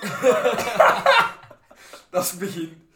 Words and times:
Dat 2.10 2.24
is 2.24 2.30
het 2.30 2.38
begin. 2.38 2.88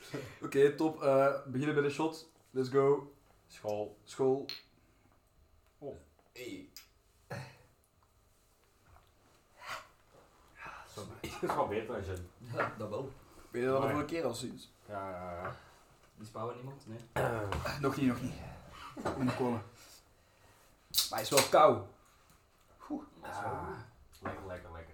Oké, 0.42 0.75
top. 0.75 1.02
Eh, 1.02 1.28
beginnen 1.46 1.75
bij 1.75 1.84
de 1.84 1.90
shot. 1.90 2.28
Let's 2.50 2.68
go. 2.68 3.12
School. 3.48 3.96
School. 4.05 4.46
Hey. 6.33 6.68
Dat 10.95 11.07
is 11.41 11.41
wel 11.41 11.66
beter 11.69 11.95
dan 11.95 12.02
gin. 12.05 12.30
Ja, 12.55 12.73
dat 12.79 12.88
wel. 12.88 13.12
Weet 13.50 13.62
je 13.62 13.69
dat 13.69 13.79
Mooi. 13.79 13.91
voor 13.93 14.00
een 14.00 14.07
keer 14.07 14.25
al 14.25 14.34
sinds? 14.34 14.73
Ja, 14.89 15.11
ja, 15.11 15.32
ja. 15.43 15.55
Die 16.16 16.27
spouwen 16.27 16.55
niemand? 16.57 16.82
Nee. 16.87 16.98
Nog 17.80 17.96
niet, 17.96 18.07
nog 18.07 18.21
niet. 18.23 18.34
Moet 19.19 19.37
komen. 19.37 19.62
Maar 21.11 21.19
hij 21.19 21.21
is 21.21 21.30
wel 21.30 21.43
koud. 21.50 21.87
Ah, 23.21 23.69
lekker, 24.21 24.46
lekker, 24.46 24.73
lekker. 24.73 24.91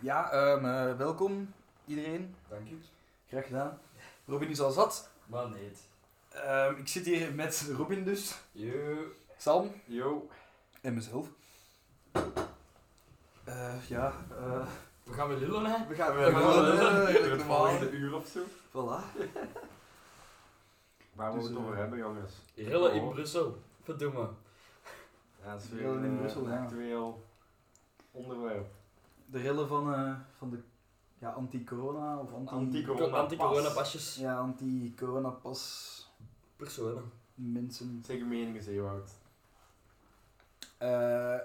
Ja, 0.00 0.30
ehm, 0.30 0.64
eh, 0.64 0.96
welkom 0.96 1.52
iedereen. 1.84 2.34
Dank 2.48 2.70
u. 2.70 2.80
Graag 3.28 3.46
gedaan. 3.46 3.78
Robin 4.26 4.48
is 4.48 4.60
al 4.60 4.70
zat. 4.70 5.10
Maar 5.26 5.48
nee. 5.48 5.72
Ehm, 6.28 6.74
ik 6.74 6.88
zit 6.88 7.04
hier 7.04 7.34
met 7.34 7.70
Robin 7.76 8.04
dus. 8.04 8.38
Yo. 8.52 8.96
Sam. 9.36 9.70
Yo. 9.84 10.28
En 10.80 10.94
mezelf. 10.94 11.28
Eh, 13.44 13.74
ja, 13.88 14.12
eh, 14.30 14.66
We 15.04 15.12
gaan 15.12 15.28
weer 15.28 15.38
lullen, 15.38 15.64
hè? 15.64 15.86
we 15.88 15.94
gaan 15.94 16.12
We 16.16 16.18
weer 16.24 16.34
weer 16.34 16.42
eh, 16.44 16.54
lullen. 16.56 17.04
redelijk 17.06 17.30
Het 17.30 17.38
normaal. 17.38 17.66
volgende 17.66 17.90
uur 17.90 18.14
of 18.14 18.26
zo. 18.26 18.40
Voilà. 18.68 19.24
Waar 21.12 21.32
moeten 21.32 21.32
we 21.32 21.38
Dus, 21.38 21.48
het 21.48 21.56
over 21.58 21.76
hebben, 21.76 21.98
jongens? 21.98 22.32
Rillen 22.54 22.92
in 22.94 23.02
Oh. 23.02 23.12
Brussel. 23.12 23.62
Verdomme. 23.82 24.28
Ja, 25.44 25.52
dat 25.52 25.62
is 25.62 25.68
weer 25.68 25.80
Rillen 25.82 26.04
in 26.04 26.16
Brussel, 26.18 26.44
een 26.46 26.52
ja. 26.52 26.62
actueel 26.62 27.24
onderwerp. 28.10 28.66
De 29.26 29.38
rillen 29.38 29.68
van, 29.68 29.94
eh, 29.94 30.14
van 30.38 30.50
de 30.50 30.58
ja, 31.18 31.30
anti-corona 31.30 32.18
of 32.18 32.32
anti... 32.32 32.54
Anti-corona. 32.54 33.16
Anti-coronapasjes. 33.16 34.16
ja, 34.16 34.36
anti-corona 34.38 35.28
pas 35.28 36.10
Personen. 36.56 37.12
mensen. 37.34 38.02
Zeg 38.06 38.16
je 38.16 38.24
mening 38.24 38.56
eens, 38.56 38.66
Ewout. 38.66 39.10
Eh, 40.78 41.36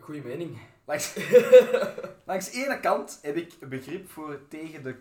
Goeie 0.00 0.22
mening. 0.22 0.58
langs, 0.84 1.14
langs 2.26 2.50
de 2.50 2.64
ene 2.64 2.80
kant 2.80 3.18
heb 3.22 3.36
ik 3.36 3.68
begrip 3.68 4.08
voor 4.08 4.48
tegen 4.48 4.82
de 4.82 4.96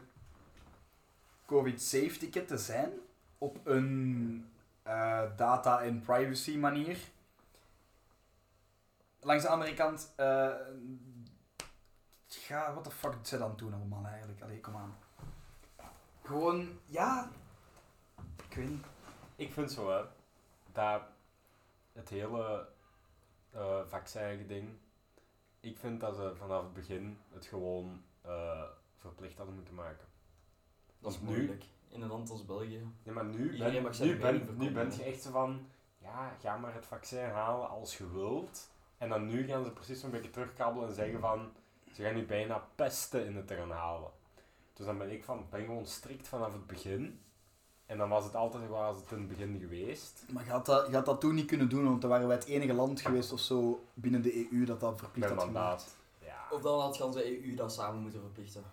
COVID-safe-ticket 1.45 2.47
te 2.47 2.57
zijn 2.57 2.91
op 3.37 3.57
een 3.63 4.45
eh, 4.83 5.21
data- 5.37 5.81
en 5.81 6.01
privacy 6.01 6.57
manier. 6.57 6.97
Langs 9.21 9.43
de 9.43 9.49
andere 9.49 9.73
kant, 9.73 10.13
eh 10.15 10.49
ja, 12.47 12.73
wat 12.73 12.83
de 12.83 12.91
fuck 12.91 13.11
doet 13.11 13.27
zij 13.27 13.37
dan 13.37 13.55
doen 13.55 13.73
allemaal 13.73 14.05
eigenlijk? 14.05 14.41
Allee, 14.41 14.59
kom 14.59 14.75
aan. 14.75 14.97
Gewoon, 16.23 16.79
ja, 16.85 17.29
ik 18.49 18.55
weet 18.55 18.69
niet. 18.69 18.85
Ik 19.35 19.53
vind 19.53 19.71
zo, 19.71 19.89
hè, 19.91 20.03
dat 20.71 21.01
het 21.93 22.09
hele 22.09 22.67
eh 23.51 23.81
vaccin-ding, 23.87 24.69
ik 25.59 25.77
vind 25.77 25.99
dat 25.99 26.15
ze 26.15 26.33
vanaf 26.35 26.63
het 26.63 26.73
begin 26.73 27.19
het 27.33 27.45
gewoon 27.45 28.03
eh, 28.21 28.63
verplicht 28.97 29.37
hadden 29.37 29.55
moeten 29.55 29.75
maken. 29.75 30.07
Dat 30.99 31.11
is 31.11 31.17
Want 31.17 31.29
nu- 31.29 31.35
moeilijk. 31.35 31.63
In 31.87 32.01
een 32.01 32.09
land 32.09 32.29
als 32.29 32.45
België. 32.45 32.87
Ja, 33.03 33.11
maar 33.11 33.25
nu, 33.25 33.57
ben, 33.57 33.73
nu, 33.99 34.17
ben, 34.17 34.57
nu 34.57 34.71
bent 34.71 34.95
je 34.95 35.03
echt 35.03 35.21
zo 35.21 35.31
van, 35.31 35.67
ja, 35.97 36.35
ga 36.41 36.57
maar 36.57 36.73
het 36.73 36.85
vaccin 36.85 37.29
halen 37.29 37.69
als 37.69 37.97
je 37.97 38.11
wilt. 38.11 38.69
En 38.99 39.09
dan 39.09 39.25
nu 39.27 39.47
gaan 39.47 39.63
ze 39.63 39.71
precies 39.71 39.99
zo'n 39.99 40.11
beetje 40.11 40.29
terugkabbelen 40.29 40.87
en 40.89 40.95
zeggen 40.95 41.19
van, 41.19 41.49
ze 41.93 42.03
gaan 42.03 42.15
nu 42.15 42.25
bijna 42.25 42.63
pesten 42.75 43.25
in 43.25 43.35
het 43.35 43.47
terrein 43.47 43.69
halen. 43.69 44.09
Dus 44.73 44.85
dan 44.85 44.97
ben 44.97 45.11
ik 45.11 45.23
van, 45.23 45.45
ben 45.49 45.65
gewoon 45.65 45.85
strikt 45.85 46.27
vanaf 46.27 46.53
het 46.53 46.67
begin. 46.67 47.19
En 47.85 47.97
dan 47.97 48.09
was 48.09 48.23
het 48.23 48.35
altijd 48.35 48.63
zoals 48.67 48.99
het 49.01 49.11
in 49.11 49.17
het 49.17 49.27
begin 49.27 49.59
geweest. 49.59 50.25
Maar 50.31 50.43
je 50.45 50.51
had, 50.51 50.65
dat, 50.65 50.87
je 50.87 50.93
had 50.95 51.05
dat 51.05 51.21
toen 51.21 51.35
niet 51.35 51.45
kunnen 51.45 51.69
doen, 51.69 51.83
want 51.85 52.01
dan 52.01 52.09
waren 52.09 52.27
wij 52.27 52.35
het 52.35 52.45
enige 52.45 52.73
land 52.73 53.01
geweest 53.01 53.31
of 53.31 53.39
zo 53.39 53.85
binnen 53.93 54.21
de 54.21 54.47
EU 54.51 54.65
dat 54.65 54.79
dat 54.79 54.99
verplicht 54.99 55.29
Met 55.29 55.37
had 55.37 55.47
gemaakt. 55.47 55.65
mandaat. 55.67 55.95
Ja. 56.25 56.55
Of 56.55 56.61
dan 56.61 56.79
had 56.79 56.97
gans 56.97 57.15
de 57.15 57.43
EU 57.45 57.55
dat 57.55 57.73
samen 57.73 58.01
moeten 58.01 58.21
verplichten. 58.21 58.63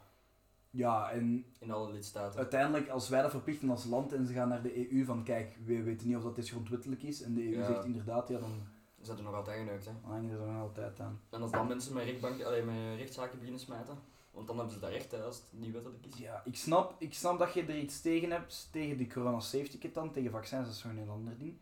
Ja, 0.70 1.10
en 1.10 1.44
In 1.58 1.70
alle 1.70 1.92
lidstaten. 1.92 2.38
uiteindelijk, 2.38 2.88
als 2.88 3.08
wij 3.08 3.22
dat 3.22 3.30
verplichten 3.30 3.70
als 3.70 3.84
land 3.84 4.12
en 4.12 4.26
ze 4.26 4.32
gaan 4.32 4.48
naar 4.48 4.62
de 4.62 4.92
EU 4.92 5.04
van 5.04 5.22
kijk, 5.24 5.56
we 5.64 5.82
weten 5.82 6.06
niet 6.06 6.16
of 6.16 6.22
dat 6.22 6.34
dit 6.34 6.48
grondwettelijk 6.48 7.02
is, 7.02 7.22
en 7.22 7.34
de 7.34 7.42
EU 7.52 7.58
Ja. 7.58 7.66
zegt 7.66 7.84
inderdaad, 7.84 8.28
ja, 8.28 8.38
dan 8.38 8.66
Ze 9.06 9.12
zijn 9.12 9.24
er 9.26 9.30
nog 9.30 9.40
altijd 9.40 9.58
geneukt, 9.58 9.84
hè. 9.84 9.92
hangen 10.04 10.30
ze 10.30 10.36
er 10.36 10.46
nog 10.52 10.62
altijd 10.62 11.00
aan. 11.00 11.20
En 11.30 11.42
als 11.42 11.50
dan 11.50 11.66
mensen 11.66 11.92
met, 11.94 12.04
rechtbank, 12.04 12.42
allee, 12.42 12.62
met 12.62 12.96
rechtszaken 12.96 13.36
beginnen 13.38 13.60
smijten, 13.60 13.98
want 14.30 14.46
dan 14.46 14.56
hebben 14.56 14.74
ze 14.74 14.80
dat 14.80 14.90
recht 14.90 15.10
hè, 15.10 15.22
als 15.22 15.36
het 15.36 15.46
niet 15.50 15.72
wettelijk 15.72 16.06
is. 16.06 16.16
Ja, 16.18 16.42
ik 16.44 16.56
snap, 16.56 16.94
ik 16.98 17.14
snap 17.14 17.38
dat 17.38 17.54
je 17.54 17.62
er 17.64 17.78
iets 17.78 18.00
tegen 18.00 18.30
hebt, 18.30 18.68
tegen 18.72 18.96
die 18.96 19.06
corona 19.12 19.40
safety 19.40 19.78
kit 19.78 19.94
dan, 19.94 20.10
tegen 20.12 20.30
vaccins, 20.30 20.64
dat 20.66 20.74
is 20.74 20.80
zo'n 20.80 20.96
heel 20.96 21.10
ander 21.10 21.38
ding. 21.38 21.56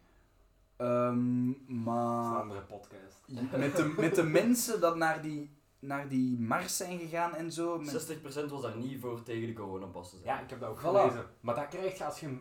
Ehm, 0.76 1.46
Dat 1.46 1.56
is 1.56 1.68
een 1.68 1.82
maar 1.82 2.40
andere 2.42 2.60
podcast. 2.60 3.20
met 3.56 3.76
de, 3.76 3.94
met 3.96 4.14
de 4.14 4.22
mensen 4.22 4.80
dat 4.80 4.96
naar 4.96 5.22
die, 5.22 5.50
naar 5.78 6.08
die 6.08 6.38
mars 6.40 6.76
zijn 6.76 6.98
gegaan 6.98 7.34
en 7.34 7.52
zo, 7.52 7.78
met, 7.78 8.18
60% 8.46 8.48
was 8.50 8.62
daar 8.62 8.76
niet 8.76 9.00
voor 9.00 9.22
tegen 9.22 9.46
de 9.46 9.52
coronapassen. 9.52 10.18
Ja, 10.24 10.40
ik 10.40 10.50
heb 10.50 10.60
dat 10.60 10.68
ook 10.70 10.78
Voilà. 10.78 10.82
gelezen. 10.82 11.24
Maar 11.40 11.54
dat 11.54 11.68
krijg 11.68 11.98
je 11.98 12.04
als 12.04 12.20
je... 12.20 12.38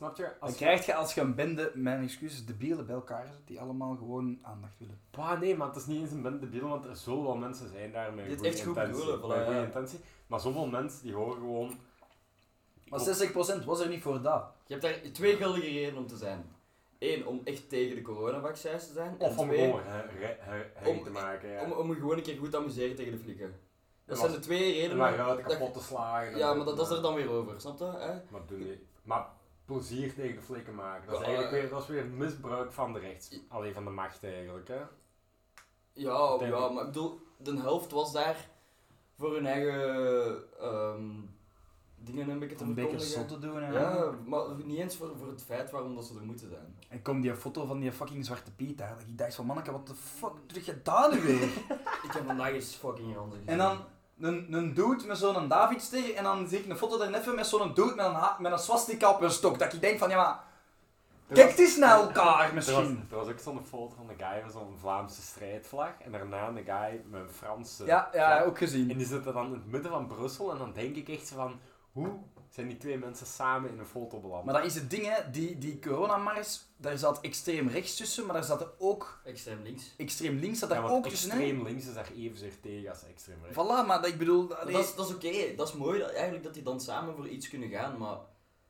Snap 0.00 0.16
je? 0.16 0.26
Als 0.38 0.50
dan 0.50 0.54
krijg 0.60 0.86
je 0.86 0.94
als 0.94 1.14
je 1.14 1.20
een 1.20 1.34
bende, 1.34 1.72
mijn 1.74 2.02
excuses, 2.02 2.46
debielen 2.46 2.86
bij 2.86 2.94
elkaar 2.94 3.26
die 3.44 3.60
allemaal 3.60 3.96
gewoon 3.96 4.38
aandacht 4.42 4.78
willen. 4.78 5.00
Bah, 5.10 5.40
nee, 5.40 5.56
maar 5.56 5.66
het 5.66 5.76
is 5.76 5.86
niet 5.86 6.00
eens 6.00 6.10
een 6.10 6.22
bende 6.22 6.38
debiel, 6.38 6.68
want 6.68 6.84
er 6.84 6.96
zullen 6.96 7.22
wel 7.22 7.36
mensen 7.36 7.68
zijn 7.68 7.92
daar 7.92 8.12
met 8.12 8.26
goede 8.26 8.48
echt 8.48 8.58
goed 8.60 8.66
intentie. 8.76 8.92
bedoelen, 9.04 9.28
met 9.28 9.44
goede 9.46 9.62
intentie. 9.62 10.00
Maar 10.26 10.40
zoveel 10.40 10.66
mensen 10.66 11.02
die 11.02 11.14
horen 11.14 11.34
gewoon... 11.36 11.78
Maar 12.88 13.00
60% 13.60 13.64
was 13.64 13.80
er 13.80 13.88
niet 13.88 14.02
voor 14.02 14.22
dat. 14.22 14.44
Je 14.66 14.74
hebt 14.74 14.82
daar 15.02 15.12
twee 15.12 15.36
geldige 15.36 15.66
redenen 15.66 15.96
om 15.96 16.06
te 16.06 16.16
zijn. 16.16 16.44
Eén, 16.98 17.26
om 17.26 17.40
echt 17.44 17.68
tegen 17.68 17.94
de 17.96 18.02
coronavaccins 18.02 18.86
te 18.86 18.92
zijn. 18.92 19.14
Of 19.18 19.32
en 19.32 19.38
om 19.38 19.46
twee, 19.48 19.64
gewoon 19.64 19.82
her, 19.82 20.10
her, 20.10 20.36
her- 20.40 20.70
herrie 20.74 20.98
om- 20.98 21.04
te 21.04 21.10
maken, 21.10 21.48
ja. 21.48 21.62
om, 21.64 21.72
om 21.72 21.88
je 21.88 21.94
gewoon 21.94 22.16
een 22.16 22.22
keer 22.22 22.36
goed 22.38 22.50
te 22.50 22.56
amuseren 22.56 22.96
tegen 22.96 23.12
de 23.12 23.18
flikken. 23.18 23.60
Dat 24.04 24.18
zijn 24.18 24.32
de 24.32 24.38
twee 24.38 24.72
en 24.72 24.74
redenen. 24.74 24.96
maar 24.96 25.14
ruiten 25.16 25.48
dat- 25.48 25.52
kapot 25.58 25.74
te 25.74 25.82
slagen. 25.82 26.38
ja, 26.38 26.54
maar 26.54 26.64
dat, 26.64 26.76
dat 26.76 26.90
is 26.90 26.96
er 26.96 27.02
dan 27.02 27.14
weer 27.14 27.30
over, 27.30 27.60
snap 27.60 27.78
je? 27.78 27.84
Hè? 27.84 28.12
Maar 28.28 28.40
doe 28.46 28.58
niet. 28.58 28.78
Maar 29.02 29.26
plezier 29.72 30.14
tegen 30.14 30.34
de 30.34 30.42
flikken 30.42 30.74
maken. 30.74 31.10
Dat 31.10 31.20
is 31.20 31.26
eigenlijk 31.26 31.54
eh, 31.54 31.60
weer, 31.60 31.70
dat 31.70 31.82
is 31.82 31.88
weer 31.88 32.06
misbruik 32.06 32.72
van 32.72 32.92
de 32.92 32.98
rechts... 32.98 33.40
Alleen 33.48 33.74
van 33.74 33.84
de 33.84 33.90
macht 33.90 34.24
eigenlijk, 34.24 34.68
hè. 34.68 34.80
Ja, 35.92 36.38
Denk 36.38 36.52
ja, 36.52 36.68
maar 36.68 36.84
ik 36.84 36.92
bedoel, 36.92 37.20
de 37.36 37.56
helft 37.56 37.90
was 37.90 38.12
daar 38.12 38.48
voor 39.16 39.34
hun 39.34 39.46
eigen 39.46 40.42
ehm, 40.60 41.04
dingen 41.96 42.28
een 42.28 42.38
beetje 42.38 42.56
te 42.56 42.62
Om 42.62 42.68
een 42.68 42.74
beetje 42.74 43.24
te 43.24 43.38
doen. 43.38 43.62
Hè. 43.62 43.72
Ja, 43.72 44.10
maar 44.26 44.42
niet 44.64 44.78
eens 44.78 44.96
voor, 44.96 45.16
voor 45.18 45.28
het 45.28 45.42
feit 45.42 45.70
waarom 45.70 45.94
dat 45.94 46.04
ze 46.04 46.14
er 46.14 46.24
moeten 46.24 46.48
zijn. 46.48 46.76
En 46.88 47.02
kom 47.02 47.20
die 47.20 47.34
foto 47.34 47.66
van 47.66 47.80
die 47.80 47.92
fucking 47.92 48.24
zwarte 48.24 48.52
Piet 48.52 48.78
daar. 48.78 48.94
Dat 48.98 49.08
ik 49.08 49.18
dacht 49.18 49.34
van, 49.34 49.46
manneke, 49.46 49.72
wat 49.72 49.86
de 49.86 49.94
fuck 49.94 50.32
doe 50.46 50.64
je 50.64 50.82
daar 50.82 51.14
nu 51.14 51.20
weer? 51.20 51.42
Ik 52.06 52.12
heb 52.12 52.26
vandaag 52.26 52.52
eens 52.52 52.74
fucking 52.74 53.16
gezien. 53.16 53.46
en 53.46 53.58
dan 53.58 53.78
een, 54.20 54.52
een 54.52 54.74
dude 54.74 55.06
met 55.06 55.18
zo'n 55.18 55.48
Davidster 55.48 56.14
en 56.14 56.24
dan 56.24 56.48
zie 56.48 56.58
ik 56.58 56.68
een 56.70 56.76
foto 56.76 56.98
daar 56.98 57.10
net 57.10 57.34
met 57.34 57.46
zo'n 57.46 57.74
dude 57.74 57.94
met 57.94 58.06
een, 58.06 58.12
ha- 58.14 58.36
met 58.38 58.52
een 58.52 58.58
swastika 58.58 59.10
op 59.10 59.20
een 59.20 59.30
stok. 59.30 59.58
Dat 59.58 59.72
ik 59.72 59.80
denk 59.80 59.98
van, 59.98 60.08
ja 60.10 60.16
maar, 60.16 60.38
kijk 61.32 61.58
eens 61.58 61.76
naar 61.76 62.00
elkaar 62.00 62.38
Er 62.48 62.54
was, 62.54 62.66
misschien. 62.66 63.06
er 63.10 63.16
was 63.16 63.28
ook 63.28 63.38
zo'n 63.38 63.64
foto 63.68 63.94
van 63.96 64.08
een 64.08 64.26
guy 64.26 64.42
met 64.42 64.52
zo'n 64.52 64.76
Vlaamse 64.80 65.22
strijdvlag. 65.22 65.90
En 66.04 66.12
daarna 66.12 66.48
een 66.48 66.64
guy 66.64 67.02
met 67.10 67.20
een 67.20 67.30
Franse 67.30 67.84
Ja, 67.84 68.08
ja, 68.12 68.42
ook 68.42 68.58
gezien. 68.58 68.90
En 68.90 68.96
die 68.96 69.06
zitten 69.06 69.32
dan 69.34 69.46
in 69.46 69.52
het 69.52 69.70
midden 69.70 69.90
van 69.90 70.06
Brussel. 70.06 70.52
En 70.52 70.58
dan 70.58 70.72
denk 70.72 70.96
ik 70.96 71.08
echt 71.08 71.26
zo 71.26 71.34
van... 71.36 71.60
Hoe 71.92 72.08
zijn 72.50 72.68
die 72.68 72.76
twee 72.76 72.98
mensen 72.98 73.26
samen 73.26 73.70
in 73.70 73.78
een 73.78 73.86
foto 73.86 74.18
beland? 74.20 74.44
Maar 74.44 74.54
dat 74.54 74.64
is 74.64 74.74
het 74.74 74.90
ding, 74.90 75.06
hè. 75.06 75.30
Die, 75.30 75.58
die 75.58 75.78
coronamars, 75.78 76.60
daar 76.76 76.98
zat 76.98 77.20
extreem 77.20 77.68
rechts 77.68 77.96
tussen, 77.96 78.24
maar 78.26 78.34
daar 78.34 78.44
zat 78.44 78.60
er 78.60 78.70
ook 78.78 79.20
Extreem 79.24 79.62
links. 79.62 79.94
extreem 79.96 80.38
links 80.38 80.58
zat 80.58 80.68
daar 80.68 80.90
ook 80.90 81.08
tussen, 81.08 81.30
hè. 81.30 81.36
extreem 81.36 81.62
links 81.62 81.86
is 81.86 81.94
daar 81.94 82.10
evenzeer 82.16 82.60
tegen 82.60 82.90
als 82.90 83.04
extreem 83.04 83.36
rechts. 83.42 83.56
Voilà, 83.56 83.86
maar 83.86 84.00
dat, 84.02 84.06
ik 84.06 84.18
bedoel... 84.18 84.46
Maar 84.48 84.72
Dat 84.72 84.84
is, 84.84 84.94
dat 84.94 85.08
is 85.08 85.14
oké, 85.14 85.54
dat 85.56 85.68
is 85.68 85.74
mooi 85.74 85.98
dat, 85.98 86.10
eigenlijk 86.12 86.44
dat 86.44 86.54
die 86.54 86.62
dan 86.62 86.80
samen 86.80 87.14
voor 87.14 87.28
iets 87.28 87.48
kunnen 87.48 87.68
gaan, 87.68 87.98
maar, 87.98 88.16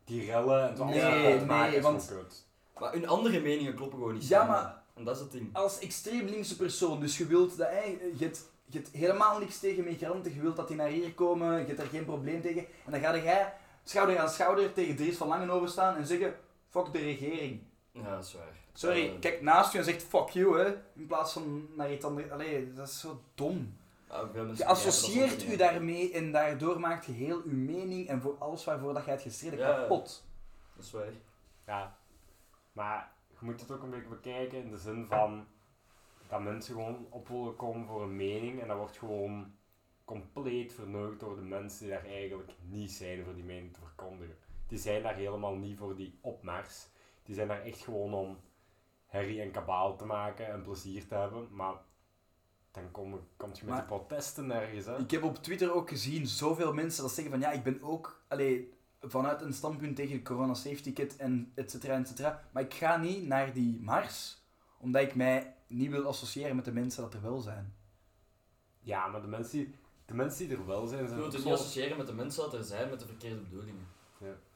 Die 0.04 0.24
rellen 0.24 0.70
en 0.70 0.76
zo 0.76 0.84
Nee, 0.84 1.44
maken 1.44 1.68
nee, 1.70 1.76
is 1.78 1.82
want- 1.82 2.46
maar 2.78 2.92
hun 2.92 3.08
andere 3.08 3.40
meningen 3.40 3.74
kloppen 3.74 3.98
gewoon 3.98 4.14
niet 4.14 4.28
Ja, 4.28 4.38
samen. 4.38 4.52
maar 4.54 4.82
En 4.94 5.04
dat 5.04 5.14
is 5.16 5.22
het 5.22 5.32
ding. 5.32 5.48
als 5.56 5.78
extreem 5.78 6.26
linkse 6.26 6.56
persoon, 6.56 7.00
dus 7.00 7.18
je 7.18 7.26
wilt 7.26 7.56
dat 7.56 7.68
hij, 7.68 7.98
je 8.18 8.24
hebt, 8.24 8.44
je 8.66 8.78
hebt 8.78 8.90
helemaal 8.92 9.38
niks 9.38 9.58
tegen 9.58 9.84
migranten, 9.84 10.34
je 10.34 10.40
wilt 10.40 10.56
dat 10.56 10.68
die 10.68 10.76
naar 10.76 10.88
hier 10.88 11.14
komen, 11.14 11.58
je 11.60 11.66
hebt 11.66 11.78
er 11.80 11.86
geen 11.86 12.04
probleem 12.04 12.40
tegen, 12.42 12.66
en 12.84 12.90
dan 12.92 13.00
ga 13.00 13.16
jij 13.18 13.54
schouder 13.84 14.18
aan 14.18 14.28
schouder 14.28 14.72
tegen 14.72 14.96
Dries 14.96 15.16
van 15.16 15.28
Langenhoven 15.28 15.68
staan 15.68 15.96
en 15.96 16.06
zeggen, 16.06 16.34
fuck 16.68 16.92
de 16.92 16.98
regering. 16.98 17.62
Ja, 17.92 18.10
dat 18.14 18.24
is 18.24 18.34
waar. 18.34 18.58
Sorry, 18.72 19.08
Eh, 19.08 19.18
kijk 19.20 19.42
naast 19.42 19.72
je 19.72 19.78
en 19.78 19.84
zegt 19.84 20.02
fuck 20.02 20.28
you, 20.28 20.58
hè, 20.58 20.66
in 20.94 21.06
plaats 21.06 21.32
van 21.32 21.68
naar 21.76 21.92
iets 21.92 22.04
anders. 22.04 22.30
Allee, 22.30 22.72
dat 22.72 22.88
is 22.88 23.00
zo 23.00 23.20
dom. 23.34 23.78
Je 24.56 24.64
associeert 24.66 25.44
u 25.44 25.56
daarmee 25.56 26.12
en 26.12 26.32
daardoor 26.32 26.80
maakt 26.80 27.06
je 27.06 27.12
heel 27.12 27.42
uw 27.44 27.56
mening 27.56 28.08
en 28.08 28.20
voor 28.20 28.36
alles 28.38 28.64
waarvoor 28.64 28.94
dat 28.94 29.04
jij 29.04 29.12
het 29.14 29.22
gestreden 29.22 29.58
Ja. 29.58 29.74
kapot. 29.74 30.24
Dat 30.76 30.84
is 30.84 30.90
waar. 30.90 31.04
Ja. 31.66 31.96
Maar 32.72 33.12
je 33.28 33.36
moet 33.40 33.60
het 33.60 33.70
ook 33.70 33.82
een 33.82 33.90
beetje 33.90 34.08
bekijken 34.08 34.58
in 34.62 34.70
de 34.70 34.78
zin 34.78 35.06
van... 35.06 35.46
Dat 36.28 36.40
mensen 36.40 36.74
gewoon 36.74 37.06
op 37.10 37.28
willen 37.28 37.56
komen 37.56 37.86
voor 37.86 38.02
een 38.02 38.16
mening. 38.16 38.60
En 38.60 38.68
dat 38.68 38.76
wordt 38.76 38.98
gewoon 38.98 39.54
compleet 40.10 40.72
verneukt 40.72 41.20
door 41.20 41.36
de 41.36 41.42
mensen 41.42 41.80
die 41.80 41.94
daar 41.94 42.04
eigenlijk 42.04 42.52
niet 42.68 42.90
zijn 42.92 43.24
voor 43.24 43.34
die 43.34 43.44
mening 43.44 43.72
te 43.72 43.80
verkondigen. 43.80 44.36
Die 44.66 44.78
zijn 44.78 45.02
daar 45.02 45.14
helemaal 45.14 45.54
niet 45.54 45.78
voor 45.78 45.96
die 45.96 46.18
opmars. 46.20 46.86
Die 47.22 47.34
zijn 47.34 47.48
daar 47.48 47.62
echt 47.62 47.80
gewoon 47.80 48.14
om 48.14 48.38
herrie 49.06 49.40
en 49.40 49.50
kabaal 49.50 49.96
te 49.96 50.04
maken 50.04 50.46
en 50.46 50.62
plezier 50.62 51.06
te 51.06 51.14
hebben. 51.14 51.48
Maar 51.54 51.74
dan 52.70 52.90
kom, 52.90 53.20
kom 53.36 53.48
je 53.52 53.60
met 53.64 53.68
Maar- 53.74 53.78
die 53.78 53.86
protesten 53.98 54.46
nergens. 54.46 54.86
Hè? 54.86 54.98
Ik 54.98 55.10
heb 55.10 55.22
op 55.22 55.36
Twitter 55.36 55.74
ook 55.74 55.88
gezien 55.88 56.26
zoveel 56.26 56.72
mensen 56.72 57.02
dat 57.02 57.12
zeggen 57.12 57.32
van 57.32 57.42
ja, 57.42 57.50
ik 57.52 57.62
ben 57.62 57.82
ook 57.82 58.24
allee, 58.28 58.72
vanuit 59.00 59.40
een 59.42 59.52
standpunt 59.52 59.96
tegen 59.96 60.16
de 60.16 60.22
corona 60.22 60.54
safety 60.54 60.92
kit 60.92 61.16
en 61.16 61.52
et 61.54 61.70
cetera, 61.70 61.94
et 61.98 62.08
cetera. 62.08 62.42
Maar 62.52 62.62
ik 62.62 62.74
ga 62.74 62.96
niet 62.96 63.26
naar 63.26 63.52
die 63.52 63.80
mars, 63.80 64.42
omdat 64.78 65.02
ik 65.02 65.14
mij 65.14 65.54
niet 65.66 65.90
wil 65.90 66.06
associëren 66.06 66.56
met 66.56 66.64
de 66.64 66.72
mensen 66.72 67.02
dat 67.02 67.14
er 67.14 67.22
wel 67.22 67.38
zijn. 67.40 67.74
Ja, 68.82 69.06
maar 69.06 69.20
de 69.20 69.28
mensen, 69.28 69.58
die, 69.58 69.74
de 70.10 70.16
mensen 70.16 70.48
die 70.48 70.56
er 70.56 70.66
wel 70.66 70.86
zijn, 70.86 71.02
Je 71.02 71.08
zijn 71.08 71.20
moet 71.20 71.32
het 71.32 71.42
zo- 71.42 71.48
niet 71.50 71.58
associëren 71.58 71.96
met 71.96 72.06
de 72.06 72.12
mensen 72.12 72.42
dat 72.42 72.54
er 72.54 72.64
zijn 72.64 72.90
met 72.90 73.00
de 73.00 73.06
verkeerde 73.06 73.36
bedoelingen. 73.36 73.86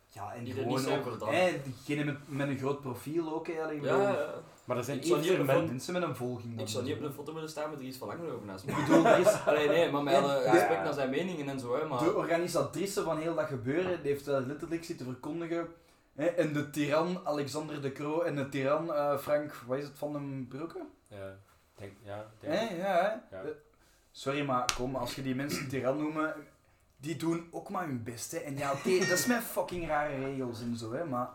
Ja, 0.08 0.32
en 0.34 0.44
Die 0.44 0.54
er 0.54 0.62
gewoon 0.62 0.78
niet 0.80 1.22
ook, 1.22 1.30
hè, 1.32 1.60
diegene 1.64 2.04
met, 2.04 2.16
met 2.28 2.48
een 2.48 2.58
groot 2.58 2.80
profiel 2.80 3.34
ook, 3.34 3.46
hè. 3.46 3.52
Ja, 3.52 3.70
ja, 3.70 4.10
ja. 4.10 4.34
Maar 4.64 4.76
er 4.76 4.84
zijn 4.84 4.98
evenveel 4.98 5.44
Mensen 5.66 5.92
met 5.92 6.02
een 6.02 6.16
volging. 6.16 6.60
Ik 6.60 6.68
zou 6.68 6.84
niet 6.84 6.94
op 6.94 7.00
een 7.02 7.12
foto 7.12 7.34
willen 7.34 7.48
staan 7.48 7.70
met 7.70 7.78
Dries 7.78 7.96
van 7.96 8.08
Langenhoven 8.08 8.46
naast 8.46 8.64
me. 8.64 8.72
Ik 8.72 8.76
bedoel, 8.86 9.06
er 9.06 9.18
is, 9.18 9.26
Allee, 9.46 9.68
nee, 9.68 9.90
maar 9.90 10.02
met 10.02 10.14
alle 10.14 10.42
Ja. 10.42 10.52
respect 10.52 10.82
naar 10.84 10.92
zijn 10.92 11.10
meningen 11.10 11.48
en 11.48 11.60
zo, 11.60 11.76
hè, 11.76 11.84
maar... 11.86 11.98
De 12.04 12.14
organisatrice 12.14 13.02
van 13.02 13.18
heel 13.18 13.34
dat 13.34 13.46
gebeuren 13.46 14.02
die 14.02 14.10
heeft 14.12 14.24
dat 14.24 14.46
letterlijk 14.46 14.84
zitten 14.84 15.06
verkondigen. 15.06 15.68
Hè, 16.14 16.26
en 16.26 16.52
de 16.52 16.70
tiran 16.70 17.20
Alexander 17.24 17.82
de 17.82 17.92
Croo 17.92 18.20
en 18.20 18.36
de 18.36 18.48
tiran 18.48 18.94
eh, 18.94 19.18
Frank, 19.18 19.52
wat 19.66 19.78
is 19.78 19.84
het, 19.84 19.98
Van 19.98 20.12
den 20.12 20.46
Broeke? 20.48 20.80
Ja, 21.08 21.36
denk, 21.74 21.92
ja, 22.02 22.26
denk 22.40 22.54
Hè, 22.54 22.76
ja, 22.76 23.20
hè? 23.30 23.36
Ja. 23.36 23.42
Sorry, 24.16 24.44
maar 24.44 24.72
kom, 24.76 24.96
als 24.96 25.14
je 25.14 25.22
die 25.22 25.34
mensen 25.34 25.68
tiran 25.68 25.98
noemen, 25.98 26.34
die 26.96 27.16
doen 27.16 27.48
ook 27.50 27.68
maar 27.68 27.86
hun 27.86 28.02
best. 28.02 28.32
Hè. 28.32 28.38
En 28.38 28.56
ja, 28.56 28.72
oké, 28.72 28.98
dat 29.08 29.18
is 29.18 29.26
met 29.26 29.42
fucking 29.42 29.86
rare 29.86 30.18
regels 30.18 30.60
en 30.60 30.76
zo, 30.76 30.92
hè, 30.92 31.04
maar... 31.04 31.28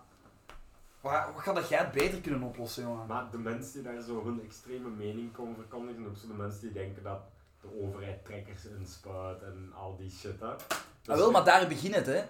Wat, 1.02 1.14
wat 1.34 1.42
gaat 1.44 1.70
jij 1.70 1.80
het 1.80 1.92
beter 1.92 2.22
kunnen 2.22 2.42
oplossen, 2.42 2.84
jongen? 2.84 3.08
Maar 3.08 3.32
de 3.32 3.38
mensen 3.38 3.74
die 3.74 3.92
daar 3.92 4.02
zo 4.02 4.24
hun 4.26 4.42
extreme 4.44 4.90
mening 4.90 5.32
komen 5.32 5.56
verkondigen, 5.56 6.08
ook 6.08 6.18
zo 6.18 6.28
de 6.28 6.34
mensen 6.34 6.62
die 6.62 6.72
denken 6.72 7.04
dat 7.04 7.22
de 7.62 7.68
overheid 7.82 8.26
trekkers 8.26 8.66
inspuit 8.66 9.42
en 9.42 9.72
al 9.76 9.98
die 9.98 10.10
shit. 10.10 10.40
Hè. 10.40 10.46
Ah, 10.48 10.58
Dus 11.02 11.18
wel, 11.18 11.32
maar 11.32 11.44
daar 11.44 11.68
begint 11.68 11.96
het, 11.96 12.06
hè. 12.06 12.24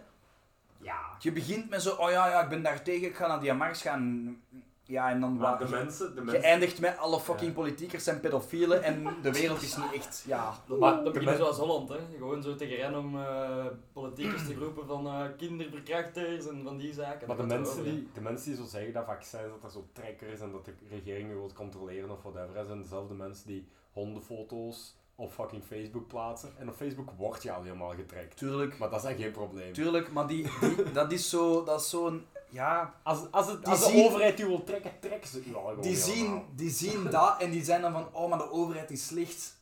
Ja, 0.78 1.00
Je 1.20 1.32
begint 1.32 1.70
met 1.70 1.82
zo, 1.82 1.96
oh 1.96 2.10
ja, 2.12 2.28
ja, 2.28 2.44
ik 2.44 2.50
ben 2.50 2.64
daar 2.64 2.84
tegen, 2.84 3.08
ik 3.08 3.16
ga 3.16 3.28
naar 3.28 3.40
die 3.40 3.54
mars 3.54 3.82
gaan. 3.82 4.38
Ja, 4.90 5.10
en 5.10 5.20
dan... 5.20 5.38
maar 5.38 5.52
wa- 5.52 5.66
de 5.66 5.70
mensen... 5.70 6.10
De 6.16 6.20
Je 6.20 6.26
mensen 6.26 6.44
eindigt 6.44 6.80
met 6.80 6.98
alle 6.98 7.20
fucking 7.20 7.50
Ja. 7.50 7.56
politiekers 7.56 8.04
zijn 8.04 8.20
pedofielen 8.20 8.84
en 8.84 9.08
de 9.22 9.32
wereld 9.32 9.62
is 9.62 9.78
niet 9.78 9.94
echt, 9.94 10.24
ja... 10.28 10.54
Dat, 10.68 10.80
Maar 10.80 11.04
dat 11.04 11.14
de 11.14 11.20
begint 11.20 11.38
zoals 11.38 11.58
Holland, 11.58 11.90
hè. 11.90 11.98
Gewoon 12.18 12.44
zo 12.44 12.56
tegen 12.56 12.84
hen 12.84 12.98
om 12.98 13.20
eh 13.20 13.66
politiekers 13.94 14.46
te 14.48 14.56
roepen 14.56 14.88
van 14.88 15.08
eh, 15.08 15.24
kinderverkrachters 15.38 16.48
en 16.48 16.64
van 16.64 16.78
die 16.78 16.94
zaken. 16.94 17.28
maar 17.28 17.36
de 17.38 17.46
Dat 17.46 17.58
mensen, 17.58 17.84
die, 17.84 18.10
de 18.14 18.22
mensen 18.22 18.48
die 18.52 18.62
zo 18.64 18.68
zeggen 18.68 18.94
dat 18.94 19.06
vaccins, 19.06 19.44
dat 19.44 19.64
er 19.64 19.72
zo 19.72 19.88
trekkers 19.94 20.40
en 20.40 20.52
dat 20.52 20.66
de 20.66 20.74
regering 20.90 21.30
je 21.30 21.36
wilt 21.36 21.54
controleren 21.54 22.10
of 22.12 22.22
whatever, 22.24 22.56
hè, 22.58 22.66
zijn 22.66 22.82
dezelfde 22.82 23.14
mensen 23.14 23.48
die 23.48 23.68
hondenfoto's 23.92 24.96
op 25.16 25.32
fucking 25.32 25.64
Facebook 25.64 26.08
plaatsen. 26.08 26.50
En 26.58 26.70
op 26.70 26.76
Facebook 26.76 27.12
word 27.18 27.44
je 27.44 27.52
al 27.52 27.64
helemaal 27.64 27.94
getrekt. 27.96 28.38
Tuurlijk, 28.38 28.78
Maar 28.78 28.90
dat 28.90 29.04
is 29.04 29.10
echt 29.10 29.20
geen 29.22 29.32
probleem. 29.32 29.74
tuurlijk, 29.74 30.12
maar 30.12 30.28
die, 30.28 30.44
die, 30.62 30.92
dat 30.92 31.12
is 31.12 31.30
zo, 31.30 31.64
dat 31.64 31.80
is 31.80 31.90
zo'n, 31.90 32.26
ja... 32.50 32.94
Als, 33.04 33.32
als, 33.32 33.48
het, 33.48 33.58
Die 33.60 33.68
als 33.68 33.80
de 33.86 33.92
zien- 33.92 34.06
overheid 34.06 34.38
je 34.38 34.46
wil 34.48 34.64
trekken, 34.64 34.92
trekken 35.00 35.30
ze 35.30 35.42
je 35.50 35.56
al 35.56 35.66
gewoon 35.68 35.82
Die 35.82 35.96
zien, 35.96 36.44
die 36.56 36.70
zien 36.70 37.10
dat 37.12 37.42
en 37.42 37.52
die 37.52 37.64
zijn 37.64 37.82
dan 37.82 37.92
van, 37.92 38.14
oh, 38.14 38.30
maar 38.30 38.38
de 38.38 38.52
overheid 38.52 38.92
is 38.92 39.06
slecht. 39.08 39.58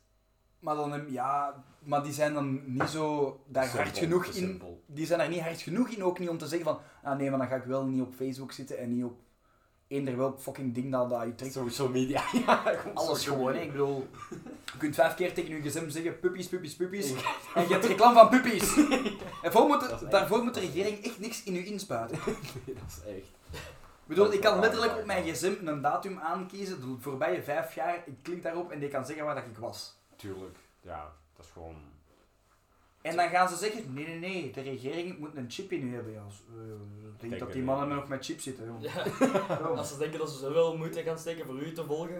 Maar 0.59 0.75
dan, 0.75 0.91
hem- 0.91 1.09
ja, 1.09 1.63
maar 1.79 2.03
die 2.03 2.13
zijn 2.13 2.33
dan 2.33 2.73
niet 2.73 2.89
zo 2.89 3.39
daar 3.47 3.63
Simpel, 3.63 3.81
hard 3.83 3.97
genoeg 3.97 4.25
in. 4.25 4.33
simpel. 4.33 4.83
Die 4.85 5.05
zijn 5.05 5.19
daar 5.19 5.29
niet 5.29 5.41
hard 5.41 5.61
genoeg 5.61 5.89
in, 5.89 6.03
ook 6.03 6.19
niet 6.19 6.29
om 6.29 6.37
te 6.37 6.47
zeggen 6.47 6.67
van, 6.67 6.79
ah 7.03 7.17
nee, 7.17 7.29
maar 7.29 7.39
dan 7.39 7.47
ga 7.47 7.55
ik 7.55 7.63
wel 7.63 7.83
niet 7.85 8.01
op 8.01 8.13
Facebook 8.15 8.51
zitten 8.51 8.77
en 8.77 8.95
niet 8.95 9.03
op 9.03 9.17
eender 9.87 10.17
welk 10.17 10.39
fucking 10.39 10.73
ding 10.73 10.91
dat, 10.91 11.09
dat 11.09 11.23
je 11.23 11.35
trekt. 11.35 11.53
Social 11.67 11.89
media, 11.89 12.23
ja. 12.45 12.63
Alles 12.93 13.25
gewoon, 13.25 13.53
hè. 13.53 13.61
ik 13.61 13.71
bedoel, 13.71 14.07
je 14.65 14.77
kunt 14.77 14.95
vijf 14.95 15.15
keer 15.15 15.33
tegen 15.33 15.55
je 15.55 15.61
gezin 15.61 15.91
zeggen 15.91 16.19
puppies, 16.19 16.47
puppies, 16.47 16.75
puppies. 16.75 17.11
En 17.55 17.67
je 17.67 17.73
hebt 17.73 17.85
reclame 17.85 18.19
van 18.19 18.29
puppies. 18.29 18.77
En 19.43 19.51
voor 19.51 19.67
moet 19.67 20.11
daarvoor 20.11 20.43
moet 20.43 20.53
de 20.53 20.59
regering 20.59 21.03
echt 21.03 21.19
niks 21.19 21.43
in 21.43 21.55
u 21.55 21.65
inspuiten. 21.65 22.19
Nee, 22.25 22.75
dat 22.75 22.83
is 22.87 23.13
echt. 23.13 23.27
Ik 23.51 24.15
bedoel, 24.15 24.33
ik 24.33 24.41
kan 24.41 24.59
letterlijk 24.59 24.97
op 24.97 25.05
mijn 25.05 25.23
gsm 25.23 25.53
een 25.65 25.81
datum 25.81 26.19
aankiezen, 26.19 26.79
de 26.79 26.95
voorbije 26.99 27.43
vijf 27.43 27.75
jaar, 27.75 28.03
ik 28.05 28.13
klik 28.21 28.43
daarop 28.43 28.71
en 28.71 28.79
die 28.79 28.89
kan 28.89 29.05
zeggen 29.05 29.25
waar 29.25 29.35
dat 29.35 29.43
ik 29.43 29.57
was. 29.57 29.95
Tuurlijk, 30.15 30.57
ja, 30.81 31.11
dat 31.35 31.45
is 31.45 31.51
gewoon. 31.51 31.75
En 33.09 33.15
dan 33.15 33.29
gaan 33.29 33.49
ze 33.49 33.55
zeggen, 33.55 33.93
nee, 33.93 34.07
nee, 34.07 34.19
nee, 34.19 34.51
de 34.51 34.61
regering 34.61 35.17
moet 35.19 35.35
een 35.35 35.49
chip 35.51 35.71
in 35.71 35.87
u 35.87 35.93
hebben. 35.93 36.13
Ja, 36.13 36.19
eh, 36.19 36.63
ik 37.13 37.19
denk 37.19 37.31
Denk 37.31 37.39
dat 37.39 37.53
die 37.53 37.63
mannen 37.63 37.87
nog 37.97 38.07
met 38.07 38.25
chips 38.25 38.43
zitten. 38.43 38.65
joh. 38.65 38.81
Ja, 38.81 39.55
als 39.75 39.89
ze 39.89 39.97
denken 39.97 40.19
dat 40.19 40.29
ze 40.31 40.37
zoveel 40.37 40.77
moeite 40.77 41.03
gaan 41.03 41.17
steken 41.19 41.45
voor 41.45 41.55
u 41.59 41.71
te 41.73 41.83
volgen, 41.85 42.19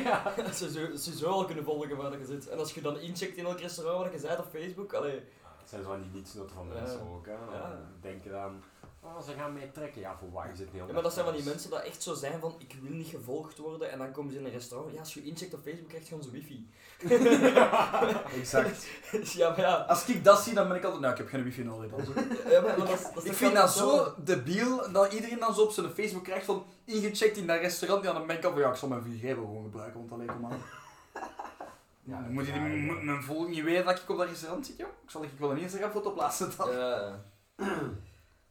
dat 0.46 0.56
ze 0.62 0.70
zo, 0.70 0.96
ze 0.96 1.16
zo 1.16 1.30
al 1.30 1.44
kunnen 1.44 1.64
volgen 1.64 1.96
waar 1.96 2.18
je 2.18 2.24
zit. 2.26 2.48
En 2.48 2.58
als 2.58 2.74
je 2.74 2.80
dan 2.80 2.98
incheckt 2.98 3.36
in 3.36 3.44
elk 3.44 3.60
restaurant 3.60 3.98
waar 4.04 4.12
je 4.14 4.20
bent 4.20 4.38
op 4.38 4.46
Facebook, 4.52 4.92
allee, 4.92 5.20
Het 5.58 5.68
zijn 5.68 5.82
zo 5.82 5.88
van 5.88 6.00
die 6.02 6.10
nietsnutten 6.12 6.56
van 6.56 6.66
Ja. 6.66 6.72
mensen 6.80 7.00
ook, 7.00 7.26
hè. 7.26 7.32
Ja. 7.32 7.78
denk 8.00 8.22
je 8.24 8.30
dan, 8.30 8.62
oh, 9.16 9.22
ze 9.22 9.32
gaan 9.32 9.52
mij 9.52 9.70
trekken. 9.74 10.00
Ja, 10.00 10.16
voor 10.18 10.30
waar 10.32 10.48
je 10.48 10.56
zit 10.56 10.72
niet 10.72 10.82
Ja, 10.86 10.92
maar 10.92 11.02
dat 11.02 11.12
zijn 11.12 11.24
van 11.24 11.34
die 11.34 11.44
mensen 11.44 11.70
dat 11.70 11.82
echt 11.82 12.02
zo 12.02 12.14
zijn 12.14 12.40
van 12.40 12.54
ik 12.58 12.74
wil 12.82 12.92
niet 12.92 13.06
gevolgd 13.08 13.58
worden 13.58 13.90
en 13.90 13.98
dan 13.98 14.12
komen 14.12 14.32
ze 14.32 14.38
in 14.38 14.44
een 14.44 14.50
restaurant. 14.50 14.92
Ja, 14.92 14.98
als 14.98 15.14
je 15.14 15.22
incheckt 15.24 15.54
op 15.54 15.62
Facebook 15.62 15.88
krijg 15.88 16.08
je 16.08 16.14
onze 16.14 16.30
wifi. 16.30 16.70
Exact. 18.40 18.86
Dus 19.12 19.32
ja, 19.32 19.48
maar 19.48 19.60
ja. 19.60 19.74
Als 19.74 20.06
ik 20.08 20.24
dat 20.24 20.40
zie, 20.42 20.54
dan 20.54 20.68
ben 20.68 20.76
ik 20.76 20.82
altijd, 20.84 21.00
nou, 21.02 21.12
ik 21.12 21.18
heb 21.18 21.28
geen 21.28 21.42
wifi 21.42 21.62
nodig. 21.64 21.90
dan 21.90 22.04
zo. 22.04 22.12
ja 22.52 22.60
maar, 22.60 22.78
maar 22.78 22.86
dat, 22.86 22.98
is- 22.98 23.02
dat 23.14 23.24
is 23.24 23.30
Ik 23.30 23.36
vind 23.36 23.52
wel 23.52 23.62
dat 23.62 23.72
zo- 23.72 24.14
debiel 24.24 24.92
dat 24.92 25.12
iedereen 25.12 25.38
dan 25.38 25.54
zo 25.54 25.62
op 25.62 25.70
zijn 25.70 25.90
Facebook 25.90 26.24
krijgt 26.24 26.44
van 26.44 26.64
ingecheckt 26.84 27.36
in 27.36 27.46
dat 27.46 27.60
restaurant. 27.60 28.04
Ja, 28.04 28.12
dan 28.12 28.26
ben 28.26 28.36
ik 28.36 28.44
al 28.44 28.50
van 28.52 28.60
ja, 28.60 28.70
ik 28.70 28.76
zal 28.76 28.88
mijn 28.88 29.02
4G 29.02 29.22
wel 29.22 29.34
gewoon 29.34 29.62
gebruiken, 29.64 29.98
want 30.00 30.12
alleen 30.12 30.26
kom 30.26 30.44
aan. 30.46 30.62
Ja, 32.02 32.18
moet 32.28 32.46
je 32.46 32.52
die, 32.52 32.60
ja, 32.60 32.66
ja. 32.68 32.82
moet 32.92 33.02
mijn 33.02 33.22
volging 33.22 33.54
niet 33.54 33.64
weten 33.64 33.84
dat 33.84 33.98
ik 33.98 34.08
op 34.10 34.16
dat 34.18 34.28
restaurant 34.28 34.66
zit, 34.66 34.76
joh? 34.76 34.88
Ik 35.04 35.10
zal 35.10 35.22
ik 35.22 35.30
wel 35.38 35.50
een 35.50 35.58
Instagram 35.58 35.90
foto 35.90 36.10
plaatsen 36.12 36.50
dan. 36.56 36.70
Ja. 36.72 37.24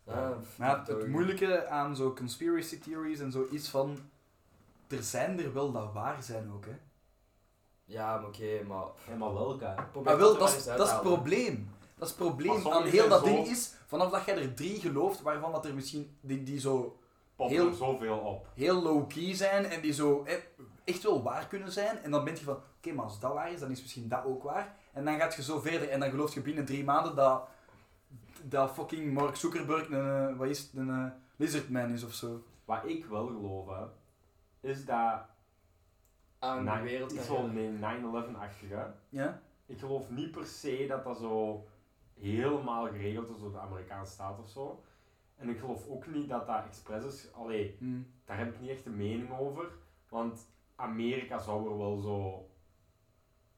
Ja, 0.07 0.33
Maar 0.55 0.83
het 0.87 1.07
moeilijke 1.07 1.67
aan 1.67 1.95
zo 1.95 2.13
conspiracy 2.13 2.79
theories 2.79 3.19
en 3.19 3.31
zo 3.31 3.47
is 3.51 3.69
van, 3.69 3.97
er 4.87 5.03
zijn 5.03 5.39
er 5.39 5.53
wel 5.53 5.71
dat 5.71 5.93
waar 5.93 6.23
zijn 6.23 6.51
ook, 6.55 6.65
hè. 6.65 6.75
Ja, 7.85 8.17
maar 8.17 8.25
oké, 8.27 8.63
maar... 8.67 8.85
Ja, 9.09 9.15
maar 9.15 9.33
welke? 9.33 9.73
Maar 10.03 10.17
wel, 10.17 10.37
dat 10.37 10.55
is, 10.55 10.65
dat 10.65 10.79
is 10.87 10.91
het 10.91 11.01
probleem. 11.01 11.71
Dat 11.97 12.07
is 12.09 12.15
het 12.15 12.23
probleem 12.25 12.67
aan 12.67 12.83
heel 12.83 13.09
dat 13.09 13.19
zo- 13.19 13.25
ding 13.25 13.47
is, 13.47 13.73
vanaf 13.87 14.11
dat 14.11 14.25
jij 14.25 14.37
er 14.41 14.53
drie 14.53 14.79
gelooft, 14.79 15.21
waarvan 15.21 15.51
dat 15.51 15.65
er 15.65 15.73
misschien, 15.73 16.17
die, 16.21 16.43
die 16.43 16.59
zo 16.59 16.99
Heel- 17.37 17.73
zoveel 17.73 18.17
op. 18.17 18.47
heel 18.55 18.81
low-key 18.81 19.35
zijn 19.35 19.65
en 19.65 19.81
die 19.81 19.93
zo 19.93 20.23
eh, 20.23 20.33
echt 20.83 21.03
wel 21.03 21.23
waar 21.23 21.47
kunnen 21.47 21.71
zijn. 21.71 22.03
En 22.03 22.11
dan 22.11 22.23
ben 22.23 22.35
je 22.35 22.43
van, 22.43 22.57
oké, 22.77 22.91
maar 22.95 23.05
als 23.05 23.19
dat 23.19 23.33
waar 23.33 23.51
is, 23.51 23.59
dan 23.59 23.71
is 23.71 23.81
misschien 23.81 24.07
dat 24.07 24.25
ook 24.25 24.43
waar. 24.43 24.75
En 24.93 25.05
dan 25.05 25.19
gaat 25.19 25.35
je 25.35 25.43
zo 25.43 25.59
verder 25.59 25.89
en 25.89 25.99
dan 25.99 26.09
geloof 26.09 26.33
je 26.33 26.41
binnen 26.41 26.65
drie 26.65 26.83
maanden 26.83 27.15
dat, 27.15 27.47
dat 28.43 28.71
fucking 28.71 29.13
Mark 29.13 29.35
Zuckerberg 29.35 29.89
een, 29.89 30.29
eh, 30.29 30.37
wat 30.37 30.47
is 30.47 30.71
een 30.75 30.89
eh, 30.89 31.05
lizardman 31.35 31.89
is 31.91 32.03
of 32.03 32.13
zo. 32.13 32.43
Wat 32.65 32.85
ik 32.85 33.05
wel 33.05 33.27
geloof, 33.27 33.67
hè, 33.67 33.85
is 34.69 34.85
dat... 34.85 35.21
Aan 36.39 36.65
de 36.65 36.81
wereld 36.81 37.11
iets 37.11 37.27
kan 37.27 37.35
van 37.35 37.45
gaan. 37.45 37.53
nee, 37.53 38.33
9-11-achtig, 38.35 38.69
hè. 38.69 38.85
Ja? 39.09 39.41
Ik 39.65 39.79
geloof 39.79 40.09
niet 40.09 40.31
per 40.31 40.45
se 40.45 40.85
dat 40.87 41.03
dat 41.03 41.17
zo 41.17 41.65
helemaal 42.19 42.87
geregeld 42.87 43.29
is 43.29 43.39
door 43.39 43.51
de 43.51 43.59
Amerikaanse 43.59 44.11
staat 44.11 44.39
of 44.39 44.49
zo. 44.49 44.83
En 45.35 45.49
ik 45.49 45.59
geloof 45.59 45.87
ook 45.87 46.07
niet 46.07 46.29
dat 46.29 46.47
dat 46.47 46.65
expres 46.67 47.03
is. 47.03 47.27
Allee, 47.33 47.75
Hm. 47.79 48.01
daar 48.25 48.37
heb 48.37 48.53
ik 48.53 48.59
niet 48.59 48.69
echt 48.69 48.85
een 48.85 48.97
mening 48.97 49.39
over. 49.39 49.69
Want 50.09 50.47
Amerika 50.75 51.39
zou 51.39 51.69
er 51.71 51.77
wel 51.77 51.97
zo 51.99 52.47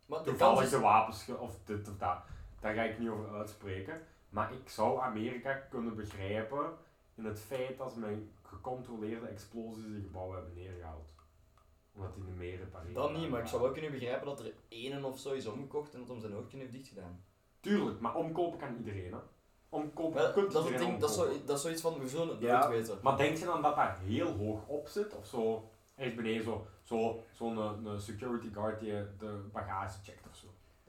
Maar 0.06 0.20
de 0.20 0.30
toevallig 0.30 0.64
is... 0.64 0.70
de 0.70 0.80
wapens, 0.80 1.28
of 1.40 1.60
dit 1.64 1.90
of 1.90 1.98
dat, 1.98 2.18
daar 2.60 2.74
ga 2.74 2.82
ik 2.82 3.00
niet 3.00 3.10
over 3.10 3.36
uitspreken. 3.38 4.02
Maar 4.30 4.54
ik 4.54 4.70
zou 4.70 5.00
Amerika 5.02 5.54
kunnen 5.54 5.96
begrijpen 5.96 6.66
in 7.16 7.26
het 7.26 7.40
feit 7.40 7.78
dat 7.78 7.92
ze 7.92 8.00
met 8.00 8.18
gecontroleerde 8.44 9.28
explosies 9.28 9.84
die 9.86 10.02
gebouwen 10.02 10.36
hebben 10.36 10.54
neergehaald. 10.56 11.14
Omdat 11.96 12.16
die 12.16 12.24
niet 12.24 12.36
meer 12.38 12.58
repareren. 12.58 12.94
Dat 12.94 13.12
niet, 13.14 13.30
maar 13.30 13.42
ik 13.42 13.48
zou 13.48 13.62
wel 13.62 13.72
kunnen 13.72 13.92
begrijpen 13.92 14.26
dat 14.26 14.40
er 14.40 14.54
één 14.68 15.04
of 15.04 15.20
zo 15.20 15.32
is 15.32 15.46
omgekocht 15.46 15.94
en 15.94 16.00
dat 16.00 16.08
hem 16.10 16.20
zijn 16.20 16.36
oogje 16.36 16.58
heeft 16.58 16.72
dichtgedaan. 16.72 17.24
Tuurlijk, 17.60 18.00
maar 18.00 18.16
omkopen 18.16 18.60
kan 18.60 18.76
iedereen, 18.78 19.14
hè. 19.14 19.20
Omkopen, 19.70 20.34
kunt 20.34 20.52
dat, 20.52 20.66
iedereen 20.66 20.88
ding, 20.88 21.00
dat, 21.00 21.12
zo, 21.14 21.28
dat 21.46 21.56
is 21.56 21.62
zoiets 21.62 21.82
van, 21.82 22.00
we 22.00 22.08
zullen 22.08 22.28
het 22.28 22.40
Ja. 22.40 22.60
nooit 22.68 22.88
weten. 22.88 23.00
Maar 23.04 23.18
denk 23.18 23.38
je 23.38 23.46
dan 23.46 23.62
dat 23.62 23.76
dat 23.76 23.98
heel 23.98 24.32
hoog 24.38 24.68
op 24.68 24.88
zit? 24.88 25.16
Of 25.16 25.26
zo, 25.26 25.70
ergens 25.96 26.16
beneden, 26.16 26.44
zo, 26.44 26.68
zo, 26.84 27.24
zo'n 27.34 27.58
een, 27.58 27.86
een 27.86 28.02
security 28.02 28.54
guard 28.54 28.80
die 28.80 28.92
de 29.18 29.50
bagage 29.52 30.00
checkt 30.04 30.28
of 30.28 30.36
zo? 30.36 30.48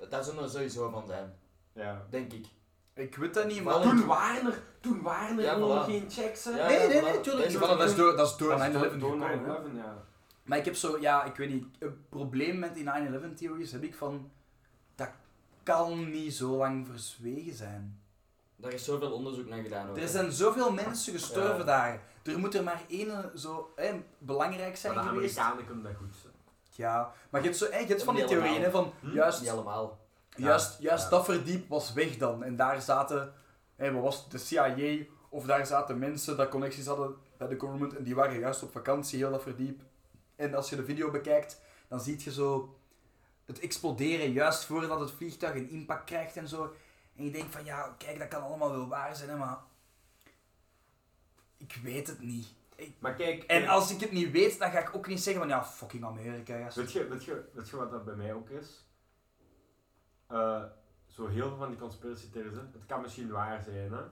Daar 0.08 0.24
zullen 0.24 0.42
er 0.42 0.48
sowieso 0.50 0.90
van 0.90 1.06
zijn, 1.06 1.34
Ja. 1.72 2.06
denk 2.10 2.32
ik. 2.32 2.46
Ik 2.94 3.16
weet 3.16 3.34
dat 3.34 3.46
niet, 3.46 3.64
maar... 3.64 3.80
Toen 3.80 4.06
waren 4.06 4.46
er, 4.46 4.62
toen 4.80 5.02
waren 5.02 5.38
er 5.38 5.44
Ja, 5.44 5.56
nog 5.56 5.82
voilà. 5.86 5.90
geen 5.90 6.10
checks, 6.10 6.44
hè? 6.44 6.50
Nee, 6.50 6.88
nee, 6.88 7.02
nee, 7.02 7.20
tuurlijk. 7.20 7.48
Niet. 7.48 7.58
Dat 7.60 7.80
is 7.82 7.94
door, 7.94 8.16
dat 8.16 8.28
is 8.28 8.36
door 8.36 8.48
Dat 8.50 8.60
is 8.60 8.66
9-11 8.68 8.72
door- 8.72 8.98
door 8.98 9.10
gekomen, 9.10 9.28
hè. 9.30 9.36
9/11, 9.70 9.74
ja. 9.76 10.02
Maar 10.44 10.58
ik 10.58 10.64
heb 10.64 10.74
zo, 10.74 10.98
ja, 11.00 11.24
ik 11.24 11.36
weet 11.36 11.48
niet, 11.50 11.64
een 11.78 12.04
probleem 12.08 12.58
met 12.58 12.74
die 12.74 12.84
9-11 12.84 13.34
theories 13.34 13.72
heb 13.72 13.82
ik 13.82 13.94
van, 13.94 14.30
dat 14.94 15.08
kan 15.62 16.10
niet 16.10 16.34
zo 16.34 16.56
lang 16.56 16.86
verzwegen 16.86 17.54
zijn. 17.54 18.00
Daar 18.56 18.72
is 18.72 18.84
zoveel 18.84 19.12
onderzoek 19.12 19.48
naar 19.48 19.62
gedaan. 19.62 19.88
Ook, 19.88 19.96
Er 19.96 20.02
hè. 20.02 20.08
zijn 20.08 20.32
zoveel 20.32 20.72
mensen 20.72 21.12
gestorven 21.12 21.58
Ja. 21.58 21.64
daar. 21.64 22.00
Er 22.22 22.38
moet 22.38 22.54
er 22.54 22.62
maar 22.64 22.82
één 22.88 23.30
zo 23.34 23.72
hè, 23.76 24.02
belangrijk 24.18 24.76
zijn 24.76 24.94
Maar 24.94 25.02
de 25.02 25.08
geweest. 25.08 25.38
Amerikanen 25.38 25.66
kunnen 25.66 25.84
dat 25.84 25.96
goed. 25.96 26.14
hè. 26.22 26.28
Ja, 26.82 27.12
maar 27.30 27.40
je 27.40 27.46
hebt, 27.46 27.58
zo, 27.58 27.66
hè, 27.70 27.78
je 27.78 27.86
hebt 27.86 28.02
van 28.02 28.14
die 28.14 28.22
niet 28.24 28.32
theorieën 28.32 28.62
hè, 28.62 28.70
van 28.70 28.92
Hm? 29.00 29.10
juist, 29.12 29.40
Niet 29.40 29.50
allemaal. 29.50 29.98
Juist, 30.36 30.78
juist 30.80 31.04
ja. 31.04 31.10
dat 31.10 31.24
verdiep 31.24 31.68
was 31.68 31.92
weg 31.92 32.16
dan. 32.16 32.42
En 32.44 32.56
daar 32.56 32.82
zaten, 32.82 33.32
hè, 33.76 33.92
wat 33.92 34.02
was 34.02 34.22
het, 34.22 34.30
de 34.30 34.38
CIA 34.38 35.04
of 35.28 35.44
daar 35.44 35.66
zaten 35.66 35.98
mensen 35.98 36.36
dat 36.36 36.48
connecties 36.48 36.86
hadden 36.86 37.16
bij 37.36 37.48
de 37.48 37.58
government 37.58 37.96
en 37.96 38.02
die 38.04 38.14
waren 38.14 38.38
juist 38.38 38.62
op 38.62 38.72
vakantie, 38.72 39.18
heel 39.18 39.30
dat 39.30 39.42
verdiep. 39.42 39.82
En 40.36 40.54
als 40.54 40.70
je 40.70 40.76
de 40.76 40.84
video 40.84 41.10
bekijkt, 41.10 41.60
dan 41.88 42.00
zie 42.00 42.20
je 42.24 42.32
zo 42.32 42.78
het 43.44 43.58
exploderen 43.60 44.32
juist 44.32 44.64
voordat 44.64 45.00
het 45.00 45.10
vliegtuig 45.10 45.54
een 45.54 45.70
impact 45.70 46.04
krijgt 46.04 46.36
en 46.36 46.48
zo. 46.48 46.74
En 47.16 47.24
je 47.24 47.30
denkt 47.30 47.52
van 47.52 47.64
ja, 47.64 47.94
kijk, 47.98 48.18
dat 48.18 48.28
kan 48.28 48.42
allemaal 48.42 48.70
wel 48.70 48.88
waar 48.88 49.16
zijn, 49.16 49.28
hè, 49.28 49.36
maar 49.36 49.58
ik 51.56 51.78
weet 51.82 52.06
het 52.06 52.20
niet. 52.20 52.46
Ik- 52.76 52.94
Maar 52.98 53.14
kijk, 53.14 53.42
En 53.42 53.68
als 53.68 53.90
ik 53.90 54.00
het 54.00 54.12
niet 54.12 54.30
weet, 54.30 54.58
dan 54.58 54.70
ga 54.70 54.78
ik 54.78 54.94
ook 54.96 55.06
niet 55.06 55.20
zeggen 55.20 55.42
van 55.42 55.50
ja, 55.50 55.64
fucking 55.64 56.04
Amerika. 56.04 56.68
Weet 56.74 56.92
je, 56.92 57.08
weet, 57.08 57.24
je, 57.24 57.44
weet 57.52 57.68
je 57.68 57.76
wat 57.76 57.90
dat 57.90 58.04
bij 58.04 58.14
mij 58.14 58.34
ook 58.34 58.48
is? 58.50 58.84
Eh, 60.30 60.62
zo 61.06 61.26
heel 61.26 61.48
veel 61.48 61.56
van 61.56 61.68
die 61.68 61.78
conspiracy 61.78 62.26
het 62.32 62.86
kan 62.86 63.00
misschien 63.00 63.30
waar 63.30 63.62
zijn, 63.62 63.92
hè, 63.92 64.02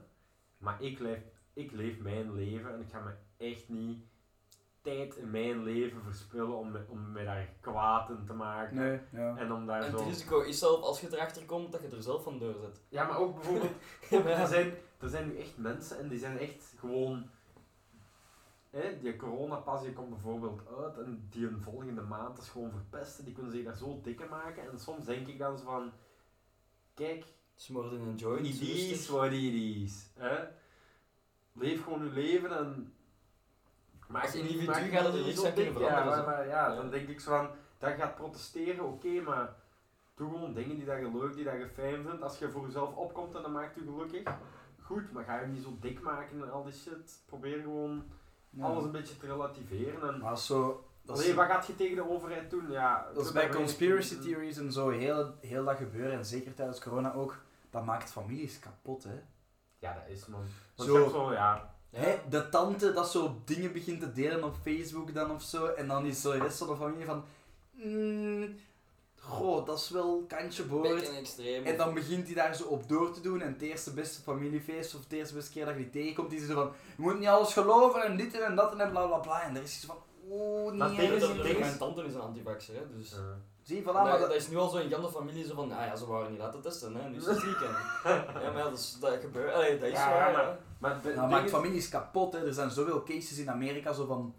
maar 0.57 0.81
ik 0.81 0.99
leef, 0.99 1.19
ik 1.53 1.71
leef 1.71 1.99
mijn 1.99 2.33
leven 2.33 2.73
en 2.73 2.79
ik 2.79 2.89
ga 2.89 2.99
me 2.99 3.11
echt 3.37 3.69
niet 3.69 4.03
tijd 4.81 5.15
in 5.15 5.31
mijn 5.31 5.63
leven 5.63 6.01
verspillen 6.03 6.57
om 6.57 6.71
me, 6.71 6.85
om 6.87 7.11
me 7.11 7.23
daar 7.23 7.49
kwaad 7.59 8.09
in 8.09 8.25
te 8.25 8.33
maken. 8.33 8.75
Nee, 8.75 8.99
ja. 9.11 9.37
En 9.37 9.51
om 9.51 9.65
daar 9.65 9.81
En 9.81 9.91
zo... 9.91 9.97
het 9.97 10.07
risico 10.07 10.41
is 10.41 10.59
zelf, 10.59 10.81
als 10.81 11.01
je 11.01 11.07
erachter 11.11 11.45
komt, 11.45 11.71
dat 11.71 11.81
je 11.81 11.95
er 11.95 12.03
zelf 12.03 12.23
van 12.23 12.39
doorzet. 12.39 12.81
Ja, 12.89 13.03
maar 13.03 13.17
ook 13.17 13.35
bijvoorbeeld, 13.35 13.71
er, 14.39 14.47
zijn, 14.47 14.73
er 14.99 15.09
zijn 15.09 15.27
nu 15.27 15.37
echt 15.37 15.57
mensen 15.57 15.99
en 15.99 16.07
die 16.07 16.19
zijn 16.19 16.37
echt 16.37 16.73
gewoon. 16.77 17.29
Hè, 18.69 18.99
die 18.99 19.15
coronapas 19.15 19.81
die 19.81 19.93
komt 19.93 20.09
bijvoorbeeld 20.09 20.61
uit 20.77 20.97
en 20.97 21.27
die 21.29 21.47
een 21.47 21.61
volgende 21.61 22.01
maand 22.01 22.37
is 22.37 22.49
gewoon 22.49 22.71
verpesten. 22.71 23.25
Die 23.25 23.33
kunnen 23.33 23.51
zich 23.51 23.63
daar 23.63 23.77
zo 23.77 23.99
dikker 24.03 24.29
maken. 24.29 24.71
En 24.71 24.79
soms 24.79 25.05
denk 25.05 25.27
ik 25.27 25.39
dan 25.39 25.57
zo 25.57 25.63
van: 25.63 25.91
kijk, 26.99 27.25
Smoord 27.55 27.91
in 27.91 27.99
een 28.01 28.15
joint. 28.15 28.45
it 28.45 28.61
is 28.61 29.07
what 29.07 29.31
it 29.31 29.53
is. 29.53 30.05
Hè? 30.17 30.37
Leef 31.53 31.83
gewoon 31.83 32.03
je 32.03 32.09
leven 32.11 32.57
en. 32.57 32.93
Maak 34.07 34.23
Als 34.23 34.33
je 34.33 34.41
niet- 34.41 34.51
individu 34.51 34.89
gaat 34.89 35.03
het 35.05 35.13
niet 35.13 35.21
er 35.21 35.27
niks 35.27 35.39
zo 35.39 35.45
aan 35.47 35.53
kunnen. 35.53 35.81
Ja, 35.81 36.23
maar, 36.25 36.47
ja, 36.47 36.67
Ja. 36.69 36.75
dan 36.75 36.89
denk 36.89 37.07
ik 37.09 37.19
zo 37.19 37.29
van: 37.37 37.49
dat 37.77 37.93
gaat 37.93 38.15
protesteren, 38.15 38.85
oké, 38.85 39.21
maar. 39.21 39.55
Doe 40.15 40.29
gewoon 40.29 40.53
dingen 40.53 40.75
die 40.75 40.85
dat 40.85 40.99
je 40.99 41.11
leuk, 41.17 41.35
die 41.35 41.43
dat 41.43 41.53
je 41.53 41.67
fijn 41.73 42.03
vindt. 42.03 42.21
Als 42.21 42.39
je 42.39 42.49
voor 42.49 42.65
jezelf 42.65 42.95
opkomt 42.95 43.35
en 43.35 43.41
dat 43.41 43.51
maakt 43.51 43.75
je 43.75 43.81
gelukkig, 43.81 44.33
goed, 44.81 45.11
maar 45.11 45.23
ga 45.23 45.39
je 45.39 45.47
niet 45.47 45.63
zo 45.63 45.77
dik 45.79 46.01
maken 46.01 46.41
en 46.43 46.51
al 46.51 46.63
die 46.63 46.73
shit. 46.73 47.21
Probeer 47.25 47.61
gewoon 47.61 48.03
Ja. 48.49 48.63
alles 48.65 48.83
een 48.83 48.91
beetje 48.91 49.17
te 49.17 49.25
relativeren. 49.25 50.13
En, 50.13 50.19
Maar 50.19 50.37
zo... 50.37 50.88
Is, 51.09 51.15
Allee, 51.15 51.33
wat 51.33 51.45
gaat 51.45 51.67
je 51.67 51.75
tegen 51.75 51.95
de 51.95 52.09
overheid 52.09 52.49
doen? 52.49 52.71
Ja, 52.71 53.07
dat 53.13 53.25
is 53.25 53.31
bij 53.31 53.49
conspiracy 53.49 54.19
theories 54.19 54.57
en 54.57 54.71
zo 54.71 54.89
heel, 54.89 55.33
heel 55.41 55.65
dat 55.65 55.77
gebeuren, 55.77 56.17
en 56.17 56.25
zeker 56.25 56.53
tijdens 56.53 56.79
corona 56.79 57.13
ook, 57.13 57.37
dat 57.69 57.85
maakt 57.85 58.11
families 58.11 58.59
kapot, 58.59 59.03
hè. 59.03 59.19
Ja, 59.79 59.93
dat 59.93 60.03
is 60.07 60.25
man. 60.25 60.43
Want 60.75 60.89
Zo. 61.11 61.33
ja. 61.33 61.77
Hè, 61.89 62.19
de 62.29 62.49
tante 62.49 62.93
dat 62.93 63.11
zo 63.11 63.41
dingen 63.45 63.73
begint 63.73 63.99
te 63.99 64.11
delen 64.11 64.43
op 64.43 64.55
Facebook 64.63 65.13
dan 65.13 65.31
of 65.31 65.41
zo, 65.41 65.65
en 65.65 65.87
dan 65.87 66.05
is 66.05 66.21
zo 66.21 66.31
de 66.31 66.37
rest 66.37 66.57
van 66.57 66.67
de 66.67 66.75
familie 66.75 67.05
van... 67.05 67.23
Mm, 67.71 68.59
goh, 69.19 69.65
dat 69.65 69.77
is 69.77 69.89
wel 69.89 70.23
kantje 70.27 70.63
boord. 70.63 71.11
En 71.63 71.77
dan 71.77 71.93
begint 71.93 72.25
hij 72.25 72.35
daar 72.35 72.55
zo 72.55 72.63
op 72.63 72.89
door 72.89 73.11
te 73.11 73.21
doen. 73.21 73.41
En 73.41 73.53
het 73.53 73.61
eerste 73.61 73.93
beste 73.93 74.21
familiefeest 74.21 74.95
of 74.95 75.03
het 75.03 75.11
eerste 75.11 75.33
beste 75.33 75.51
keer 75.51 75.65
dat 75.65 75.73
je 75.73 75.79
die 75.79 75.89
tegenkomt, 75.89 76.31
is 76.31 76.39
hij 76.39 76.47
zo 76.47 76.55
van: 76.55 76.71
Je 76.95 77.01
moet 77.01 77.19
niet 77.19 77.27
alles 77.27 77.53
geloven 77.53 78.03
en 78.03 78.17
dit 78.17 78.39
en 78.39 78.55
dat 78.55 78.75
en 78.75 78.89
bla 78.89 79.05
bla 79.05 79.17
bla. 79.17 79.43
En 79.43 79.53
daar 79.53 79.63
is 79.63 79.79
zo 79.79 79.87
van: 79.87 79.97
Oeh, 80.29 80.73
Maar 80.73 80.89
nee. 80.89 81.17
tegen 81.19 81.45
echt." 81.45 81.59
mijn 81.59 81.77
tante 81.77 82.03
is 82.03 82.13
een 82.13 82.21
antivaxer, 82.21 82.75
hè, 82.75 82.81
dus... 82.97 83.15
Zie, 83.61 83.81
voilà, 83.81 83.85
dat, 83.85 83.93
maar 83.93 84.11
dat 84.19 84.27
dat, 84.27 84.35
is 84.35 84.47
nu 84.47 84.57
al 84.57 84.69
zo 84.69 84.77
in 84.77 84.89
de 84.89 85.09
familie 85.11 85.45
zo 85.45 85.55
van, 85.55 85.71
ah 85.71 85.85
ja, 85.85 85.95
ze 85.95 86.05
waren 86.07 86.29
niet 86.31 86.39
laten 86.39 86.61
testen, 86.61 86.95
hè, 86.95 87.09
nu 87.09 87.17
is 87.17 87.25
het 87.25 87.37
ziek. 87.45 87.59
ja, 87.59 88.25
maar 88.33 88.57
ja, 88.57 88.63
dat, 88.63 88.77
is, 88.79 88.97
dat 88.99 89.19
gebeurt, 89.21 89.53
allee, 89.53 89.77
dat 89.79 89.87
is 89.87 89.93
Ja, 89.93 90.03
zo, 90.27 90.33
maar- 90.33 90.57
maar 90.79 90.93
het 90.93 91.03
dat 91.03 91.13
ding 91.15 91.29
maakt 91.29 91.45
is- 91.45 91.51
families 91.51 91.89
kapot. 91.89 92.33
Hè. 92.33 92.45
Er 92.45 92.53
zijn 92.53 92.69
zoveel 92.71 93.03
cases 93.03 93.37
in 93.37 93.49
Amerika, 93.49 93.93
zo 93.93 94.05
van 94.05 94.33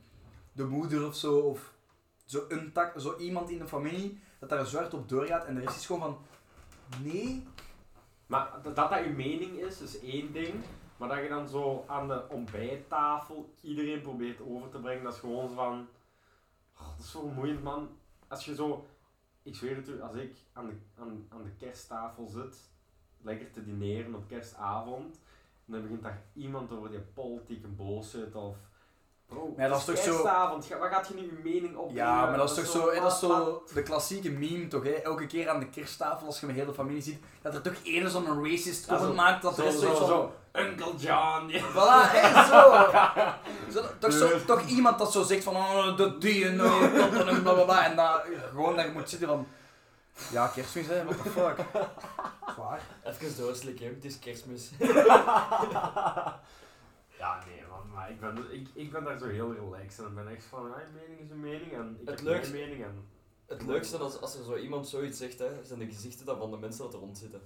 de 0.53 0.65
moeder 0.65 1.07
of 1.07 1.15
zo, 1.15 1.39
of 1.39 1.73
zo, 2.25 2.45
een 2.49 2.73
tak, 2.73 3.01
zo 3.01 3.17
iemand 3.17 3.51
in 3.51 3.59
de 3.59 3.67
familie, 3.69 4.21
dat 4.39 4.49
daar 4.49 4.67
zwart 4.67 4.95
op 4.95 5.09
doorgaat. 5.09 5.45
En 5.45 5.55
de 5.55 5.61
rest 5.61 5.77
is 5.77 5.87
gewoon 5.87 6.01
van: 6.01 6.19
Nee, 7.03 7.47
Maar 8.27 8.51
dat 8.63 8.77
dat, 8.77 8.91
dat 8.91 9.01
uw 9.01 9.15
mening 9.15 9.59
is, 9.59 9.81
is 9.81 10.01
één 10.01 10.33
ding. 10.33 10.55
Maar 11.01 11.09
dat 11.09 11.23
je 11.23 11.29
dan 11.29 11.49
zo 11.49 11.85
aan 11.87 12.09
de 12.09 12.23
ontbijttafel 12.29 13.51
iedereen 13.61 14.01
probeert 14.03 14.41
over 14.49 14.69
te 14.69 14.79
brengen, 14.79 15.05
dat 15.05 15.13
is 15.15 15.19
gewoon 15.21 15.49
zo 15.49 15.55
van... 15.55 15.87
Oh, 16.81 16.87
dat 16.97 17.05
is 17.05 17.11
zo 17.11 17.21
vermoeiend, 17.21 17.63
man. 17.63 17.89
Als 18.29 18.45
je 18.45 18.55
zo... 18.55 18.87
Ik 19.43 19.55
zweer 19.57 19.77
het 19.77 19.89
u, 19.89 20.03
als 20.03 20.15
ik 20.15 20.37
aan 20.53 20.67
de, 20.67 20.73
aan, 21.01 21.27
aan 21.29 21.43
de 21.43 21.65
kersttafel 21.67 22.27
zit, 22.29 22.57
lekker 23.23 23.51
te 23.51 23.65
dineren 23.65 24.15
op 24.15 24.29
kerstavond, 24.29 25.15
en 25.67 25.73
dan 25.73 25.83
begint 25.83 26.03
daar 26.03 26.23
iemand 26.35 26.73
over 26.73 26.91
die 26.91 27.01
politieke 27.01 27.67
bullshit 27.69 28.35
of... 28.35 28.57
Bro, 29.27 29.55
Maar 29.57 29.69
dat 29.69 29.87
het 29.87 29.99
is 29.99 30.05
toch 30.05 30.15
zo- 30.63 30.79
waar 30.79 30.91
gaat 30.91 31.09
je 31.09 31.15
nu 31.15 31.21
je 31.21 31.41
mening 31.45 31.77
op? 31.77 31.91
Ja, 31.91 32.27
maar 32.27 32.37
dat 32.37 32.51
is 32.51 32.57
toch 32.57 32.67
zo, 32.67 32.91
hè, 32.91 33.01
dat 33.01 33.13
is 33.13 33.19
zo 33.19 33.63
de 33.75 33.83
klassieke 33.83 34.31
meme 34.31 34.67
toch, 34.69 34.83
hè? 34.83 34.91
Elke 34.91 35.27
keer 35.27 35.49
aan 35.49 35.61
de 35.61 35.69
kersttafel, 35.69 36.27
als 36.27 36.41
je 36.41 36.47
mijn 36.47 36.59
hele 36.59 36.75
familie 36.75 37.03
ziet, 37.03 37.23
dat 37.43 37.55
er 37.55 37.63
toch 37.63 37.75
één 37.85 38.11
zo'n 38.11 38.45
racist 38.45 38.87
Ja, 38.87 38.97
comment 38.97 39.17
zo- 39.17 39.23
maakt, 39.23 39.43
dat 39.43 39.55
Zo, 39.55 39.63
er 39.63 39.69
is 39.69 39.81
zo, 39.81 39.95
zo, 39.95 40.07
van... 40.07 40.31
Uncle 40.53 40.95
John. 40.97 41.49
ja. 41.49 41.61
Voilà, 41.75 42.11
hè, 42.13 42.45
zo. 42.45 42.87
zo 43.81 43.87
toch, 43.99 44.13
zo, 44.13 44.45
toch 44.47 44.63
iemand 44.67 44.99
dat 44.99 45.13
zo 45.13 45.23
zegt 45.23 45.45
van, 45.45 45.57
oh, 45.57 45.97
de 45.97 46.19
die 46.19 46.47
en 46.49 46.57
dat 46.57 47.27
en 47.27 47.43
bla 47.43 47.53
bla 47.53 47.65
bla, 47.65 47.85
en 47.85 47.97
dat 47.97 48.23
gewoon 48.51 48.77
daar 48.77 48.91
moet 48.93 49.09
zitten 49.11 49.29
van... 49.29 49.47
Ja, 50.31 50.47
kerstmis, 50.47 50.87
hè, 50.87 51.05
what 51.05 51.23
the 51.23 51.31
fuck. 51.31 51.57
Zwaar. 52.55 52.81
Even 53.05 53.37
doorslikken, 53.37 53.87
het 53.87 54.05
is 54.05 54.19
kerstmis. 54.19 54.71
Ja, 57.19 57.39
nee 57.47 57.63
man, 57.71 57.91
maar 57.95 58.11
ik 58.11 58.21
ben, 58.21 58.53
ik, 58.53 58.69
ik 58.75 58.93
ben 58.93 59.05
daar 59.05 59.19
zo 59.19 59.27
heel 59.29 59.55
relaxed 59.55 59.99
en 59.99 60.07
ik 60.07 60.15
ben 60.15 60.29
echt 60.29 60.45
van, 60.51 60.63
je 60.63 60.85
mening 61.01 61.21
is 61.21 61.31
een 61.31 61.41
mening 61.41 61.73
en 61.73 61.99
ik 62.01 62.09
Het 62.09 62.19
heb 62.19 62.29
leukste- 62.29 62.53
mijn 62.57 62.69
mening 62.69 62.85
en... 62.85 63.09
Het 63.51 63.63
leukste 63.67 63.97
als, 63.99 64.21
als 64.21 64.35
er 64.39 64.45
zo 64.45 64.57
iemand 64.57 64.89
zoiets 64.89 65.19
zegt, 65.19 65.39
hè, 65.39 65.47
zijn 65.65 65.79
de 65.79 65.87
gezichten 65.87 66.27
dan 66.27 66.39
van 66.39 66.51
de 66.51 66.57
mensen 66.57 66.83
dat 66.85 66.93
er 66.93 66.99
rond 67.01 67.19
zitten. 67.19 67.41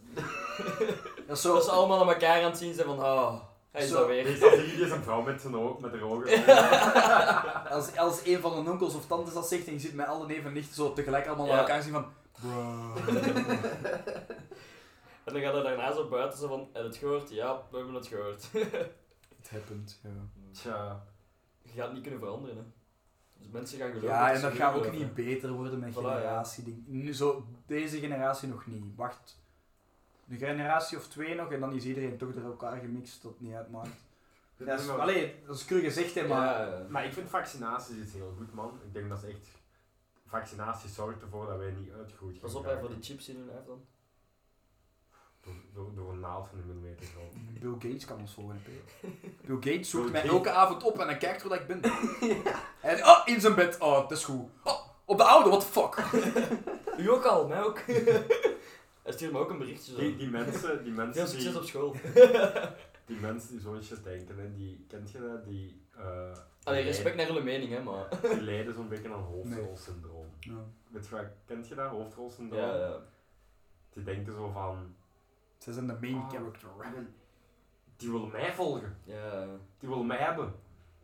Is 1.28 1.40
zo, 1.40 1.54
Dat 1.54 1.64
ze 1.64 1.70
allemaal 1.70 2.00
aan 2.00 2.08
elkaar 2.08 2.42
aan 2.42 2.50
het 2.50 2.58
zien 2.58 2.74
zijn 2.74 2.86
van, 2.86 2.98
oh, 2.98 3.40
hij 3.70 3.82
is 3.82 3.88
Zo. 3.88 3.94
dat 3.98 4.06
weer. 4.06 4.24
Meestal 4.24 4.50
zie 4.50 4.78
je 4.78 4.84
een 4.92 5.02
vrouw 5.02 5.22
met 5.22 5.40
zijn 5.40 5.56
oog, 5.56 5.78
met 5.78 5.90
haar 5.92 6.02
ogen. 6.02 6.46
als, 7.76 7.96
als 7.96 8.20
een 8.26 8.40
van 8.40 8.64
de 8.64 8.70
onkels 8.70 8.94
of 8.94 9.06
tantes 9.06 9.34
dat 9.34 9.48
zegt 9.48 9.66
en 9.66 9.72
je 9.72 9.78
zit 9.78 9.94
met 9.94 10.06
alle 10.06 10.26
neven 10.26 10.44
en 10.46 10.52
nichten 10.52 10.74
zo 10.74 10.92
tegelijk 10.92 11.26
allemaal 11.26 11.46
Ja. 11.46 11.52
naar 11.52 11.60
elkaar 11.60 11.82
zien 11.82 11.92
van... 11.92 12.06
Bro. 12.40 12.92
En 15.24 15.32
dan 15.32 15.42
gaat 15.42 15.52
hij 15.54 15.62
daarna 15.62 15.92
zo 15.94 16.08
buiten 16.08 16.38
zo 16.38 16.48
van, 16.48 16.68
heb 16.72 16.82
je 16.82 16.88
het 16.88 16.96
gehoord? 16.96 17.30
Ja, 17.30 17.62
we 17.70 17.76
hebben 17.76 17.94
het 17.94 18.06
gehoord. 18.06 18.44
It 19.40 19.50
happened, 19.50 20.00
ja. 20.02 20.10
Tja. 20.52 21.04
Je 21.62 21.70
gaat 21.74 21.84
het 21.84 21.92
niet 21.92 22.02
kunnen 22.02 22.20
veranderen, 22.20 22.56
hè. 22.56 22.62
Dus 23.44 23.52
mensen 23.52 23.78
gaan 23.78 23.88
geloven. 23.88 24.08
Ja, 24.08 24.32
en 24.32 24.40
dat 24.40 24.52
gaat 24.52 24.74
ook 24.74 24.92
niet 24.92 25.14
beter 25.14 25.52
worden 25.52 25.78
met 25.78 25.92
Voilà, 25.92 25.94
generatie. 25.94 26.84
Nu 26.86 27.14
zo, 27.14 27.46
deze 27.66 27.98
generatie 27.98 28.48
nog 28.48 28.66
niet. 28.66 28.84
Wacht. 28.96 29.42
Een 30.28 30.38
generatie 30.38 30.98
of 30.98 31.08
twee 31.08 31.34
nog 31.34 31.52
en 31.52 31.60
dan 31.60 31.72
is 31.72 31.84
iedereen 31.84 32.16
toch 32.16 32.34
door 32.34 32.44
elkaar 32.44 32.78
gemixt 32.78 33.20
tot 33.20 33.40
niet 33.40 33.54
uitmaakt. 33.54 34.02
Dat 34.56 34.80
is, 34.80 34.88
allee, 34.88 35.42
dat 35.46 35.56
is 35.56 35.64
cru 35.64 35.80
gezegd, 35.80 36.14
hè, 36.14 36.26
maar... 36.26 36.68
Ja, 36.68 36.78
ja. 36.78 36.86
Maar 36.88 37.04
ik 37.04 37.12
vind 37.12 37.30
vaccinaties 37.30 37.96
iets 37.96 38.12
heel 38.12 38.34
goed, 38.36 38.54
man. 38.54 38.80
Ik 38.86 38.92
denk 38.92 39.08
dat 39.08 39.22
is 39.22 39.28
echt... 39.28 39.48
Vaccinatie 40.26 40.90
zorgt 40.90 41.22
ervoor 41.22 41.46
dat 41.46 41.58
wij 41.58 41.70
niet 41.70 41.92
uitgroeid 41.92 42.40
Pas 42.40 42.54
op 42.54 42.64
hè, 42.64 42.78
voor 42.78 42.88
die 42.88 43.02
chips 43.02 43.28
in 43.28 43.36
hun 43.36 43.46
lijf 43.46 43.64
dan. 43.66 43.84
Door, 45.40 45.54
door, 45.72 45.94
door 45.94 46.12
een 46.12 46.13
naald 46.26 46.48
van 46.48 46.58
een 46.58 46.66
millimeter 46.66 47.06
groot. 47.06 47.32
Bill 47.62 47.90
Gates 47.90 48.04
kan 48.04 48.18
ons 48.20 48.32
volgen. 48.32 48.62
Bill 49.46 49.56
Gates 49.60 49.90
zoekt 49.90 50.02
Bill 50.04 50.12
mij 50.12 50.20
Gates. 50.20 50.36
elke 50.36 50.50
avond 50.50 50.82
op 50.82 50.98
en 50.98 51.06
hij 51.06 51.16
kijkt 51.16 51.42
waar 51.42 51.60
ik 51.60 51.66
ben. 51.66 51.80
En, 52.80 53.04
oh, 53.06 53.20
in 53.24 53.40
zijn 53.40 53.54
bed. 53.54 53.78
Oh, 53.78 54.08
dat 54.08 54.10
is 54.18 54.24
goed. 54.24 54.48
Oh, 54.64 54.80
op 55.04 55.16
de 55.16 55.24
oude, 55.24 55.48
what 55.48 55.60
the 55.60 55.66
fuck. 55.66 56.04
U 56.98 57.10
ook 57.10 57.24
al, 57.24 57.46
mij 57.48 57.62
ook. 57.62 57.80
Hij 59.02 59.12
stuurt 59.12 59.32
me 59.32 59.38
ook 59.38 59.50
een 59.50 59.58
berichtje 59.58 59.92
zo. 59.92 59.98
Die, 59.98 60.16
die 60.16 60.28
mensen, 60.30 60.84
die 60.84 60.92
mensen 60.92 61.28
succes 61.28 61.50
die, 61.52 61.60
op 61.60 61.66
school. 61.66 61.94
die 63.06 63.16
mensen 63.20 63.50
die 63.50 63.60
zo'n 63.60 63.82
shit 63.82 64.04
denken, 64.04 64.38
hè, 64.38 64.54
die, 64.54 64.84
kent 64.88 65.10
je 65.10 65.20
dat? 65.20 65.44
Die, 65.44 65.80
eh, 65.96 66.32
Allee, 66.62 66.82
respect 66.82 67.16
naar 67.16 67.26
jullie 67.26 67.42
mening, 67.42 67.70
hè, 67.72 67.82
maar... 67.82 68.06
lijden- 68.10 68.30
Die 68.30 68.40
lijden 68.42 68.74
zo'n 68.74 68.88
beetje 68.88 69.12
aan 69.12 69.20
hoofdrolsyndroom. 69.20 70.26
Ja. 70.40 70.52
Weet 70.88 71.06
je 71.08 71.14
wat, 71.14 71.24
kent 71.46 71.68
je 71.68 71.74
dat, 71.74 71.90
hoofdrolsyndroom? 71.90 72.62
Ja, 72.62 72.76
ja. 72.76 72.96
Die 73.92 74.02
denken 74.04 74.32
zo 74.32 74.50
van, 74.52 74.94
Ze 75.64 75.72
zijn 75.72 75.86
de 75.86 75.96
main 76.00 76.14
Ah. 76.14 76.30
character. 76.30 76.68
die 77.96 78.10
willen 78.10 78.30
mij 78.30 78.54
volgen, 78.54 78.96
ja. 79.04 79.46
die 79.78 79.88
willen 79.88 80.06
mij 80.06 80.16
hebben. 80.18 80.54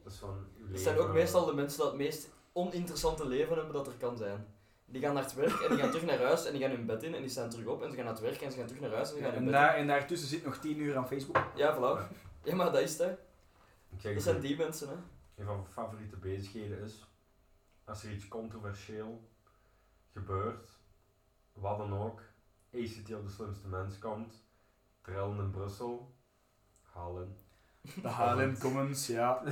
Dat 0.02 0.12
is 0.12 0.19
van, 0.19 0.47
Het 0.71 0.81
zijn 0.81 0.99
ook 0.99 1.12
meestal 1.12 1.45
de 1.47 1.55
mensen 1.55 1.79
dat 1.79 1.87
het 1.88 1.97
meest 1.97 2.29
oninteressante 2.52 3.26
leven 3.26 3.57
hebben 3.57 3.75
dat 3.75 3.87
er 3.87 3.93
kan 3.93 4.17
zijn. 4.17 4.47
Die 4.85 5.02
gaan 5.02 5.14
naar 5.14 5.23
het 5.23 5.35
werk 5.35 5.61
en 5.61 5.69
die 5.69 5.79
gaan 5.79 5.90
terug 5.90 6.07
naar 6.07 6.19
huis 6.23 6.45
en 6.47 6.52
die 6.52 6.61
gaan 6.62 6.71
hun 6.71 6.87
bed 6.87 7.02
in 7.02 7.14
en 7.14 7.21
die 7.21 7.31
staan 7.31 7.50
terug 7.50 7.67
op 7.67 7.83
en 7.83 7.90
ze 7.90 7.97
gaan 7.97 8.05
naar 8.05 8.14
het 8.14 8.23
werk 8.23 8.40
en 8.40 8.50
ze 8.52 8.59
gaan 8.59 8.67
terug 8.67 8.83
naar 8.83 8.90
huis 8.93 9.09
en 9.11 9.17
ze 9.17 9.21
gaan 9.23 9.31
hun 9.31 9.38
En, 9.38 9.45
bed 9.45 9.52
daar, 9.55 9.75
en 9.75 9.87
daartussen 9.87 10.29
zit 10.29 10.45
nog 10.45 10.57
10 10.59 10.79
uur 10.81 10.97
aan 10.97 11.07
Facebook. 11.07 11.37
in. 11.37 11.43
Ja, 11.55 11.76
voilà. 11.76 12.12
Ja, 12.43 12.55
maar 12.55 12.73
dat 12.73 12.81
is 12.81 12.90
het, 12.90 12.99
hè. 12.99 13.11
Ik 13.93 14.00
zeg 14.00 14.14
Dat 14.14 14.23
zijn 14.23 14.40
die 14.40 14.57
mensen, 14.57 14.88
hè. 14.88 14.95
Een 15.37 15.45
van 15.47 15.55
mijn 15.57 15.67
favoriete 15.73 16.17
bezigheden 16.17 16.79
is, 16.83 17.05
als 17.85 18.05
er 18.05 18.12
iets 18.12 18.29
controversieel 18.29 19.29
gebeurt, 20.12 20.69
wat 21.52 21.79
dan 21.79 21.95
ook, 21.99 22.21
ACT 22.75 23.14
op 23.14 23.25
de 23.26 23.31
slimste 23.33 23.67
mens 23.69 23.99
komt, 23.99 24.35
trillen 25.02 25.38
in 25.38 25.50
Brussel, 25.50 26.14
halen. 26.92 27.37
De 28.02 28.09
HLM 28.09 28.59
Commons, 28.59 29.07
ja. 29.19 29.42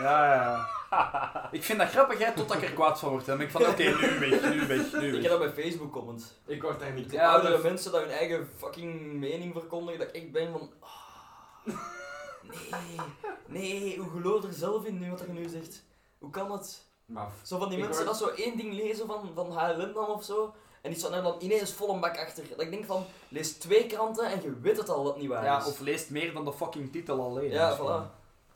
Ja, 0.00 0.34
ja. 0.34 1.48
Ik 1.52 1.62
vind 1.64 1.78
dat 1.78 1.88
grappig, 1.88 2.18
hè, 2.18 2.32
totdat 2.34 2.56
ik 2.56 2.62
er 2.68 2.74
kwaad 2.74 2.98
van 2.98 3.08
word. 3.10 3.24
Dan 3.26 3.36
ben 3.36 3.46
ik 3.46 3.52
van, 3.52 3.66
oké, 3.66 3.82
nu 3.82 4.18
weg, 4.18 4.50
nu 4.52 4.66
weg, 4.66 4.92
nu 4.92 5.16
Ik 5.16 5.22
heb 5.22 5.30
dat 5.38 5.54
bij 5.54 5.64
Facebook 5.64 5.92
comments. 5.92 6.24
Ik 6.46 6.62
word 6.62 6.80
daar 6.80 6.92
niet 6.92 7.10
Ja, 7.10 7.30
oudere 7.30 7.52
dat- 7.52 7.62
mensen 7.62 7.92
dat 7.92 8.00
hun 8.00 8.10
eigen 8.10 8.48
fucking 8.56 9.12
mening 9.12 9.52
verkondigen, 9.52 9.98
dat 9.98 10.08
ik 10.08 10.14
echt 10.22 10.32
ben 10.32 10.52
van... 10.52 10.70
ah, 10.80 11.72
nee, 13.46 13.80
nee, 13.80 13.98
hoe 13.98 14.10
geloof 14.10 14.44
er 14.44 14.52
zelf 14.52 14.84
in 14.84 14.98
nu 14.98 15.10
wat 15.10 15.20
je 15.20 15.32
nu 15.32 15.48
zegt? 15.48 15.84
Hoe 16.18 16.30
kan 16.30 16.50
het? 16.52 16.86
Maar 17.06 17.28
Zo 17.42 17.58
van 17.58 17.68
die 17.68 17.78
mensen 17.78 18.04
word- 18.04 18.18
dat 18.18 18.28
zo 18.28 18.34
één 18.42 18.56
ding 18.56 18.72
lezen 18.72 19.06
van, 19.06 19.30
van 19.34 19.52
HLM 19.52 19.92
dan 19.92 20.06
of 20.06 20.24
zo, 20.24 20.54
en 20.82 20.90
die 20.90 20.98
staan 20.98 21.12
er 21.14 21.22
dan 21.22 21.36
ineens 21.38 21.72
vol 21.72 21.94
een 21.94 22.00
bak 22.00 22.18
achter. 22.18 22.44
Dat 22.48 22.60
ik 22.60 22.70
denk 22.70 22.84
van, 22.84 23.04
lees 23.28 23.52
twee 23.52 23.86
kranten 23.86 24.24
en 24.30 24.42
je 24.42 24.60
weet 24.60 24.76
het 24.76 24.88
al 24.88 25.02
dat 25.04 25.12
het 25.12 25.22
niet 25.22 25.30
waar 25.30 25.44
Ja, 25.44 25.58
is. 25.58 25.66
of 25.66 25.80
leest 25.80 26.10
meer 26.10 26.32
dan 26.32 26.44
de 26.44 26.52
fucking 26.52 26.92
titel 26.92 27.20
alleen. 27.22 27.50
Ja, 27.50 27.68
Dus, 27.68 27.78
voilà. 27.78 27.80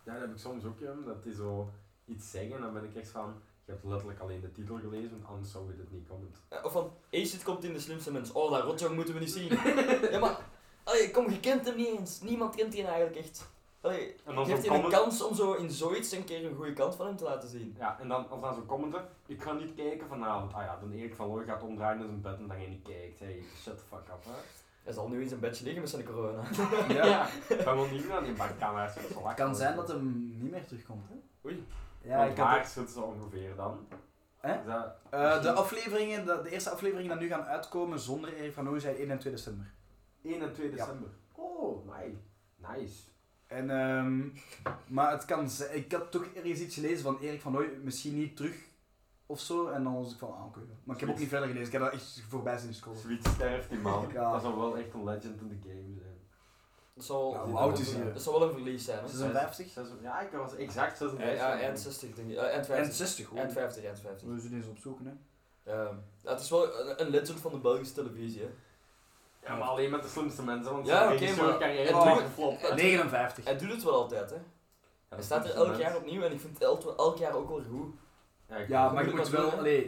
ja, 0.05 0.13
dat 0.13 0.21
heb 0.21 0.31
ik 0.31 0.39
soms 0.39 0.65
ook, 0.65 0.79
Jim, 0.79 1.05
dat 1.05 1.23
die 1.23 1.35
zo 1.35 1.69
iets 2.05 2.31
zeggen 2.31 2.55
en 2.57 2.61
dan 2.63 2.73
ben 2.73 2.85
ik 2.85 2.95
echt 2.97 3.09
van, 3.11 3.35
je 3.65 3.73
hebt 3.73 3.85
letterlijk 3.85 4.21
alleen 4.21 4.41
de 4.41 4.53
titel 4.53 4.79
gelezen, 4.79 5.11
want 5.11 5.27
anders 5.31 5.51
zou 5.53 5.67
je 5.71 5.77
dit 5.77 5.93
niet 5.93 6.09
commenten. 6.09 6.41
Ja, 6.51 6.63
of 6.63 6.73
van, 6.73 6.91
Acid 7.13 7.43
komt 7.43 7.65
in 7.65 7.73
de 7.73 7.81
slimste 7.81 8.13
mens. 8.13 8.33
Oh, 8.33 8.51
dat 8.51 8.63
rotjong 8.65 8.95
moeten 8.95 9.15
we 9.15 9.21
niet 9.21 9.33
zien. 9.33 9.49
ja, 10.13 10.19
maar, 10.19 10.39
allee, 10.85 11.11
kom, 11.11 11.31
je 11.31 11.41
kent 11.41 11.65
hem 11.67 11.77
niet 11.77 11.99
eens. 11.99 12.21
Niemand 12.21 12.55
kent 12.55 12.73
die 12.73 12.85
eigenlijk 12.87 13.17
echt. 13.17 13.51
Allee, 13.83 14.17
En 14.25 14.35
dan 14.35 14.47
geef 14.47 14.65
zo'n 14.65 14.77
je 14.79 14.85
een 14.85 14.91
kans 14.91 15.23
om 15.23 15.35
zo 15.35 15.53
in 15.53 15.71
zoiets 15.71 16.13
een 16.13 16.25
keer 16.25 16.45
een 16.47 16.55
goede 16.55 16.73
kant 16.73 16.95
van 16.95 17.07
hem 17.07 17.17
te 17.17 17.25
laten 17.25 17.49
zien. 17.49 17.75
Ja, 17.79 17.99
en 18.01 18.09
dan, 18.09 18.29
als 18.29 18.41
dan 18.41 18.55
zo'n 18.55 18.67
commenter, 18.67 19.05
ik 19.27 19.43
ga 19.43 19.53
niet 19.53 19.75
kijken 19.75 20.09
vanavond. 20.09 20.53
Ah 20.55 20.63
ja, 20.65 20.79
dan 20.81 20.93
Erik 20.93 21.15
van 21.15 21.27
Looy 21.29 21.45
gaat 21.45 21.63
omdraaien 21.63 22.01
in 22.01 22.07
zijn 22.07 22.21
bed 22.21 22.33
en 22.39 22.47
dan 22.47 22.57
ga 22.57 22.63
je 22.63 22.69
niet 22.69 22.83
kijkt. 22.83 23.19
Hey, 23.19 23.43
shut 23.63 23.79
the 23.79 23.85
fuck 23.89 23.99
up, 24.09 24.25
hè. 24.25 24.31
Hij 24.83 24.93
zal 24.93 25.09
nu 25.09 25.23
in 25.23 25.29
zijn 25.29 25.41
bedje 25.41 25.65
liggen 25.65 25.83
met 25.83 25.91
zijn 25.91 26.05
corona. 26.05 26.43
Ja. 27.05 27.29
dat 27.49 27.65
wil 27.75 27.87
niet 27.87 28.11
aan 28.11 28.25
die 28.25 28.33
bankcamera's. 28.33 28.95
Het 28.95 29.35
kan 29.35 29.57
zijn 29.57 29.77
dat 29.77 29.89
hem 29.89 30.37
niet 30.43 30.51
meer 30.51 30.67
terugkomt, 30.67 31.09
hè? 31.09 31.15
Oei. 31.49 31.67
Ja, 32.03 32.17
Want 32.17 32.31
ik 32.31 32.37
had 32.37 32.47
waar 32.47 32.59
het- 32.59 32.69
zitten 32.69 32.95
ze 32.95 33.01
ongeveer 33.01 33.55
dan? 33.57 33.87
Hè? 34.37 34.65
Dat 34.65 34.87
Eh, 35.11 35.43
de 35.43 35.53
afleveringen, 35.53 36.27
de, 36.27 36.41
de 36.43 36.51
eerste 36.51 36.71
afleveringen 36.71 37.19
die 37.19 37.29
nu 37.29 37.35
gaan 37.35 37.45
uitkomen 37.47 37.99
zonder 37.99 38.35
Erik 38.35 38.53
van 38.53 38.69
Ooy 38.69 38.81
zijn 38.81 38.97
1 38.97 39.11
en 39.11 39.19
2 39.19 39.33
december. 39.33 39.73
1 40.23 40.43
en 40.43 40.53
2 40.53 40.71
Ja. 40.71 40.77
december? 40.77 41.09
Oh, 41.33 41.87
nice. 41.99 42.17
Nice. 42.57 43.03
En, 43.53 43.71
ehm, 43.71 44.29
maar 44.87 45.11
het 45.11 45.25
kan 45.25 45.51
zijn, 45.51 45.77
ik 45.77 45.93
had 45.93 46.11
toch 46.11 46.25
ergens 46.35 46.61
iets 46.61 46.75
gelezen 46.75 47.03
van 47.03 47.19
Erik 47.21 47.41
van 47.41 47.57
Ooy, 47.57 47.69
misschien 47.83 48.15
niet 48.19 48.37
terug 48.37 48.55
of 49.27 49.41
zo. 49.41 49.69
En 49.69 49.83
dan 49.83 49.95
was 49.95 50.13
ik 50.13 50.19
van, 50.19 50.35
ah 50.35 50.47
oké. 50.47 50.61
Maar 50.85 50.95
ik 50.95 51.01
heb 51.01 51.11
ook 51.11 51.19
niet 51.19 51.29
verder 51.29 51.49
gelezen, 51.49 51.67
ik 51.67 51.73
heb 51.73 51.83
dat 51.83 51.93
echt 51.93 52.23
voorbij 52.29 52.59
zien 52.59 52.75
scrollen. 52.75 53.01
Zoiets 53.01 53.31
sterft 53.31 53.69
die 53.69 53.79
man. 53.79 54.09
Ja. 54.13 54.33
Dat 54.33 54.43
zou 54.43 54.57
wel 54.59 54.79
echt 54.79 54.95
een 54.95 55.05
legend 55.05 55.41
in 55.41 55.49
de 55.49 55.69
game 55.69 55.95
zijn. 56.01 56.11
Dat 56.95 57.05
zal, 57.05 57.33
Nou, 57.33 57.49
hoe 57.49 57.59
oud 57.59 57.79
is 57.79 57.93
hij? 57.93 58.13
dat 58.13 58.23
zal 58.23 58.39
wel 58.39 58.49
een 58.49 58.55
verlies 58.55 58.85
zijn, 58.85 58.99
hè? 59.03 59.09
56? 59.09 59.71
Zes- 59.73 59.87
Ja, 60.03 60.21
ik 60.21 60.33
was 60.33 60.55
exact 60.57 60.99
Ja, 60.99 61.07
56. 61.09 61.37
ja, 61.37 61.59
eind 61.61 61.81
60 61.81 62.15
denk 62.15 62.29
ik. 62.31 62.37
Eh, 62.37 62.43
eind 62.43 62.67
50. 62.67 62.89
En 62.89 62.95
60 62.95 63.27
hoor. 63.29 63.39
Eind 63.39 63.53
50, 63.53 63.85
eind 63.85 64.01
50. 64.01 64.29
We 64.29 64.41
zullen 64.41 64.57
eens 64.57 64.67
opzoeken, 64.67 65.07
hè. 65.07 65.13
Ja, 65.73 65.83
ja, 66.23 66.31
het 66.31 66.41
is 66.41 66.51
wel 66.51 66.81
een, 66.81 67.01
een 67.01 67.09
legend 67.09 67.41
van 67.41 67.53
de 67.53 67.59
Belgische 67.59 67.95
televisie, 67.95 68.41
hè. 68.41 68.51
Ja, 69.45 69.57
maar 69.57 69.69
alleen 69.69 69.91
met 69.91 70.03
de 70.03 70.09
slimste 70.09 70.43
mensen, 70.45 70.73
want 70.73 70.87
Ja, 70.87 70.97
zijn 70.99 71.09
oké, 71.13 71.19
regisseur 71.19 71.45
maar- 71.49 71.59
carrière 71.59 71.97
Oh. 71.97 72.11
is 72.17 72.19
geflopt. 72.23 72.69
hè. 72.69 72.75
59. 72.75 73.45
Hij 73.45 73.59
doet 73.59 73.71
het 73.71 73.83
wel 73.83 73.95
altijd, 73.95 74.31
hè. 74.31 74.37
Ja, 74.37 74.43
Hij 75.09 75.23
staat 75.23 75.45
er 75.45 75.55
elk 75.55 75.77
jaar 75.77 75.97
opnieuw 75.97 76.23
en 76.23 76.33
ik 76.33 76.41
vind 76.41 76.55
het 76.55 76.63
elk, 76.63 76.95
elk 76.97 77.17
jaar 77.17 77.35
ook 77.35 77.49
wel 77.49 77.63
goed. 77.71 77.95
Ja, 78.49 78.57
ik 78.57 78.69
Ja, 78.69 78.93
maar 78.93 79.05
je 79.05 79.11
moet 79.11 79.19
het 79.19 79.29
wel, 79.29 79.41
doen, 79.43 79.51
hè. 79.51 79.57
allee, 79.57 79.81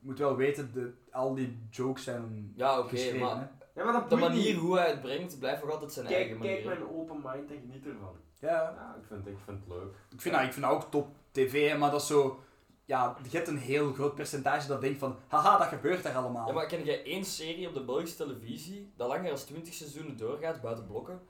je 0.00 0.06
moet 0.06 0.18
wel 0.18 0.36
weten, 0.36 0.70
de, 0.72 0.92
al 1.10 1.34
die 1.34 1.66
jokes 1.70 2.04
zijn 2.04 2.52
Ja, 2.56 2.78
oké, 2.78 2.88
geschreven, 2.88 3.18
maar 3.18 3.34
hè. 3.34 3.40
het. 3.40 3.50
Ja, 3.74 3.84
maar 3.84 3.92
dat 3.92 4.10
de 4.10 4.16
manier 4.16 4.52
niet. 4.52 4.56
hoe 4.56 4.78
hij 4.78 4.88
het 4.88 5.00
brengt 5.00 5.38
blijft 5.38 5.62
nog 5.62 5.72
altijd 5.72 5.92
zijn 5.92 6.06
eigen 6.06 6.38
manier. 6.38 6.62
kijk 6.62 6.80
een 6.80 6.88
open 6.96 7.16
mind 7.24 7.50
en 7.50 7.58
geniet 7.60 7.86
ervan. 7.86 8.16
Ja, 8.40 8.48
Ja, 8.50 8.96
ik 9.00 9.06
vind, 9.08 9.26
ik 9.26 9.36
vind 9.44 9.58
het 9.60 9.68
leuk. 9.68 9.92
ik 10.10 10.20
vind, 10.20 10.34
dat, 10.34 10.44
ik 10.44 10.52
vind 10.52 10.64
dat 10.64 10.74
ook 10.74 10.90
top 10.90 11.08
tv, 11.30 11.68
hè, 11.70 11.78
maar 11.78 11.90
dat 11.90 12.00
is 12.00 12.06
zo... 12.06 12.40
Ja, 12.90 13.16
je 13.30 13.36
hebt 13.36 13.48
een 13.48 13.58
heel 13.58 13.92
groot 13.92 14.14
percentage 14.14 14.68
dat 14.68 14.80
denkt 14.80 14.98
van, 14.98 15.16
haha, 15.28 15.58
dat 15.58 15.66
gebeurt 15.66 16.02
daar 16.02 16.16
allemaal. 16.16 16.46
Ja, 16.46 16.52
maar 16.52 16.66
ken 16.66 16.84
jij 16.84 17.04
één 17.04 17.24
serie 17.24 17.68
op 17.68 17.74
de 17.74 17.84
Belgische 17.84 18.16
televisie 18.16 18.92
dat 18.96 19.08
langer 19.08 19.28
dan 19.28 19.44
20 19.44 19.74
seizoenen 19.74 20.16
doorgaat, 20.16 20.60
buiten 20.60 20.86
blokken? 20.86 21.20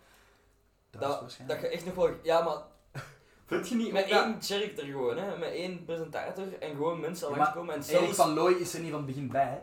dat, 0.90 1.01
dat-. 1.01 1.38
Dat 1.46 1.61
je 1.61 1.68
echt 1.68 1.85
nog 1.85 1.94
wel... 1.94 2.11
Ja, 2.23 2.42
maar 2.42 2.57
Vind 3.46 3.68
je 3.68 3.75
niet? 3.75 3.92
met 3.92 4.09
Ja. 4.09 4.25
één 4.25 4.42
character 4.42 4.85
gewoon, 4.85 5.16
hè. 5.16 5.38
Met 5.38 5.53
één 5.53 5.85
presentator 5.85 6.59
en 6.59 6.70
gewoon 6.70 7.01
mensen 7.01 7.31
Ja, 7.31 7.37
langskomen 7.37 7.75
en 7.75 7.83
Erik 7.83 7.99
zelfs... 7.99 8.16
van 8.16 8.35
Looy 8.35 8.53
is 8.53 8.75
er 8.75 8.81
niet 8.81 8.90
van 8.90 8.99
het 8.99 9.07
begin 9.07 9.29
bij, 9.29 9.46
hè. 9.46 9.59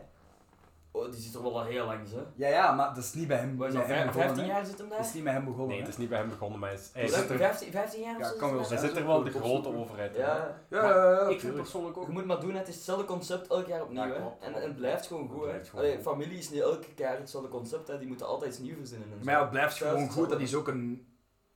Oh, 0.98 1.12
die 1.12 1.20
zit 1.20 1.34
er 1.34 1.42
wel 1.42 1.58
al 1.60 1.64
heel 1.64 1.84
lang, 1.86 2.00
hè. 2.10 2.20
Ja, 2.34 2.48
ja, 2.48 2.72
maar 2.72 2.94
dat 2.94 3.04
is 3.04 3.12
niet 3.14 3.28
bij 3.28 3.36
hem, 3.36 3.56
bij 3.56 3.66
dat, 3.68 3.76
hem 3.76 3.86
vijf- 3.86 4.04
begonnen, 4.06 4.26
15 4.26 4.44
hè. 4.44 4.50
jaar 4.56 4.64
zit 4.66 4.78
hem 4.78 4.88
daar? 4.88 4.98
Dat 4.98 5.06
is 5.06 5.14
niet 5.14 5.24
met 5.24 5.32
hem 5.32 5.44
begonnen, 5.44 5.68
Nee, 5.68 5.78
het 5.80 5.88
is 5.88 5.96
niet 5.96 6.08
bij 6.08 6.18
hem 6.18 6.28
begonnen, 6.28 6.58
maar 6.58 6.68
hij, 6.68 6.78
is, 6.78 6.90
hij, 6.92 7.02
Hoe 7.02 7.12
zit 7.12 7.30
er, 7.30 7.36
15, 7.36 7.70
15 7.72 8.00
jaar 8.00 8.18
Ja, 8.18 8.28
zo? 8.28 8.36
kan 8.36 8.52
wel 8.54 8.68
hij 8.68 8.76
zit 8.78 8.96
er 8.96 9.06
wel 9.06 9.22
de 9.24 9.30
grote 9.30 9.74
overheid 9.76 10.14
in. 10.14 10.20
Ja. 10.20 10.60
Ja, 10.68 10.82
Maar 10.82 10.94
ja, 10.96 11.10
ja, 11.12 11.28
ik 11.28 11.40
vind 11.40 11.54
persoonlijk 11.54 11.96
ook... 11.96 12.06
Je 12.06 12.12
moet 12.12 12.24
maar 12.24 12.40
doen, 12.40 12.54
het 12.54 12.68
is 12.68 12.74
hetzelfde 12.74 13.04
concept 13.04 13.46
elk 13.48 13.66
jaar 13.66 13.82
opnieuw, 13.82 14.02
Ja, 14.02 14.08
hè. 14.08 14.20
klopt, 14.20 14.44
En, 14.44 14.54
en 14.54 14.62
het 14.62 14.76
blijft 14.76 15.06
gewoon 15.06 15.28
goed, 15.28 15.40
hè. 15.40 15.46
blijft 15.48 15.68
gewoon 15.68 15.84
Allee, 15.84 15.96
goed. 15.96 16.04
familie 16.04 16.38
is 16.38 16.50
niet 16.50 16.60
elke 16.60 16.94
keer 16.94 17.08
hetzelfde 17.08 17.48
concept, 17.50 17.88
hè. 17.88 17.98
Die 17.98 18.08
moeten 18.08 18.26
altijd 18.26 18.50
iets 18.50 18.60
nieuws 18.60 18.78
verzinnen 18.78 19.08
en 19.12 19.18
zo. 19.18 19.24
Maar 19.24 19.34
ja, 19.34 19.40
het 19.40 19.50
blijft 19.50 19.76
gewoon 19.76 20.10
goed, 20.10 20.28
dat 20.30 20.40
is 20.40 20.54
ook 20.54 20.68
een... 20.68 21.06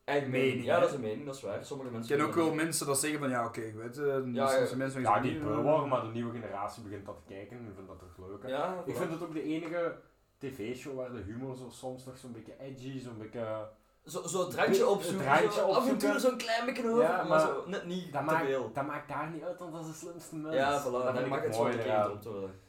Eigen 0.05 0.31
mening, 0.31 0.49
mening. 0.51 0.67
Ja, 0.67 0.75
hè. 0.75 0.81
dat 0.81 0.89
is 0.89 0.95
een 0.95 1.01
mening, 1.01 1.27
dat 1.27 1.35
is 1.35 1.43
waar. 1.43 1.65
Sommige 1.65 1.89
Ik 1.89 1.95
mensen... 1.95 2.17
ken 2.17 2.27
ook 2.27 2.35
wel 2.35 2.55
mensen 2.55 2.87
dat 2.87 3.01
zeggen 3.01 3.19
van, 3.21 3.31
ja 3.31 3.45
oké, 3.47 3.61
ik 3.61 3.75
weet, 3.75 3.99
uh, 3.99 4.07
Ja, 4.07 4.53
ja. 4.53 4.77
mensen 4.77 5.01
Ja, 5.03 5.21
die 5.21 5.39
beu 5.39 5.87
maar 5.87 6.03
de 6.03 6.09
nieuwe 6.13 6.33
generatie 6.33 6.83
begint 6.83 7.07
dat 7.07 7.17
te 7.17 7.33
kijken 7.35 7.57
en 7.57 7.73
vindt 7.75 7.89
dat 7.89 7.99
toch 7.99 8.29
leuk. 8.29 8.47
Ja, 8.51 8.83
Ik 8.87 8.97
vind 8.97 9.11
het 9.11 9.23
ook 9.23 9.33
de 9.33 9.43
enige 9.43 9.97
tv-show 10.39 10.97
waar 10.97 11.13
de 11.13 11.21
humor 11.23 11.57
zo 11.57 11.69
soms 11.71 12.05
nog 12.05 12.19
zo'n 12.19 12.33
beetje 12.33 12.55
edgy, 12.61 12.99
zo'n 13.01 13.19
beetje... 13.19 13.69
Zo, 14.07 14.27
zo 14.27 14.45
het 14.45 14.55
randje 14.55 14.83
Het 14.83 14.91
opzoeken. 14.91 15.53
zo, 15.53 15.67
af 15.73 15.89
en 15.89 15.99
toe 15.99 16.19
zo'n 16.19 16.37
klein 16.37 16.67
beetje 16.67 16.89
over, 16.91 17.03
Ja, 17.03 17.17
maar, 17.17 17.27
maar 17.27 17.41
zo, 17.41 17.65
net 17.67 17.85
niet 17.87 18.13
Dat 18.13 18.21
te 18.27 18.33
maakt, 18.33 18.47
veel. 18.47 18.71
dat 18.73 18.87
maakt 18.87 19.09
daar 19.09 19.31
niet 19.31 19.43
uit, 19.43 19.59
want 19.59 19.73
dat 19.73 19.81
is 19.81 19.87
de 19.87 19.95
slimste 19.95 20.37
mens. 20.37 20.55
Ja, 20.55 20.81
voilà, 20.83 20.85
dat 21.15 21.19
ik 21.27 21.33
het 21.33 21.55
zo 21.55 21.63
mooi 21.63 21.77
te 21.77 21.85
eraan. 21.85 22.11
op 22.11 22.23
worden. 22.25 22.61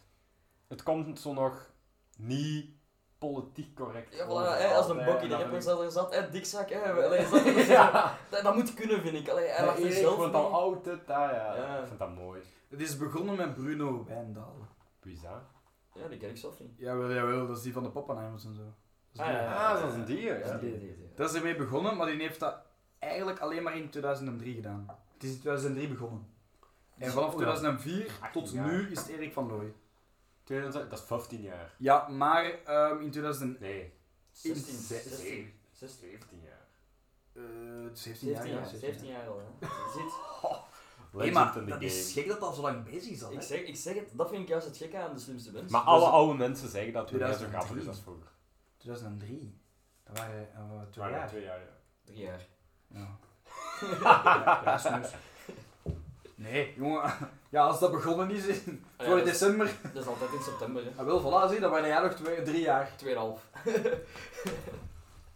Het 0.67 0.83
komt 0.83 1.19
zo 1.19 1.33
nog 1.33 1.71
niet 2.17 2.72
politiek 3.29 3.75
correct 3.75 4.15
Ja, 4.15 4.25
voilà, 4.25 4.57
hè, 4.61 4.73
als 4.75 4.89
een 4.89 5.05
bokkie 5.05 5.29
dat 5.29 5.39
rapper 5.39 5.57
ik- 5.57 5.63
zat 5.63 5.81
er 5.81 5.91
zat, 5.91 6.15
hè, 6.15 6.29
dikzak, 6.29 6.69
hè. 6.69 6.91
Allee, 7.05 7.25
zat 7.25 7.45
er, 7.45 7.67
Ja, 7.77 8.17
dat, 8.29 8.43
dat 8.43 8.55
moet 8.55 8.73
kunnen, 8.73 9.01
vind 9.01 9.15
ik. 9.17 9.29
Allee, 9.29 9.47
hij 9.47 9.91
zelf 9.91 10.15
wordt 10.15 10.31
mee. 10.31 10.41
al 10.41 10.53
oud, 10.53 10.85
ja. 11.07 11.31
Ja. 11.55 11.77
Ik 11.79 11.87
vind 11.87 11.99
dat 11.99 12.15
mooi. 12.15 12.41
Het 12.69 12.81
is 12.81 12.97
begonnen 12.97 13.35
met 13.35 13.53
Bruno 13.55 14.05
Wijndal. 14.07 14.55
Wie 15.01 15.13
is 15.13 15.21
dat? 15.21 15.31
Ja, 15.93 16.07
die 16.07 16.17
ken 16.17 16.29
ik 16.29 16.37
zelf 16.37 16.59
niet. 16.59 16.71
Jawel, 16.77 17.11
jawel, 17.13 17.47
dat 17.47 17.57
is 17.57 17.63
die 17.63 17.73
van 17.73 17.83
de 17.83 17.89
Poppenheimers 17.89 18.45
en 18.45 18.55
zo. 18.55 18.61
Dat 18.61 18.73
is 19.13 19.19
Ah, 19.19 19.27
die. 19.27 19.35
ja. 19.35 19.67
Ah, 19.73 19.81
dat 19.81 19.89
is 19.91 19.95
een 19.97 20.05
dier, 20.05 20.45
Ja, 20.47 20.57
die, 20.57 20.69
die, 20.79 20.79
die. 20.79 21.11
Dat 21.15 21.29
is 21.29 21.35
ermee 21.35 21.55
begonnen, 21.55 21.97
maar 21.97 22.07
die 22.07 22.21
heeft 22.21 22.39
dat 22.39 22.55
eigenlijk 22.99 23.39
alleen 23.39 23.63
maar 23.63 23.77
in 23.77 23.89
2003 23.89 24.55
gedaan. 24.55 24.85
Het 25.13 25.23
is 25.23 25.29
in 25.33 25.39
2003 25.39 25.87
begonnen. 25.87 26.27
En 26.97 27.11
vanaf 27.11 27.29
Oh, 27.29 27.35
2004 27.35 28.11
18 28.21 28.43
tot 28.43 28.53
nu 28.53 28.91
is 28.91 28.97
het 28.99 29.07
Erik 29.07 29.33
van 29.33 29.47
Looy. 29.47 29.73
2000 30.43 30.89
Dat 30.89 30.99
is 30.99 31.05
15 31.05 31.41
jaar. 31.41 31.73
Ja, 31.77 32.07
maar 32.07 32.45
ehm, 32.65 33.01
in 33.01 33.11
2000... 33.11 33.59
Nee, 33.59 33.93
16, 34.31 34.63
zes- 34.75 34.87
16, 35.03 35.53
16. 35.71 36.09
17 36.09 36.41
jaar. 36.43 36.67
eh 37.33 37.43
17 37.93 38.29
jaar. 38.29 38.43
17 38.43 38.47
ja, 38.51 38.53
jaar, 38.59 38.67
17 38.67 39.07
jaar 39.07 39.27
al, 39.27 39.37
hè. 39.39 39.65
Je 39.67 39.91
ziet, 39.93 40.13
Hey, 41.21 41.31
maar 41.31 41.53
dat 41.53 41.63
game. 41.63 41.85
is 41.85 42.13
gek 42.13 42.27
dat 42.27 42.39
dat 42.39 42.55
zo 42.55 42.61
lang 42.61 42.83
bezig 42.83 43.11
is 43.11 43.23
al. 43.23 43.31
ik 43.31 43.41
zeg, 43.41 43.59
ik 43.59 43.75
zeg 43.75 43.95
het, 43.95 44.09
dat 44.13 44.29
vind 44.29 44.41
ik 44.41 44.47
juist 44.47 44.67
het 44.67 44.77
gekke 44.77 44.97
aan 44.97 45.13
de 45.13 45.19
slimste 45.19 45.51
mensen. 45.51 45.71
Maar 45.71 45.81
Dus- 45.81 45.89
alle 45.91 46.05
oude 46.05 46.37
mensen 46.37 46.69
zeggen 46.69 46.93
dat 46.93 47.09
het 47.09 47.11
niet 47.11 47.21
zo 47.21 47.27
2003. 47.35 47.59
grappig 47.67 47.81
is 47.83 47.87
als 47.87 48.01
vroeger. 48.01 48.31
2003. 48.77 49.57
Dat 50.03 50.17
waren 50.17 50.53
eh, 50.53 50.81
twee 50.89 51.03
Maar 51.03 51.13
ja, 51.13 51.17
jaar. 51.19 51.27
twee 51.27 51.43
jaar, 51.43 51.59
ja. 51.59 51.77
Drie 52.03 52.19
jaar. 52.19 52.47
Ja. 52.87 53.17
ja, 54.65 54.77
sneus. 54.77 55.11
Nee, 56.35 56.73
jongen. 56.75 57.13
Ja, 57.53 57.63
als 57.65 57.79
dat 57.79 57.91
begonnen 57.91 58.31
is 58.31 58.45
in, 58.45 58.83
Ah, 58.97 59.05
ja, 59.05 59.05
voor 59.05 59.15
dat, 59.17 59.25
is, 59.27 59.31
december. 59.39 59.71
dat 59.93 60.01
is 60.03 60.07
altijd 60.09 60.31
in 60.33 60.41
september, 60.41 60.83
hè. 60.83 60.91
Ah, 60.95 61.05
wel, 61.05 61.21
voilà, 61.21 61.49
zie, 61.51 61.59
dan 61.59 61.71
waren 61.71 61.87
jij 61.87 62.01
nog 62.01 62.13
twee, 62.13 62.41
drie 62.41 62.61
jaar. 62.61 62.95
Tweeënhalf. 62.95 63.45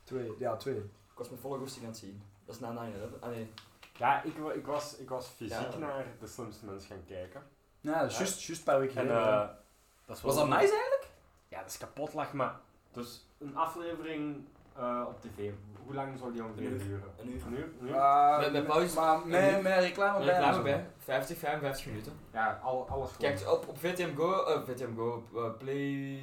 Twee, 0.03 0.35
ja, 0.39 0.55
twee. 0.55 0.75
Ik 0.77 1.17
was 1.17 1.29
met 1.29 1.39
volle 1.39 1.57
goesting 1.57 1.83
aan 1.85 1.89
het 1.91 1.99
zien. 1.99 2.21
Dat 2.45 2.55
is 2.55 2.61
na 2.61 2.71
9-11. 2.71 3.19
Ah 3.19 3.29
nee. 3.29 3.51
Ja, 3.97 4.23
ik, 4.23 4.33
ik, 4.55 4.65
was, 4.65 4.95
ik 4.97 5.09
was 5.09 5.27
fysiek 5.27 5.71
Ja. 5.71 5.77
naar 5.77 6.05
de 6.19 6.27
slimste 6.27 6.65
mens 6.65 6.85
gaan 6.85 7.03
kijken. 7.07 7.43
Ja, 7.81 8.01
dat 8.01 8.11
is 8.11 8.17
juist, 8.17 8.41
juist 8.43 8.61
een 8.61 8.65
paar 8.73 8.79
weken 8.79 8.95
En 8.97 9.01
geleden. 9.07 9.23
eh, 9.23 9.29
ja. 9.29 9.57
dat 10.05 10.15
is 10.17 10.23
wel 10.23 10.31
Was 10.33 10.41
dat 10.41 10.49
nice 10.59 10.71
eigenlijk? 10.73 11.07
Ja, 11.47 11.59
dat 11.59 11.69
is 11.69 11.77
kapot 11.77 12.13
lach, 12.13 12.33
maar... 12.33 12.55
Dus 12.91 13.25
een 13.37 13.55
aflevering 13.57 14.45
eh, 14.77 15.03
op 15.07 15.21
tv? 15.21 15.51
Hoe 15.85 15.95
lang 15.95 16.17
zou 16.19 16.31
die 16.33 16.43
ongeveer 16.43 16.65
Een 16.65 16.71
uur. 16.73 16.79
duren? 16.79 17.03
Een 17.19 17.29
uur. 17.31 17.41
Een 17.45 17.53
uur? 17.57 17.69
Een 17.81 17.87
uur? 17.87 17.95
Ah, 17.95 18.39
Met- 18.39 18.51
met 18.51 18.65
pauze- 18.65 18.95
Maar 18.99 19.27
met, 19.27 19.61
met 19.61 19.79
reclame 19.79 20.17
bij. 20.19 20.27
en 20.27 20.33
Reclame 20.33 20.53
zo. 20.55 20.61
bij. 20.63 20.85
50, 20.97 21.37
55 21.37 21.85
minuten. 21.85 22.11
Ja, 22.33 22.59
al, 22.63 22.87
alles 22.89 23.11
gewoon. 23.11 23.31
Kijk, 23.35 23.49
op, 23.51 23.67
op 23.67 23.77
VTM 23.79 24.15
Go, 24.15 24.43
eh, 24.45 24.61
VTM 24.61 24.95
Go, 24.95 25.11
op 25.31 25.35
eh, 25.37 25.57
Play... 25.57 25.75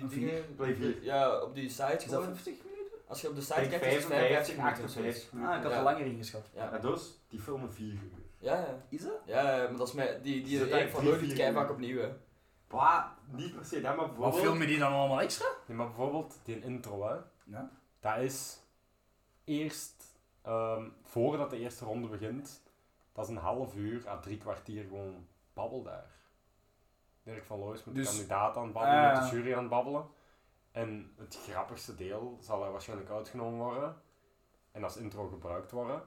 Dingen? 0.09 0.55
Play 0.57 0.75
vier. 0.75 1.03
Ja, 1.03 1.41
op 1.41 1.55
die 1.55 1.69
site 1.69 1.83
Is 1.83 2.05
dat 2.05 2.11
gewoon. 2.23 2.25
50 2.37 2.55
minuten? 2.65 2.99
Als 3.07 3.21
je 3.21 3.29
op 3.29 3.35
de 3.35 3.41
site 3.41 3.55
kijkt, 3.69 3.85
is 3.87 3.95
het 3.95 4.05
55 4.05 4.55
55, 4.55 4.57
minuten. 4.57 4.89
zoiets. 4.91 5.19
58 5.33 5.51
Ah, 5.51 5.57
ik 5.57 5.63
had 5.63 5.73
Ja. 5.73 5.79
er 5.79 5.85
langer 5.85 6.07
ingeschat. 6.07 6.51
Ja. 6.55 6.69
Ja, 6.73 6.79
dus, 6.79 7.21
die 7.29 7.41
filmen 7.41 7.73
4 7.73 7.93
uur. 7.93 8.01
Ja, 8.39 8.55
ja. 8.55 8.83
Is 8.89 9.03
dat? 9.03 9.13
Ja, 9.27 9.57
ja, 9.57 9.69
maar 9.69 9.79
dat 9.79 9.89
is 9.89 9.95
mij, 9.95 10.21
die, 10.23 10.43
die 10.45 10.69
daar 10.69 10.89
van 10.89 11.03
kei 11.19 11.49
uur? 11.49 11.53
vaak 11.55 11.71
opnieuw, 11.71 12.01
hè. 12.01 12.09
Bah, 12.69 13.05
niet 13.31 13.55
per 13.57 13.65
se, 13.65 13.81
dat, 13.81 13.97
maar 13.97 14.07
Wat 14.07 14.07
bijvoorbeeld... 14.15 14.45
film 14.45 14.61
je 14.61 14.67
die 14.67 14.79
dan 14.79 14.93
allemaal 14.93 15.21
extra? 15.21 15.47
Nee, 15.67 15.77
maar 15.77 15.87
bijvoorbeeld 15.87 16.39
die 16.45 16.61
intro, 16.61 17.09
hè. 17.09 17.15
Ja. 17.45 17.71
Dat 18.05 18.19
is 18.19 18.59
eerst, 19.45 20.05
ehm, 20.43 20.89
voordat 21.03 21.51
de 21.51 21.59
eerste 21.59 21.85
ronde 21.85 22.09
begint, 22.09 22.63
dat 23.13 23.25
is 23.25 23.31
een 23.31 23.37
half 23.43 23.75
uur 23.75 24.09
à 24.09 24.21
drie 24.21 24.39
kwartier 24.39 24.85
gewoon 24.85 25.27
babbel 25.53 25.83
daar. 25.83 26.11
Dirk 27.23 27.45
van 27.45 27.59
Loois 27.59 27.85
met 27.85 27.95
Dus- 27.95 28.07
de 28.07 28.13
kandidaat 28.15 28.57
aan 28.57 28.65
het 28.65 28.73
babbelen, 28.73 29.11
Ah, 29.11 29.21
met 29.21 29.31
de 29.31 29.37
jury 29.37 29.53
aan 29.55 29.59
het 29.61 29.69
babbelen. 29.69 30.07
En 30.73 31.13
het 31.17 31.39
grappigste 31.51 31.95
deel 31.95 32.39
zal 32.41 32.65
er 32.65 32.73
waarschijnlijk 32.73 33.11
uitgenomen 33.11 33.59
worden. 33.59 33.97
En 34.73 34.85
als 34.85 34.97
intro 34.97 35.29
gebruikt 35.29 35.71
worden. 35.71 36.03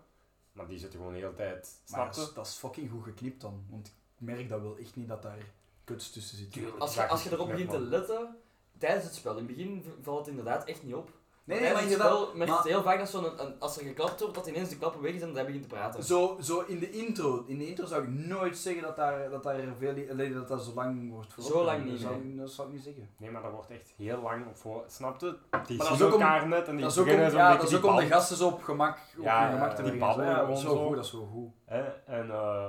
Maar 0.51 0.67
die 0.67 0.77
zitten 0.79 0.99
gewoon 0.99 1.13
de 1.13 1.19
hele 1.19 1.33
tijd, 1.33 1.55
Maar 1.61 1.81
snap 1.85 2.05
dat 2.05 2.15
je? 2.15 2.21
is, 2.21 2.33
dat 2.33 2.45
is 2.47 2.55
fucking 2.55 2.91
goed 2.91 3.03
geknipt 3.03 3.41
dan. 3.41 3.65
Want 3.69 3.87
ik 3.87 3.93
merk 4.17 4.49
dat 4.49 4.61
wel 4.61 4.77
echt 4.77 4.95
niet 4.95 5.07
dat 5.07 5.21
daar 5.21 5.45
kuts 5.83 6.11
tussen 6.11 6.37
zit. 6.37 6.51
Tuurlijk. 6.51 6.77
Als 6.77 6.93
je, 6.95 7.07
als 7.07 7.23
je 7.23 7.31
erop 7.31 7.47
begint 7.47 7.69
te 7.69 7.79
letten, 7.79 8.41
tijdens 8.77 9.03
het 9.05 9.15
spel, 9.15 9.31
in 9.31 9.37
het 9.37 9.47
begin 9.47 9.83
valt 10.01 10.19
het 10.19 10.27
inderdaad 10.27 10.63
echt 10.65 10.83
niet 10.83 10.93
op. 10.93 11.11
Nee, 11.47 11.59
nee, 11.59 11.73
maar 11.73 11.81
inderdaad. 11.83 12.27
je 12.33 12.45
maar- 12.45 12.63
heel 12.63 12.81
vaak 12.81 12.99
dat 12.99 13.09
zo'n, 13.09 13.41
een, 13.41 13.59
als 13.59 13.77
er 13.77 13.85
geklapt 13.85 14.19
wordt, 14.19 14.35
dat 14.35 14.47
ineens 14.47 14.69
de 14.69 14.77
klappen 14.77 15.01
weg 15.01 15.13
is 15.13 15.21
en 15.21 15.27
dat 15.27 15.35
hij 15.35 15.45
begint 15.45 15.63
te 15.63 15.69
praten. 15.69 16.03
Zo, 16.03 16.37
zo 16.41 16.59
in 16.67 16.79
de 16.79 16.89
intro. 16.91 17.43
In 17.47 17.57
de 17.57 17.67
intro 17.67 17.85
zou 17.85 18.03
ik 18.03 18.09
nooit 18.09 18.57
zeggen 18.57 18.81
dat 18.83 18.95
daar, 18.95 19.29
dat 19.29 19.43
daar 19.43 19.59
veel, 19.77 19.95
alleen 20.11 20.33
dat 20.33 20.47
dat 20.47 20.63
zo 20.63 20.73
lang 20.73 21.11
wordt 21.11 21.33
voor 21.33 21.43
Zo 21.43 21.63
lang 21.63 21.83
niet, 21.83 21.91
Dat 21.91 21.99
zou, 22.01 22.35
dat 22.35 22.51
zou 22.51 22.67
ik 22.67 22.73
niet 22.73 22.83
zeggen. 22.83 23.09
Nee, 23.17 23.31
maar 23.31 23.41
dat 23.41 23.51
wordt 23.51 23.69
echt 23.71 23.93
heel 23.97 24.21
lang 24.21 24.45
voor. 24.53 24.83
Snap 24.87 25.19
je? 25.21 25.25
Die 25.25 25.37
Maar 25.49 25.67
dat 25.77 25.87
zien 25.87 25.95
is 25.95 26.01
ook 26.01 26.13
om- 26.13 26.21
elkaar 26.21 26.47
net 26.47 26.67
en 26.67 26.75
die 26.75 26.85
Dat 26.85 26.91
ook 26.93 26.97
om, 26.97 27.03
beginnen 27.03 27.29
zo'n 27.31 27.39
ja, 27.39 27.45
beetje 27.45 27.61
dat 27.63 27.71
is 27.73 27.79
die 27.81 27.89
ook 27.89 27.95
om 27.95 27.99
de 28.07 28.13
gasten 28.13 28.37
zo 28.37 28.47
op 28.47 28.63
gemak, 28.63 28.97
op 29.17 29.23
Ja, 29.23 29.43
hun 29.49 29.51
gemak 29.59 29.75
te 29.75 29.83
die 29.83 29.97
babbelen 29.97 30.29
Ja, 30.29 30.37
gewoon 30.39 30.57
zo 30.57 30.67
zo. 30.69 30.85
goed, 30.85 30.95
dat 30.95 31.05
is 31.05 31.11
zo 31.11 31.25
goed. 31.33 31.49
Hè? 31.65 31.81
En 32.05 32.31
eh, 32.31 32.67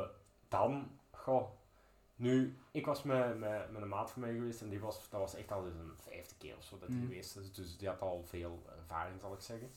dan, 0.48 0.88
goh, 1.12 1.42
nu, 2.16 2.58
ik 2.78 2.86
was 2.86 3.02
met, 3.02 3.38
met, 3.38 3.70
met 3.72 3.82
een 3.82 3.88
maat 3.88 4.10
van 4.10 4.20
mij 4.20 4.32
geweest 4.32 4.60
en 4.60 4.68
die 4.68 4.80
was, 4.80 5.08
dat 5.10 5.20
was 5.20 5.34
echt 5.34 5.52
al 5.52 5.66
eens 5.66 5.74
een 5.74 5.92
vijfde 5.98 6.34
keer 6.38 6.56
of 6.56 6.64
zo 6.64 6.78
dat 6.78 6.88
hij 6.88 6.96
Mm. 6.98 7.06
geweest 7.06 7.36
is. 7.36 7.52
Dus 7.52 7.76
die 7.76 7.88
had 7.88 8.00
al 8.00 8.22
veel 8.26 8.62
ervaring, 8.78 9.20
zal 9.20 9.32
ik 9.32 9.40
zeggen. 9.40 9.70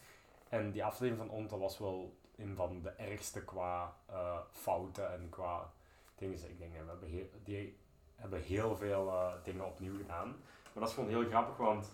En 0.50 0.72
die 0.72 0.84
aflevering 0.84 1.28
van 1.28 1.38
Onta 1.38 1.58
was 1.58 1.78
wel 1.80 2.16
een 2.38 2.56
van 2.56 2.82
de 2.82 2.90
ergste 2.90 3.44
qua 3.44 3.96
eh, 4.06 4.38
fouten 4.52 5.12
en 5.14 5.30
qua 5.30 5.72
dingen. 6.16 6.50
Ik 6.50 6.58
denk, 6.60 6.74
dat 6.76 6.84
we 6.84 6.90
hebben 6.90 7.10
heel, 7.10 7.30
die 7.44 7.78
hebben 8.16 8.42
heel 8.42 8.76
veel 8.76 9.08
eh, 9.08 9.34
dingen 9.44 9.66
opnieuw 9.66 9.98
gedaan. 9.98 10.28
Maar 10.28 10.84
dat 10.84 10.88
is 10.88 10.94
gewoon 10.94 11.10
heel 11.10 11.26
grappig, 11.30 11.58
want 11.58 11.92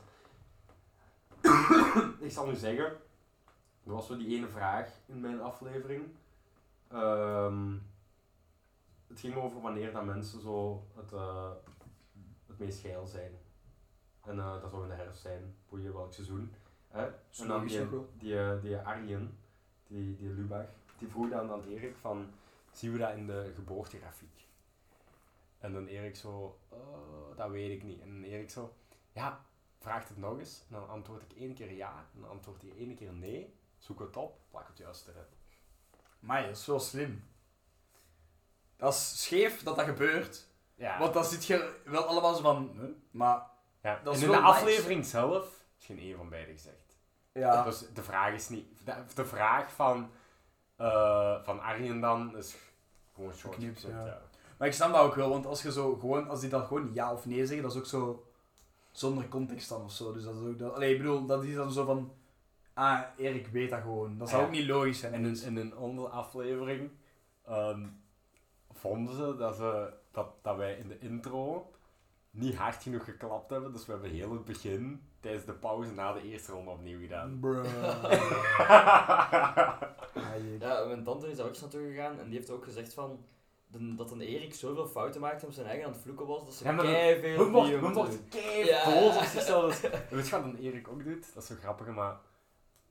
ik 2.20 2.32
zal 2.32 2.46
nu 2.48 2.56
zeggen, 2.56 2.86
er 2.86 3.94
was 3.94 4.08
zo 4.08 4.18
die 4.18 4.38
ene 4.38 4.48
vraag 4.48 4.90
in 5.06 5.20
mijn 5.20 5.42
aflevering. 5.42 6.04
Ehm, 6.88 7.74
het 9.08 9.20
ging 9.20 9.36
over 9.36 9.62
wanneer 9.62 9.92
dat 9.92 10.06
mensen 10.06 10.42
zo 10.42 10.88
het, 10.96 11.14
eh, 11.14 11.52
het 12.48 12.60
meest 12.60 12.80
geil 12.80 13.08
zijn. 13.08 13.32
En 14.22 14.40
eh, 14.40 14.62
dat 14.62 14.70
zou 14.70 14.84
in 14.84 14.90
de 14.90 14.96
herfst 14.96 15.22
zijn, 15.22 15.56
boeien 15.70 15.94
welk 15.94 16.14
seizoen. 16.14 16.54
Hè? 16.88 17.10
Zo 17.30 17.42
En 17.44 17.48
dan 17.50 17.68
die, 17.68 17.88
die, 18.18 18.40
eh, 18.40 18.62
die 18.62 18.78
Arjen, 18.78 19.38
die, 19.88 20.16
die 20.16 20.30
Lubach, 20.30 20.68
die 20.98 21.08
vroeg 21.08 21.30
dan 21.30 21.52
aan 21.52 21.64
Erik 21.64 21.96
van, 21.96 22.30
zien 22.72 22.92
we 22.92 22.98
dat 22.98 23.16
in 23.16 23.28
de 23.28 23.52
geboortegrafiek? 23.56 24.46
En 25.58 25.74
dan 25.74 25.86
Erik 25.88 26.16
zo, 26.16 26.60
"Eh, 26.70 26.78
dat 27.36 27.50
weet 27.50 27.72
ik 27.72 27.84
niet. 27.84 28.02
En 28.02 28.10
dan 28.10 28.24
Erik 28.24 28.50
zo, 28.50 28.74
ja, 29.12 29.46
vraagt 29.80 30.10
het 30.10 30.18
nog 30.18 30.40
eens. 30.40 30.64
En 30.70 30.76
dan 30.76 30.90
antwoord 30.90 31.22
ik 31.22 31.38
één 31.38 31.54
keer 31.54 31.72
ja, 31.72 32.06
en 32.14 32.22
dan 32.22 32.30
antwoord 32.30 32.62
hij 32.62 32.72
één 32.78 32.96
keer 32.96 33.14
nee. 33.14 33.56
Zoek 33.78 34.00
het 34.00 34.18
op, 34.18 34.40
plak 34.50 34.68
het 34.68 34.78
juist 34.78 35.08
erin. 35.08 35.22
Maar 36.20 36.42
dat 36.42 36.58
is 36.58 36.66
wel 36.66 36.80
slim. 36.80 37.24
Dat 38.78 38.94
is 38.94 39.24
scheef 39.24 39.64
dat 39.64 39.76
dat 39.76 39.86
gebeurt. 39.86 40.48
Ja, 40.76 41.00
Want 41.00 41.14
dan 41.14 41.26
zit 41.26 41.46
je 41.46 41.76
wel 41.86 42.04
allemaal 42.06 42.36
zo 42.36 42.42
van... 42.42 42.72
huh? 42.74 42.84
Maar 43.12 43.42
ja. 43.84 44.00
dat 44.04 44.16
is 44.16 44.22
en 44.22 44.26
in 44.26 44.32
de 44.32 44.38
nice. 44.42 44.54
aflevering 44.54 45.06
zelf 45.06 45.66
is 45.80 45.86
geen 45.86 46.00
één 46.00 46.18
van 46.18 46.30
beiden 46.30 46.54
gezegd. 46.56 46.98
ja, 47.34 47.64
Dus 47.64 47.86
de 47.94 48.04
vraag 48.04 48.34
is 48.34 48.50
niet... 48.50 48.66
De, 48.86 48.94
de 49.16 49.26
vraag 49.26 49.72
van, 49.74 50.10
eh, 50.76 51.44
van 51.44 51.62
Arjen 51.62 52.00
dan 52.02 52.38
is 52.38 52.56
gewoon 53.16 53.34
short 53.34 53.56
gezet, 53.56 53.92
ja. 53.92 54.06
ja. 54.06 54.22
maar 54.58 54.68
ik 54.68 54.74
snap 54.74 54.94
dat 54.94 55.02
ook 55.02 55.16
wel. 55.16 55.30
Want 55.30 55.46
als, 55.46 55.62
je 55.62 55.72
zo 55.72 55.96
gewoon, 55.96 56.30
als 56.30 56.40
die 56.40 56.50
dan 56.50 56.66
gewoon 56.66 56.90
ja 56.94 57.14
of 57.14 57.26
nee 57.26 57.46
zeggen, 57.46 57.62
dat 57.62 57.72
is 57.72 57.78
ook 57.78 57.86
zo... 57.86 58.22
Zonder 58.92 59.28
context 59.28 59.70
dan 59.70 59.84
of 59.84 59.92
zo. 59.92 60.14
Dus 60.14 60.24
dat 60.24 60.36
is 60.36 60.42
ook... 60.42 60.60
Dat, 60.60 60.74
allee, 60.74 60.92
ik 60.92 60.98
bedoel, 60.98 61.26
dat 61.26 61.44
is 61.44 61.56
dan 61.56 61.72
zo 61.72 61.86
van... 61.86 62.14
Ah, 62.74 63.02
Erik 63.18 63.48
weet 63.48 63.70
dat 63.70 63.82
gewoon. 63.82 64.18
Dat 64.18 64.30
zou 64.30 64.42
Ja. 64.42 64.48
ook 64.48 64.54
niet 64.54 64.68
logisch 64.68 65.00
zijn. 65.00 65.14
En 65.14 65.26
in, 65.26 65.42
in 65.44 65.56
een 65.58 65.76
andere 65.76 66.08
aflevering 66.08 66.92
ehm, 67.46 67.86
vonden 68.78 69.16
ze 69.16 69.36
dat, 69.36 69.56
ze 69.56 69.94
dat, 70.12 70.28
dat 70.42 70.56
wij 70.56 70.74
in 70.76 70.88
de 70.88 71.00
intro 71.00 71.72
niet 72.32 72.56
hard 72.56 72.84
genoeg 72.84 73.04
geklapt 73.04 73.50
hebben. 73.50 73.72
Dus 73.74 73.86
we 73.86 73.92
hebben 73.92 74.10
heel 74.12 74.32
het 74.32 74.46
begin 74.46 75.02
tijdens 75.20 75.46
de 75.46 75.54
pauze 75.54 75.92
na 75.94 76.14
de 76.14 76.22
eerste 76.22 76.52
ronde 76.52 76.72
opnieuw 76.72 77.00
gedaan. 77.00 77.40
Ja, 80.60 80.84
mijn 80.86 81.04
tante 81.04 81.30
is 81.30 81.36
daar 81.38 81.46
ook 81.46 81.52
eens 81.52 81.62
naartoe 81.62 81.88
gegaan 81.88 82.20
en 82.20 82.26
die 82.30 82.38
heeft 82.38 82.50
ook 82.50 82.64
gezegd 82.64 82.94
van... 82.94 83.20
de- 83.68 83.96
dat 83.96 84.12
een 84.12 84.22
Erik 84.22 84.54
zoveel 84.54 84.88
fouten 84.88 85.22
maakte 85.22 85.46
op 85.46 85.52
zijn 85.52 85.68
eigen 85.68 85.86
aan 85.86 85.92
het 85.92 86.02
vloeken 86.02 86.26
was, 86.28 86.44
dat 86.46 86.54
ze 86.54 86.64
Ja, 86.64 86.76
kei 86.76 87.20
veel 87.20 87.38
We 87.46 87.52
wordt, 87.94 88.18
Ja. 88.66 88.86
boos 88.86 89.16
op 89.18 89.24
zichzelf. 89.36 89.80
Dus, 89.82 89.92
weet 90.10 90.28
je 90.28 90.32
wat 90.36 90.44
een 90.44 90.58
Erik 90.58 90.88
ook 90.88 91.04
doet? 91.04 91.34
Dat 91.34 91.44
is 91.44 91.50
zo 91.50 91.56
grappig, 91.62 91.88
maar 91.88 92.18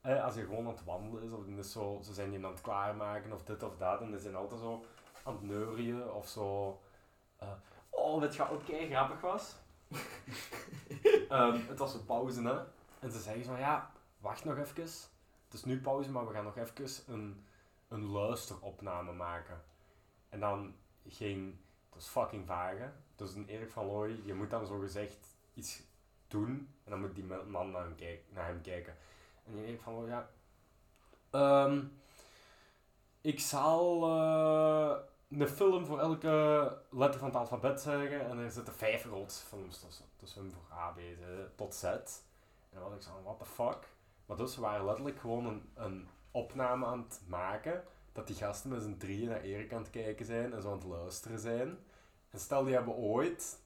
eh, 0.00 0.24
als 0.24 0.34
je 0.34 0.40
gewoon 0.40 0.66
aan 0.66 0.72
het 0.74 0.84
wandelen 0.84 1.22
is, 1.22 1.30
of 1.30 1.46
is 1.58 1.72
zo, 1.72 1.98
ze 2.02 2.12
zijn 2.14 2.32
je 2.32 2.36
aan 2.44 2.50
het 2.50 2.60
klaarmaken, 2.60 3.32
of 3.32 3.42
dit 3.42 3.62
of 3.62 3.76
dat, 3.76 4.00
en 4.00 4.10
ze 4.12 4.18
zijn 4.18 4.34
altijd 4.36 4.60
zo 4.60 4.84
aan 5.26 5.32
het 5.32 5.42
neurien, 5.42 6.10
of 6.10 6.28
zo... 6.28 6.80
eh, 7.36 7.48
oh, 7.90 8.22
je 8.22 8.38
wat 8.38 8.50
ook 8.50 8.64
kei 8.64 8.90
grappig 8.90 9.20
was? 9.20 9.54
Ehm, 11.28 11.58
het 11.68 11.78
was 11.78 11.94
een 11.94 12.04
pauze, 12.04 12.42
hè. 12.42 12.58
En 12.98 13.10
ze 13.10 13.20
zeggen 13.20 13.44
van, 13.44 13.58
ja, 13.58 13.90
wacht 14.18 14.44
nog 14.44 14.58
even. 14.58 14.82
Het 15.44 15.52
is 15.52 15.64
nu 15.64 15.80
pauze, 15.80 16.10
maar 16.10 16.26
we 16.26 16.32
gaan 16.32 16.44
nog 16.44 16.56
even 16.56 17.14
een, 17.14 17.44
een 17.88 18.04
luisteropname 18.04 19.12
maken. 19.12 19.62
En 20.28 20.40
dan 20.40 20.74
ging... 21.08 21.54
Het 21.84 21.94
was 21.94 22.06
fucking 22.06 22.46
vaag, 22.46 22.78
hè. 22.78 22.88
Dus 23.16 23.34
een 23.34 23.48
Erik 23.48 23.70
van 23.70 23.86
Looy, 23.86 24.20
je 24.24 24.34
moet 24.34 24.50
dan 24.50 24.66
zo 24.66 24.78
gezegd 24.78 25.36
iets 25.54 25.82
doen. 26.28 26.74
En 26.84 26.90
dan 26.90 27.00
moet 27.00 27.14
die 27.14 27.24
man 27.24 27.70
naar 27.70 27.82
hem, 27.82 27.94
kijk, 27.94 28.24
naar 28.28 28.46
hem 28.46 28.60
kijken. 28.60 28.96
En 29.46 29.54
die 29.54 29.64
Erik 29.64 29.80
van 29.80 29.94
Looy, 29.94 30.08
ja... 30.08 30.30
ehm, 31.30 31.84
ik 33.20 33.40
zal 33.40 34.02
eh, 34.02 34.96
een 35.28 35.48
film 35.48 35.86
voor 35.86 35.98
elke 35.98 36.78
letter 36.90 37.20
van 37.20 37.28
het 37.28 37.36
alfabet 37.38 37.80
zeggen. 37.80 38.26
En 38.28 38.38
er 38.38 38.50
zitten 38.50 38.74
vijf 38.74 39.04
roodfilms 39.04 39.80
tussen. 39.80 40.04
Dus 40.16 40.32
voor 40.32 40.76
A, 40.78 40.88
B, 40.90 40.96
C, 40.96 41.00
tot 41.56 41.74
Z. 41.74 41.84
En 41.84 42.02
dan 42.70 42.82
was 42.82 42.94
ik 42.94 43.02
zo 43.02 43.10
van, 43.12 43.22
what 43.22 43.38
the 43.38 43.44
fuck? 43.44 43.88
Maar 44.26 44.36
dus, 44.36 44.54
we 44.54 44.60
waren 44.60 44.84
letterlijk 44.84 45.18
gewoon 45.18 45.46
een, 45.46 45.70
een 45.74 46.08
opname 46.30 46.86
aan 46.86 46.98
het 47.08 47.20
maken. 47.26 47.84
Dat 48.12 48.26
die 48.26 48.36
gasten 48.36 48.70
met 48.70 48.82
z'n 48.82 48.96
drieën 48.96 49.28
naar 49.28 49.40
Erik 49.40 49.72
aan 49.72 49.82
het 49.82 49.90
kijken 49.90 50.26
zijn 50.26 50.52
en 50.52 50.62
zo 50.62 50.68
aan 50.70 50.78
het 50.78 50.86
luisteren 50.86 51.38
zijn. 51.38 51.78
En 52.30 52.38
stel, 52.38 52.64
die 52.64 52.74
hebben 52.74 52.94
ooit 52.94 53.58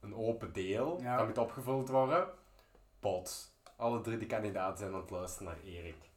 een 0.00 0.14
open 0.14 0.52
deel, 0.52 1.00
Ja. 1.00 1.16
dat 1.16 1.26
moet 1.26 1.38
opgevuld 1.38 1.88
worden. 1.88 2.28
Pot. 3.00 3.54
Alle 3.76 4.00
drie 4.00 4.18
die 4.18 4.26
kandidaten 4.26 4.78
zijn 4.78 4.92
aan 4.92 5.00
het 5.00 5.10
luisteren 5.10 5.52
naar 5.52 5.62
Erik. 5.64 6.10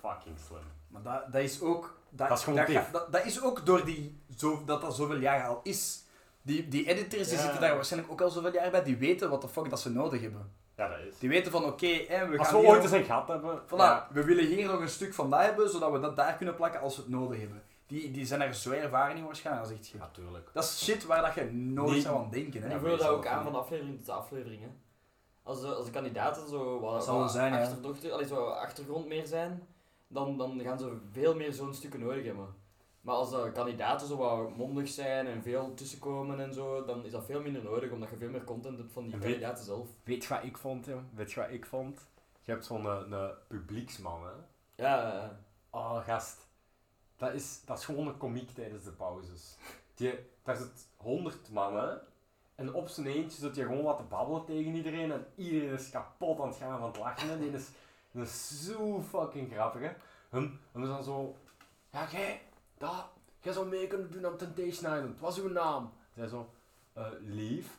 Fucking 0.00 0.38
slim. 0.38 0.62
Maar 0.92 1.02
dat, 1.02 1.32
dat 1.32 1.42
is 1.42 1.60
ook... 1.60 2.00
Dat, 2.10 2.28
Dat 2.28 2.38
is 2.38 2.44
gewoon 2.44 2.58
dat, 2.66 2.92
dat, 2.92 3.12
dat 3.12 3.24
is 3.24 3.42
ook 3.42 3.66
door 3.66 3.84
die... 3.84 4.20
Zo, 4.36 4.62
dat 4.66 4.80
dat 4.80 4.94
zoveel 4.94 5.16
jaar 5.16 5.46
al 5.48 5.60
is. 5.62 6.04
Die, 6.42 6.68
die 6.68 6.86
editors 6.86 7.28
die 7.28 7.36
Ja. 7.36 7.42
zitten 7.42 7.60
daar 7.60 7.74
waarschijnlijk 7.74 8.12
ook 8.12 8.20
al 8.20 8.30
zoveel 8.30 8.52
jaar 8.52 8.70
bij. 8.70 8.82
Die 8.82 8.96
weten 8.96 9.30
wat 9.30 9.40
de 9.40 9.48
fuck 9.48 9.70
dat 9.70 9.80
ze 9.80 9.90
nodig 9.90 10.20
hebben. 10.20 10.52
Ja, 10.76 10.88
dat 10.88 10.98
is. 10.98 11.18
Die 11.18 11.28
weten 11.28 11.52
van, 11.52 11.64
oké, 11.64 11.86
hè, 11.86 12.26
we 12.28 12.38
Als 12.38 12.48
gaan 12.48 12.56
we 12.56 12.62
hier 12.66 12.74
ooit 12.74 12.82
eens 12.82 12.92
een 12.92 13.04
gat 13.04 13.28
hebben. 13.28 13.60
Voilà, 13.66 13.76
ja. 13.76 14.08
we 14.12 14.24
willen 14.24 14.46
hier 14.46 14.66
nog 14.66 14.80
een 14.80 14.88
stuk 14.88 15.14
van 15.14 15.30
dat 15.30 15.40
hebben, 15.40 15.70
zodat 15.70 15.92
we 15.92 16.00
dat 16.00 16.16
daar 16.16 16.34
kunnen 16.34 16.54
plakken 16.54 16.80
als 16.80 16.96
we 16.96 17.02
het 17.02 17.10
nodig 17.10 17.40
hebben. 17.40 17.62
Die, 17.86 18.10
die 18.10 18.26
zijn 18.26 18.40
er 18.42 18.54
zo 18.54 18.70
ervaren 18.70 19.16
in 19.16 19.24
waarschijnlijk 19.24 19.66
als 19.66 19.74
echt 19.76 19.86
shit. 19.86 19.98
Natuurlijk. 20.00 20.50
Dat 20.52 20.64
is 20.64 20.84
shit 20.84 21.04
waar 21.06 21.22
dat 21.22 21.34
je 21.34 21.52
nooit 21.52 21.90
Nee. 21.90 22.00
zou 22.00 22.18
aan 22.18 22.30
denken. 22.30 22.62
En 22.62 22.62
Hè. 22.62 22.68
die 22.68 22.78
vullen 22.78 22.98
dat 22.98 23.08
ook 23.08 23.26
aan 23.26 23.42
van 23.44 23.54
aflevering 23.54 23.98
tot 24.04 24.14
aflevering. 24.14 24.60
Hè. 24.62 24.68
Als, 25.42 25.60
de, 25.60 25.66
als 25.66 25.84
de 25.84 25.90
kandidaten 25.90 26.48
zo 26.48 26.80
wat, 26.80 27.06
wat 27.06 27.30
zijn, 27.32 27.52
ja. 27.52 27.60
achterdochter, 27.60 28.12
allee, 28.12 28.26
zo 28.26 28.44
wat 28.44 28.56
achtergrond 28.56 29.06
meer 29.06 29.26
zijn, 29.26 29.66
dan, 30.12 30.38
dan 30.38 30.60
gaan 30.60 30.78
ze 30.78 30.96
veel 31.10 31.34
meer 31.34 31.52
zo'n 31.52 31.74
stukken 31.74 32.00
nodig 32.00 32.24
hebben. 32.24 32.54
Maar 33.00 33.14
als 33.14 33.30
de 33.30 33.50
kandidaten 33.54 34.06
zo 34.06 34.16
wat 34.16 34.56
mondig 34.56 34.88
zijn 34.88 35.26
en 35.26 35.42
veel 35.42 35.74
tussenkomen 35.74 36.40
en 36.40 36.54
zo, 36.54 36.84
dan 36.84 37.04
is 37.04 37.10
dat 37.12 37.24
veel 37.24 37.40
minder 37.42 37.62
nodig, 37.62 37.90
omdat 37.90 38.10
je 38.10 38.16
veel 38.16 38.30
meer 38.30 38.44
content 38.44 38.78
hebt 38.78 38.92
van 38.92 39.02
die 39.02 39.12
weet- 39.12 39.22
kandidaten 39.22 39.64
zelf. 39.64 39.88
Weet 40.04 40.22
je 40.22 40.28
wat 40.28 40.44
ik 40.44 40.58
vond, 40.58 40.86
joh? 40.86 41.00
Weet 41.14 41.32
je 41.32 41.40
wat 41.40 41.50
ik 41.50 41.66
vond? 41.66 42.10
je 42.44 42.50
hebt 42.52 42.64
zo'n 42.64 42.84
een, 42.84 43.12
een 43.12 43.30
publieksman, 43.48 44.22
hè. 44.24 44.30
Ja, 44.84 45.02
ja, 45.02 45.14
ja. 45.14 45.38
Oh, 45.70 46.04
gast. 46.04 46.46
Dat 47.16 47.32
is, 47.34 47.62
dat 47.64 47.78
is 47.78 47.84
gewoon 47.84 48.06
een 48.06 48.16
komiek 48.16 48.50
tijdens 48.50 48.84
de 48.84 48.90
pauzes. 48.90 49.56
Die, 49.94 50.14
daar 50.42 50.56
zit 50.56 50.88
honderd 50.96 51.50
mannen 51.50 52.00
en 52.54 52.74
op 52.74 52.88
zijn 52.88 53.06
eentje 53.06 53.38
zit 53.40 53.54
je 53.54 53.62
gewoon 53.62 53.82
wat 53.82 53.96
te 53.96 54.02
babbelen 54.02 54.44
tegen 54.44 54.74
iedereen 54.74 55.12
en 55.12 55.26
iedereen 55.34 55.72
is 55.74 55.90
kapot 55.90 56.40
aan 56.40 56.48
het 56.48 56.56
gaan 56.56 56.78
van 56.78 56.88
het 56.88 56.98
lachen. 56.98 57.30
En 57.30 57.40
die 57.40 57.50
is, 57.50 57.68
die 58.12 58.22
is 58.22 58.64
zo 58.64 59.02
fucking 59.08 59.52
grappig, 59.52 59.80
hè. 59.80 59.90
Hun 60.30 60.60
is 60.74 60.86
dan 60.88 61.04
zo... 61.04 61.36
Ja, 61.90 62.06
jij, 62.10 62.40
dat, 62.78 63.06
jij 63.40 63.52
zou 63.52 63.66
mee 63.66 63.86
kunnen 63.86 64.10
doen 64.10 64.26
aan 64.26 64.36
Temptation 64.36 64.94
Island. 64.94 65.20
Wat 65.20 65.36
is 65.36 65.42
uw 65.42 65.48
naam? 65.50 65.92
Zij 66.14 66.26
zo... 66.28 66.50
eh 66.92 67.06
lief. 67.20 67.78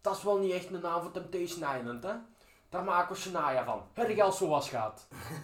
Dat 0.00 0.16
is 0.16 0.22
wel 0.22 0.38
niet 0.38 0.52
echt 0.52 0.70
een 0.70 0.80
naam 0.80 1.02
voor 1.02 1.10
Temptation 1.10 1.76
Island, 1.78 2.02
hè. 2.02 2.12
Daar 2.68 2.84
maken 2.84 3.14
we 3.14 3.20
Shania 3.20 3.64
van. 3.64 3.82
Heb 3.92 4.08
je 4.10 4.22
al 4.22 4.32
zo 4.32 4.48
was 4.48 4.68
gehad? 4.68 5.06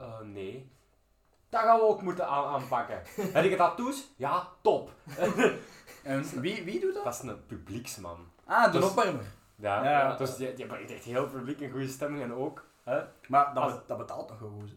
Eh, 0.00 0.20
nee. 0.20 0.70
Dat 1.48 1.60
gaan 1.62 1.76
we 1.78 1.82
ook 1.84 2.02
moeten 2.02 2.26
aan 2.28 2.44
aanpakken. 2.44 3.02
Heb 3.36 3.44
je 3.44 3.56
tattoos? 3.56 4.10
Ja, 4.16 4.48
top. 4.62 4.90
En 6.02 6.40
wie, 6.40 6.64
wie 6.64 6.80
doet 6.80 6.94
dat? 6.94 7.04
Dat 7.04 7.14
is 7.14 7.20
een 7.22 7.46
publieksman. 7.46 8.28
Ah, 8.44 8.72
de 8.72 8.78
Dus- 8.78 8.88
opwarmer. 8.90 9.24
Ja, 9.56 9.84
Ja. 9.84 10.16
dus 10.16 10.36
die, 10.36 10.54
die 10.54 10.66
brengt 10.66 10.90
echt 10.90 11.04
heel 11.04 11.28
publiek 11.28 11.60
in 11.60 11.70
goede 11.70 11.88
stemming 11.88 12.22
en 12.22 12.32
ook 12.34 12.64
hè, 12.90 13.02
Maar 13.28 13.54
dat, 13.54 13.62
Als- 13.62 13.72
be- 13.72 13.80
dat 13.86 13.98
betaalt 13.98 14.28
toch 14.28 14.38
gewoon 14.38 14.60
goed? 14.60 14.74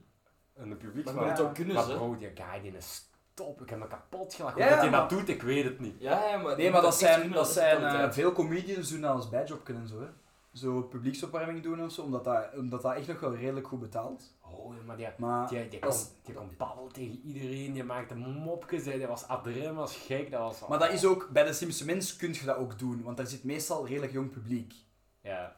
een 0.55 0.67
Maar 0.67 0.77
publieksman. 0.77 1.13
je 1.23 1.27
moet 1.29 1.29
Ja. 1.37 1.43
het 1.43 1.49
ook 1.49 1.55
kunnen, 1.55 1.75
Maar 1.75 1.83
ze. 1.83 1.95
bro, 1.95 2.15
die 2.17 2.31
guy 2.35 2.61
die 2.61 2.71
is 2.77 3.09
top. 3.33 3.61
Ik 3.61 3.69
heb 3.69 3.79
me 3.79 3.87
kapot 3.87 4.33
gelachen. 4.33 4.57
Ja, 4.59 4.63
Hoe 4.65 4.73
dat 4.73 4.81
hij 4.83 4.91
maar- 4.91 4.99
dat 4.99 5.09
doet, 5.19 5.29
ik 5.29 5.41
weet 5.41 5.63
het 5.63 5.79
niet. 5.79 5.95
Ja, 5.99 6.27
ja, 6.27 6.37
maar... 6.37 6.57
Nee, 6.57 6.71
maar 6.71 6.81
dat 6.81 6.95
zijn, 6.95 7.19
kunnen, 7.19 7.37
dat 7.37 7.47
zijn 7.49 7.83
eh, 7.83 8.11
veel 8.11 8.31
comedians 8.31 8.89
doen 8.89 9.01
dat 9.01 9.11
als 9.15 9.29
badjob 9.29 9.69
en 9.69 9.87
zo. 9.87 9.99
Hè. 9.99 10.07
Zo 10.53 10.81
publieksopwarming 10.81 11.63
doen 11.63 11.83
of 11.83 11.91
zo, 11.91 12.01
omdat 12.01 12.23
dat, 12.23 12.45
omdat 12.55 12.81
dat 12.81 12.95
echt 12.95 13.07
nog 13.07 13.19
wel 13.19 13.35
redelijk 13.35 13.67
goed 13.67 13.79
betaalt. 13.79 14.33
Oh, 14.41 14.73
maar 14.85 14.97
die, 14.97 15.07
Maar 15.17 15.47
die, 15.47 15.69
die, 15.69 15.79
dat 15.79 15.89
kon, 15.89 15.99
is- 15.99 16.07
die 16.23 16.33
kon 16.35 16.49
babbelen 16.57 16.91
tegen 16.91 17.21
iedereen. 17.23 17.73
Die 17.73 17.83
maakte 17.83 18.15
mopjes. 18.15 18.85
hè, 18.85 18.97
Die 18.97 19.07
was 19.07 19.27
adrem, 19.27 19.75
was 19.75 19.95
gek. 19.95 20.31
Dat 20.31 20.39
was, 20.39 20.67
Maar 20.67 20.79
dat 20.79 20.91
is 20.91 21.05
ook, 21.05 21.29
bij 21.31 21.43
de 21.43 21.53
Simpsons 21.53 21.83
Mens 21.91 22.15
kun 22.15 22.33
je 22.33 22.45
dat 22.45 22.57
ook 22.57 22.79
doen, 22.79 23.03
want 23.03 23.17
daar 23.17 23.27
zit 23.27 23.43
meestal 23.43 23.87
redelijk 23.87 24.11
jong 24.13 24.31
publiek. 24.31 24.73
Ja. 25.21 25.55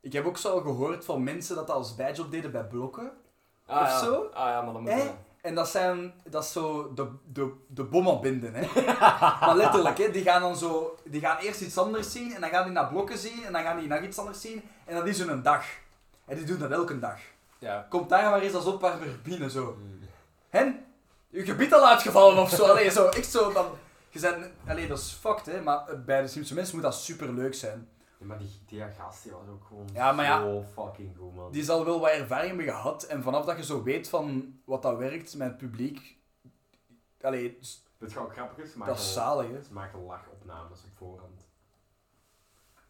Ik 0.00 0.12
heb 0.12 0.26
ook 0.26 0.38
zo 0.38 0.52
al 0.52 0.60
gehoord 0.60 1.04
van 1.04 1.22
mensen 1.24 1.56
dat 1.56 1.66
dat 1.66 1.76
als 1.76 1.94
badjob 1.94 2.30
deden 2.30 2.52
bij 2.52 2.64
blokken. 2.64 3.12
Ah, 3.66 3.82
of 3.82 3.88
ja. 3.88 3.98
zo? 3.98 4.30
Ah 4.32 4.48
ja, 4.48 4.62
maar 4.62 4.72
dan 4.72 4.82
moet 4.82 4.92
je... 4.92 5.10
En 5.40 5.54
dat 5.54 5.68
zijn, 5.68 6.14
dat 6.28 6.44
is 6.44 6.52
zo 6.52 6.92
de, 6.94 7.08
de, 7.32 7.52
de 7.66 7.84
bommenbinden, 7.84 8.54
hè. 8.54 8.66
maar 9.46 9.56
letterlijk, 9.56 9.98
hè. 9.98 10.10
Die 10.10 10.22
gaan 10.22 10.40
dan 10.40 10.56
zo, 10.56 10.96
die 11.04 11.20
gaan 11.20 11.36
eerst 11.36 11.60
iets 11.60 11.78
anders 11.78 12.12
zien, 12.12 12.34
en 12.34 12.40
dan 12.40 12.50
gaan 12.50 12.64
die 12.64 12.72
naar 12.72 12.88
blokken 12.88 13.18
zien, 13.18 13.44
en 13.44 13.52
dan 13.52 13.62
gaan 13.62 13.78
die 13.78 13.88
nog 13.88 14.00
iets 14.00 14.18
anders 14.18 14.40
zien, 14.40 14.62
en 14.84 14.94
dat 14.94 15.06
is 15.06 15.18
hun 15.18 15.42
dag. 15.42 15.64
En 16.24 16.36
die 16.36 16.44
doen 16.44 16.58
dat 16.58 16.70
elke 16.70 16.98
dag. 16.98 17.18
Ja. 17.58 17.86
Komt 17.88 18.08
daar 18.08 18.30
maar 18.30 18.40
eens 18.40 18.54
als 18.54 18.64
opwarmer 18.64 19.08
binnen, 19.22 19.50
zo. 19.50 19.78
Hen, 20.48 20.84
uw 21.30 21.44
gebied 21.44 21.74
al 21.74 21.86
uitgevallen 21.88 22.42
of 22.42 22.50
zo. 22.50 22.64
Allee, 22.64 22.90
zo, 22.90 23.06
echt 23.06 23.30
zo 23.30 23.50
van... 23.50 23.66
Je 24.10 24.20
bent, 24.20 24.46
allee, 24.66 24.86
dat 24.86 24.98
is 24.98 25.18
fucked, 25.20 25.46
hè. 25.46 25.60
Maar 25.60 25.84
bij 26.04 26.22
de 26.22 26.28
Simpsons 26.28 26.58
mensen 26.58 26.74
moet 26.74 26.84
dat 26.84 26.94
super 26.94 27.32
leuk 27.32 27.54
zijn. 27.54 27.88
Ja, 28.18 28.26
maar 28.26 28.38
die, 28.38 28.50
die 28.66 28.90
gast 28.90 29.22
die 29.22 29.32
was 29.32 29.48
ook 29.48 29.64
gewoon 29.64 29.88
Ja, 29.92 30.12
maar 30.12 30.24
ja. 30.24 30.40
zo 30.40 30.62
fucking 30.62 31.16
goed, 31.16 31.34
man. 31.34 31.52
Die 31.52 31.64
zal 31.64 31.84
wel 31.84 32.00
wat 32.00 32.10
ervaring 32.10 32.48
hebben 32.56 32.66
gehad. 32.74 33.02
En 33.02 33.22
vanaf 33.22 33.44
dat 33.44 33.56
je 33.56 33.64
zo 33.64 33.82
weet 33.82 34.08
van 34.08 34.58
wat 34.64 34.82
dat 34.82 34.96
werkt 34.98 35.36
met 35.36 35.48
het 35.48 35.56
publiek... 35.58 36.16
Allee, 37.20 37.58
Weet 37.98 38.12
je 38.12 38.18
wat 38.18 38.30
grappig 38.30 38.64
is? 38.64 38.74
Dat 38.74 38.98
is 38.98 39.12
zalig, 39.12 39.50
hè. 39.50 39.62
Ze 39.62 39.72
maken 39.72 40.04
lachopnames 40.04 40.82
op 40.84 40.90
voorhand. 40.96 41.46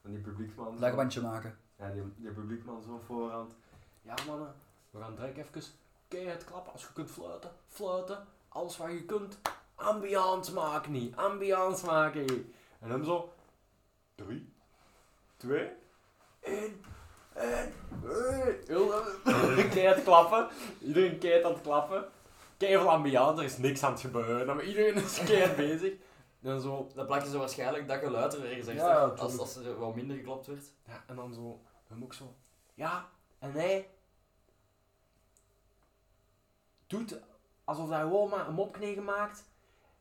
En 0.02 0.10
die 0.10 0.20
publieksman... 0.20 0.72
zo- 0.74 0.80
Lachbandje 0.80 1.20
maken. 1.20 1.58
Ja, 1.78 1.90
die, 1.90 2.02
die 2.16 2.30
publiekman 2.30 2.82
zo 2.82 2.92
op 2.94 3.04
voorhand. 3.04 3.54
Ja 4.02 4.14
mannen, 4.26 4.54
we 4.90 5.00
gaan 5.00 5.14
direct 5.14 5.36
even 5.36 5.62
keihard 6.08 6.44
klappen. 6.44 6.72
Als 6.72 6.82
je 6.82 6.92
kunt 6.92 7.10
fluiten, 7.10 7.50
fluiten. 7.66 8.26
Alles 8.48 8.76
wat 8.76 8.90
je 8.90 9.04
kunt. 9.04 9.38
Ambiance 9.74 10.52
maken 10.52 10.92
niet. 10.92 11.16
Ambiance 11.16 11.86
maken. 11.86 12.52
En 12.80 12.90
hem 12.90 13.04
zo... 13.04 13.32
Drie. 14.14 14.52
Twee. 15.38 15.70
één. 16.40 16.80
Heel 18.66 18.94
keihard 19.70 20.02
klappen. 20.02 20.48
Iedereen 20.80 21.18
keihard 21.18 21.44
aan 21.44 21.52
het 21.52 21.60
klappen. 21.60 22.08
Keihard 22.56 22.88
ambiance, 22.88 23.40
er 23.40 23.44
is 23.44 23.58
niks 23.58 23.82
aan 23.82 23.92
het 23.92 24.00
gebeuren. 24.00 24.56
Maar 24.56 24.64
iedereen 24.64 24.94
is 24.94 25.22
keihard 25.26 25.56
bezig. 25.56 25.92
En 26.42 26.60
zo... 26.60 26.90
Dan 26.94 27.06
plak 27.06 27.22
je 27.22 27.30
zo 27.30 27.38
waarschijnlijk 27.38 27.88
dat 27.88 27.98
geluid 27.98 28.34
er 28.34 28.44
ergens 28.44 28.68
achter, 28.68 28.84
Ja, 28.84 28.92
ja, 28.92 29.06
als, 29.06 29.38
als 29.38 29.56
er 29.56 29.78
wat 29.78 29.94
minder 29.94 30.16
geklapt 30.16 30.46
werd. 30.46 30.64
Ja, 30.86 31.04
en 31.06 31.16
dan 31.16 31.34
zo, 31.34 31.60
hem 31.88 32.02
ook 32.02 32.14
zo. 32.14 32.34
Ja, 32.74 33.08
en 33.38 33.52
hij 33.52 33.88
doet 36.86 37.20
alsof 37.64 37.88
hij 37.88 38.00
gewoon 38.00 38.30
maar 38.30 38.48
een 38.48 38.54
mopknegen 38.54 39.04
maakt 39.04 39.44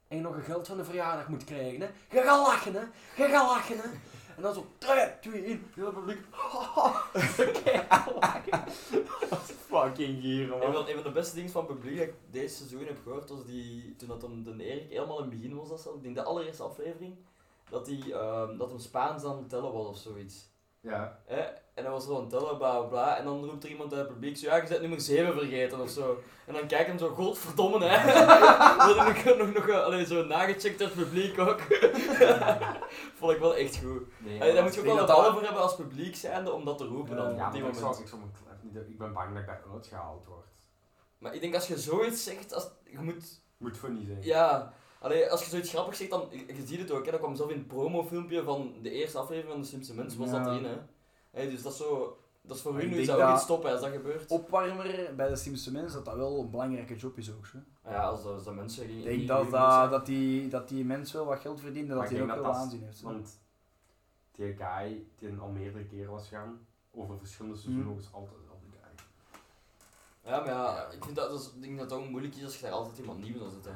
en 0.07 0.15
je 0.17 0.21
nog 0.21 0.35
een 0.35 0.43
geld 0.43 0.67
van 0.67 0.77
de 0.77 0.83
verjaardag 0.85 1.27
moet 1.27 1.43
krijgen. 1.43 1.81
Hè. 1.81 1.87
Je 2.17 2.23
gaat 2.23 2.47
lachen, 2.47 2.73
hè. 2.73 2.81
Je 3.23 3.29
gaat 3.29 3.47
lachen, 3.47 3.77
hè. 3.77 3.89
En 4.37 4.43
dan 4.43 4.53
zo, 4.53 4.65
3, 4.77 5.19
2, 5.21 5.43
1, 5.43 5.65
heel 5.75 5.85
het 5.85 5.93
publiek. 5.95 6.19
Fucking 9.67 10.21
gier, 10.21 10.43
Een 10.43 10.59
man. 10.59 10.73
van, 10.73 10.87
een 10.87 10.93
van 10.93 11.03
de 11.03 11.11
beste 11.11 11.35
dingen 11.35 11.51
van 11.51 11.65
publiek 11.65 11.97
dat 11.97 12.07
ik 12.07 12.13
deze 12.31 12.55
seizoen 12.55 12.85
heb 12.85 12.97
gehoord, 13.03 13.29
was 13.29 13.45
die, 13.45 13.95
toen 13.95 14.07
dat 14.07 14.21
hem, 14.21 14.43
de 14.43 14.63
Erik 14.63 14.89
helemaal 14.89 15.17
in 15.17 15.29
het 15.29 15.33
begin 15.39 15.55
was, 15.55 15.69
dat 15.69 15.81
zelf, 15.81 15.95
ik 15.95 16.03
denk 16.03 16.15
de 16.15 16.23
allereerste 16.23 16.63
aflevering, 16.63 17.15
dat 17.69 17.87
hij 17.87 18.11
ehm, 18.11 18.57
dat 18.57 18.69
hem 18.69 18.79
Spaans 18.79 19.23
aan 19.23 19.37
het 19.37 19.49
tellen 19.49 19.73
was 19.73 19.87
of 19.87 19.97
zoiets. 19.97 20.49
Ja. 20.87 21.19
Hè? 21.25 21.41
En 21.73 21.83
dan 21.83 21.91
was 21.91 22.03
er 22.03 22.09
zo 22.09 22.15
aan 22.15 22.21
het 22.21 22.29
tellen, 22.29 22.57
bla 22.57 22.77
bla 22.79 22.87
bla, 22.87 23.17
en 23.17 23.25
dan 23.25 23.45
roept 23.45 23.63
er 23.63 23.69
iemand 23.69 23.93
uit 23.93 24.01
het 24.01 24.13
publiek 24.13 24.37
zo, 24.37 24.45
ja, 24.47 24.55
je 24.55 24.67
bent 24.67 24.81
nummer 24.81 25.01
7 25.01 25.33
vergeten 25.33 25.79
of 25.79 25.89
zo. 25.89 26.19
En 26.45 26.53
dan 26.53 26.67
kijkt 26.67 26.87
hem 26.87 26.97
zo, 26.97 27.09
godverdomme 27.09 27.85
hè. 27.85 28.05
We 28.05 28.11
hadden 28.77 29.05
nog, 29.05 29.37
nog, 29.37 29.53
nog 29.53 29.69
allee, 29.83 30.05
zo 30.05 30.25
nagecheckt 30.25 30.81
uit 30.81 30.93
het 30.93 31.03
publiek 31.03 31.39
ook. 31.39 31.59
Vond 33.19 33.31
ik 33.31 33.39
wel 33.39 33.55
echt 33.55 33.77
goed. 33.77 34.01
Nee, 34.17 34.53
daar 34.53 34.63
moet 34.63 34.73
je 34.73 34.79
ook 34.79 34.85
wel 34.85 34.93
de 34.95 34.99
dat 34.99 35.07
dat- 35.07 35.17
ballen 35.17 35.33
voor 35.33 35.43
hebben 35.43 35.61
als 35.61 35.75
publiek 35.75 36.15
zijnde 36.15 36.51
om 36.51 36.65
dat 36.65 36.77
te 36.77 36.85
roepen 36.85 37.15
dan, 37.15 37.35
Ja, 37.35 37.45
op 37.45 37.51
die 37.53 37.63
ik, 37.63 37.73
moment. 37.73 37.99
ik, 37.99 38.87
ik 38.87 38.97
ben 38.97 39.13
bang 39.13 39.29
dat 39.33 39.39
ik 39.41 39.45
daar 39.47 39.63
uitgehaald 39.73 40.25
word. 40.25 40.45
Maar 41.17 41.33
ik 41.35 41.41
denk 41.41 41.53
als 41.55 41.67
je 41.67 41.77
zoiets 41.77 42.23
zegt, 42.23 42.53
als, 42.53 42.67
je 42.83 42.99
moet 42.99 43.41
Moet 43.57 43.77
funny 43.77 44.05
zijn. 44.05 44.23
Ja, 44.23 44.73
allee, 45.07 45.31
als 45.31 45.43
je 45.43 45.49
zoiets 45.49 45.69
grappigs 45.69 45.97
zegt, 45.97 46.09
dan, 46.09 46.27
je, 46.31 46.55
je 46.55 46.65
ziet 46.65 46.79
het 46.79 46.91
ook, 46.91 47.05
hè, 47.05 47.11
dat 47.11 47.19
kwam 47.19 47.35
zelf 47.35 47.49
in 47.49 47.57
het 47.57 47.67
promofilmpje 47.67 48.43
van 48.43 48.73
de 48.81 48.89
eerste 48.91 49.17
aflevering 49.17 49.51
van 49.51 49.61
de 49.61 49.67
Simpsons 49.67 49.97
Mens, 49.97 50.15
was 50.15 50.29
Ja. 50.29 50.43
dat 50.43 50.47
erin, 50.53 50.63
hè. 50.65 50.77
Hey, 51.31 51.49
dus 51.49 51.61
dat 51.61 51.71
is 51.71 51.77
zo, 51.77 52.17
dat 52.41 52.55
is 52.55 52.61
voor 52.61 52.75
hun 52.77 52.89
nu 52.89 53.03
zou 53.03 53.21
ook 53.23 53.33
iets 53.33 53.43
stoppen 53.43 53.71
als 53.71 53.81
dat 53.81 53.91
gebeurt. 53.91 54.31
Opwarmer 54.31 55.13
bij 55.15 55.29
de 55.29 55.35
Simpsons 55.35 55.75
Mens, 55.75 55.93
dat 55.93 56.05
dat 56.05 56.15
wel 56.15 56.39
een 56.39 56.49
belangrijke 56.49 56.95
job 56.95 57.17
is 57.17 57.31
ook, 57.31 57.45
hè. 57.53 57.91
Ja, 57.91 58.03
als 58.03 58.23
dat, 58.23 58.33
als 58.33 58.43
dat 58.43 58.53
mensen 58.55 58.89
Ik 58.97 59.03
denk 59.03 59.27
dat, 59.27 59.51
dat, 59.51 59.61
mensen- 59.61 59.89
dat, 59.89 60.05
die, 60.05 60.47
dat 60.47 60.67
die 60.69 60.85
mens 60.85 61.11
wel 61.11 61.25
wat 61.25 61.39
geld 61.39 61.59
verdient 61.59 61.89
en 61.89 61.95
Maar 61.95 62.03
dat 62.09 62.13
hij 62.17 62.21
ook 62.21 62.41
wel 62.41 62.53
aanzien 62.53 62.83
heeft. 62.83 63.01
Want 63.01 63.39
die 64.31 64.55
guy 64.57 65.03
die 65.15 65.37
al 65.39 65.49
meerdere 65.49 65.85
keren 65.85 66.11
was 66.11 66.27
gaan, 66.27 66.67
over 66.93 67.17
verschillende 67.17 67.57
seizoenen, 67.57 67.91
Hmm. 67.91 67.99
is 67.99 68.07
altijd 68.11 68.35
dezelfde 68.39 68.65
guy. 68.71 69.05
Ja, 70.31 70.39
maar 70.39 70.47
ja, 70.49 70.87
ik 70.91 71.03
vind 71.03 71.15
dat, 71.15 71.29
dat 71.29 71.39
is, 71.39 71.47
ik 71.55 71.61
denk 71.61 71.77
dat 71.79 71.89
het 71.91 71.99
ook 71.99 72.09
moeilijk 72.09 72.35
is 72.35 72.43
als 72.43 72.55
je 72.55 72.61
daar 72.61 72.71
altijd 72.71 72.97
iemand 72.97 73.19
nieuw 73.23 73.49
zet, 73.49 73.65
hè. 73.65 73.71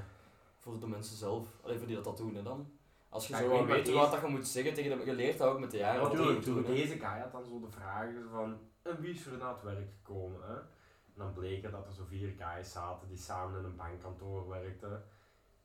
Voor 0.61 0.79
de 0.79 0.87
mensen 0.87 1.17
zelf, 1.17 1.47
alleen 1.63 1.77
voor 1.77 1.87
die 1.87 1.95
dat, 1.95 2.05
dat 2.05 2.17
doen, 2.17 2.35
hè, 2.35 2.43
dan. 2.43 2.71
Als 3.09 3.27
je 3.27 3.33
Ja, 3.33 3.39
zo 3.39 3.49
wel 3.49 3.65
weet 3.65 3.85
deze- 3.85 3.97
wat 3.97 4.11
dat 4.11 4.21
je 4.21 4.27
moet 4.27 4.47
zeggen 4.47 4.73
tegen 4.73 4.97
de, 4.99 5.05
je 5.05 5.13
leert 5.13 5.37
dat 5.37 5.47
ook 5.53 5.59
met 5.59 5.71
de 5.71 5.77
jaren. 5.77 6.01
Natuurlijk. 6.03 6.67
hè. 6.67 6.73
Deze 6.73 6.97
guy 6.99 7.19
had 7.19 7.31
dan 7.31 7.43
zo 7.45 7.59
de 7.59 7.69
vragen 7.71 8.29
van, 8.31 8.57
en 8.81 9.01
wie 9.01 9.13
is 9.13 9.25
er 9.25 9.37
naar 9.37 9.53
het 9.53 9.63
werk 9.63 9.89
gekomen? 9.97 10.41
Hè? 10.47 10.53
En 10.55 11.17
dan 11.17 11.33
bleek 11.33 11.63
er 11.63 11.71
dat 11.71 11.87
er 11.87 11.93
zo 11.93 12.03
vier 12.07 12.33
guys 12.39 12.71
zaten 12.71 13.07
die 13.07 13.17
samen 13.17 13.59
in 13.59 13.65
een 13.65 13.75
bankkantoor 13.75 14.47
werkten. 14.49 15.03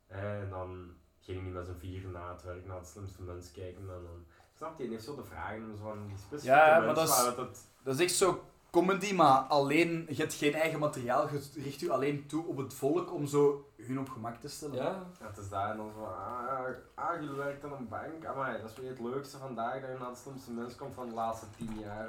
En 0.07 0.47
dan 0.51 0.95
ging 1.21 1.43
hij 1.43 1.51
met 1.51 1.67
z'n 1.67 1.79
vier 1.79 2.07
na 2.09 2.33
het 2.33 2.43
werk 2.43 2.67
naar 2.67 2.77
het 2.77 2.87
slimste 2.87 3.23
mens 3.23 3.51
kijken. 3.53 3.81
En 3.81 3.87
dan, 3.87 4.25
snap 4.53 4.79
je, 4.79 4.85
en 4.85 4.91
heeft 4.91 5.05
zo 5.05 5.15
de 5.17 5.25
vragen 5.25 5.63
en 5.71 5.77
zo 5.77 5.83
van 5.83 6.07
die 6.07 6.17
specifieke 6.17 6.57
Ja, 6.57 6.79
maar 6.79 6.87
mensen 6.95 7.37
dat 7.37 7.51
is- 7.51 7.65
Dat 7.83 7.95
is 7.95 8.01
echt 8.01 8.15
zo 8.15 8.45
comedy, 8.77 9.13
maar 9.13 9.39
alleen, 9.39 10.07
je 10.09 10.15
hebt 10.15 10.35
geen 10.35 10.55
eigen 10.55 10.79
materiaal, 10.79 11.29
je 11.33 11.49
richt 11.55 11.81
je 11.81 11.93
alleen 11.93 12.27
toe 12.27 12.47
op 12.47 12.57
het 12.57 12.75
volk 12.75 13.13
om 13.13 13.27
zo 13.27 13.71
hun 13.77 13.99
op 13.99 14.09
gemak 14.09 14.41
te 14.41 14.49
stellen. 14.49 14.75
Ja, 14.75 15.07
Ja, 15.21 15.27
het 15.27 15.39
is 15.39 15.49
daar 15.49 15.71
en 15.71 15.77
dan 15.77 15.91
zo, 15.95 16.05
ah, 16.05 16.67
ah 16.95 17.21
jullie 17.21 17.37
werkt 17.37 17.65
aan 17.65 17.73
een 17.73 17.89
bank. 17.89 18.25
Amai, 18.25 18.61
dat 18.61 18.71
is 18.71 18.77
weer 18.77 18.91
het 18.91 19.01
leukste 19.01 19.39
vandaag 19.39 19.81
dat 19.81 19.91
je 19.91 19.99
naar 19.99 20.09
het 20.09 20.19
slimste 20.19 20.53
mens 20.53 20.77
komt 20.77 20.95
van 20.95 21.09
de 21.09 21.15
laatste 21.15 21.47
tien 21.57 21.79
jaar. 21.79 22.09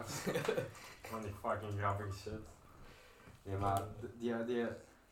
van 1.12 1.22
die 1.22 1.34
fucking 1.42 1.80
grappige 1.80 2.18
shit. 2.18 2.42
Nee, 3.44 3.58
maar 3.58 3.84
die, 4.00 4.10
die, 4.18 4.46
die 4.46 4.66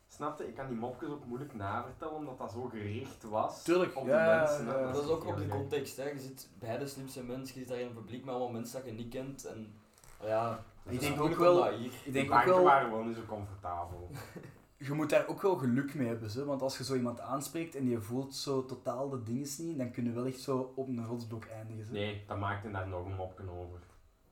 snapte, 0.08 0.48
ik 0.48 0.54
kan 0.54 0.68
die 0.68 0.76
mopjes 0.76 1.10
ook 1.10 1.24
moeilijk 1.24 1.54
navertellen 1.54 2.14
omdat 2.14 2.38
dat 2.38 2.52
zo 2.52 2.62
gericht 2.64 3.22
was 3.22 3.62
Tuurlijk, 3.62 3.96
op 3.96 4.04
de 4.04 4.10
ja, 4.10 4.36
mensen. 4.38 4.66
ja. 4.66 4.92
dat 4.92 5.02
is 5.02 5.08
ook 5.08 5.26
op 5.26 5.36
de 5.36 5.48
context, 5.48 5.96
hè. 5.96 6.08
Je 6.08 6.18
zit 6.18 6.48
bij 6.58 6.78
de 6.78 6.86
slimste 6.86 7.22
mensen, 7.22 7.54
je 7.54 7.60
zit 7.60 7.68
daar 7.68 7.78
in 7.78 7.84
het 7.84 7.94
publiek 7.94 8.24
met 8.24 8.34
allemaal 8.34 8.52
mensen 8.52 8.80
dat 8.80 8.90
je 8.90 8.96
niet 8.96 9.12
kent. 9.12 9.44
En 9.44 9.74
ja, 10.22 10.48
Dat 10.48 10.58
Ik 10.86 10.92
is 10.92 11.00
denk 11.00 11.16
zo- 11.16 11.22
ook 11.22 11.34
wel- 11.36 11.64
dat 11.64 11.74
hier. 11.74 11.90
Ik 12.04 12.12
denk 12.12 12.32
ook 12.32 12.42
wel, 12.44 12.62
waren 12.62 12.90
wel 12.90 13.02
niet 13.02 13.16
zo 13.16 13.22
comfortabel. 13.28 14.10
je 14.86 14.92
moet 14.92 15.10
daar 15.10 15.26
ook 15.28 15.42
wel 15.42 15.56
geluk 15.56 15.94
mee 15.94 16.08
hebben, 16.08 16.30
hè? 16.32 16.44
want 16.44 16.62
als 16.62 16.78
je 16.78 16.84
zo 16.84 16.94
iemand 16.94 17.20
aanspreekt 17.20 17.74
en 17.74 17.88
je 17.88 18.00
voelt 18.00 18.34
zo 18.34 18.64
totaal 18.64 19.08
de 19.08 19.22
dingen 19.22 19.48
niet, 19.58 19.78
dan 19.78 19.90
kun 19.90 20.04
je 20.04 20.10
wel 20.12 20.24
echt 20.26 20.40
zo 20.40 20.72
op 20.76 20.88
een 20.88 21.06
rotsblok 21.06 21.44
eindigen. 21.44 21.92
Nee, 21.92 22.24
dat 22.28 22.38
maakte 22.38 22.70
daar 22.70 22.88
nog 22.88 23.04
een 23.06 23.14
mopje 23.14 23.42
over. 23.50 23.78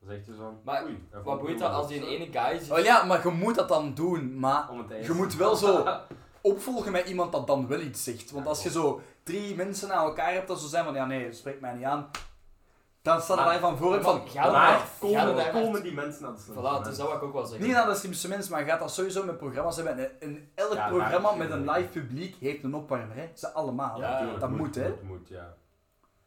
Dan 0.01 0.09
zeg 0.17 0.27
je 0.27 0.35
zo 0.35 0.59
Maar 0.65 0.85
oei. 0.85 1.09
Wat 1.25 1.41
boeit 1.41 1.59
dat 1.59 1.73
als 1.73 1.89
die 1.89 2.07
ene 2.07 2.27
guy 2.41 2.59
zit? 2.59 2.71
Oh 2.71 2.79
ja, 2.79 3.05
maar 3.05 3.27
je 3.27 3.31
moet 3.35 3.55
dat 3.55 3.69
dan 3.69 3.95
doen, 3.95 4.39
maar 4.39 4.69
je 5.03 5.13
moet 5.13 5.35
wel 5.37 5.57
zo 5.57 5.85
opvolgen 6.41 6.93
met 6.93 7.09
iemand 7.09 7.33
dat 7.33 7.47
dan 7.47 7.67
wel 7.67 7.81
iets 7.81 8.05
zegt. 8.05 8.31
Want 8.31 8.45
Ja, 8.45 8.51
als 8.51 8.63
je 8.63 8.71
zo 8.71 9.01
drie 9.23 9.55
mensen 9.55 9.93
aan 9.95 10.05
elkaar 10.07 10.33
hebt 10.33 10.49
dat 10.49 10.61
zo 10.61 10.67
zijn 10.67 10.85
van 10.85 10.95
ja 10.95 11.07
nee, 11.07 11.33
spreek 11.33 11.61
mij 11.61 11.75
niet 11.75 11.85
aan. 11.85 12.11
Dan 13.05 13.21
staat 13.21 13.53
er 13.53 13.61
van 13.61 13.77
voor 13.77 14.03
van, 14.03 14.23
Maar 14.35 14.81
komen, 14.99 15.37
daar 15.37 15.51
komen 15.51 15.83
die 15.83 15.93
mensen 15.93 16.27
Voilà, 16.27 16.37
het 16.37 16.41
is 16.47 16.57
mensen? 16.57 16.97
dat 16.97 17.07
wat 17.07 17.17
ik 17.17 17.23
ook 17.23 17.33
wel 17.33 17.47
zeggen. 17.47 17.67
niet 17.67 17.77
naar 17.77 17.87
de 17.87 17.95
slimste 17.95 18.29
mensen, 18.29 18.53
maar 18.53 18.65
gaat 18.65 18.81
dat 18.81 18.93
sowieso 18.93 19.25
met 19.25 19.37
programma's 19.37 19.77
hebben. 19.77 19.99
En, 19.99 20.11
en 20.21 20.51
elk 20.55 20.73
Ja, 20.75 20.89
programma 20.89 21.33
met 21.35 21.51
een 21.51 21.71
live 21.71 21.89
publiek 21.89 22.37
heeft 22.41 22.63
een 22.65 22.75
opwarmer, 22.75 23.17
hè. 23.17 23.31
Ze 23.35 23.53
allemaal. 23.53 24.01
Ja, 24.01 24.37
dat 24.39 24.51
moet, 24.51 24.75
hè. 24.75 24.89
Moet, 24.89 25.03
moet, 25.03 25.29
ja. 25.29 25.55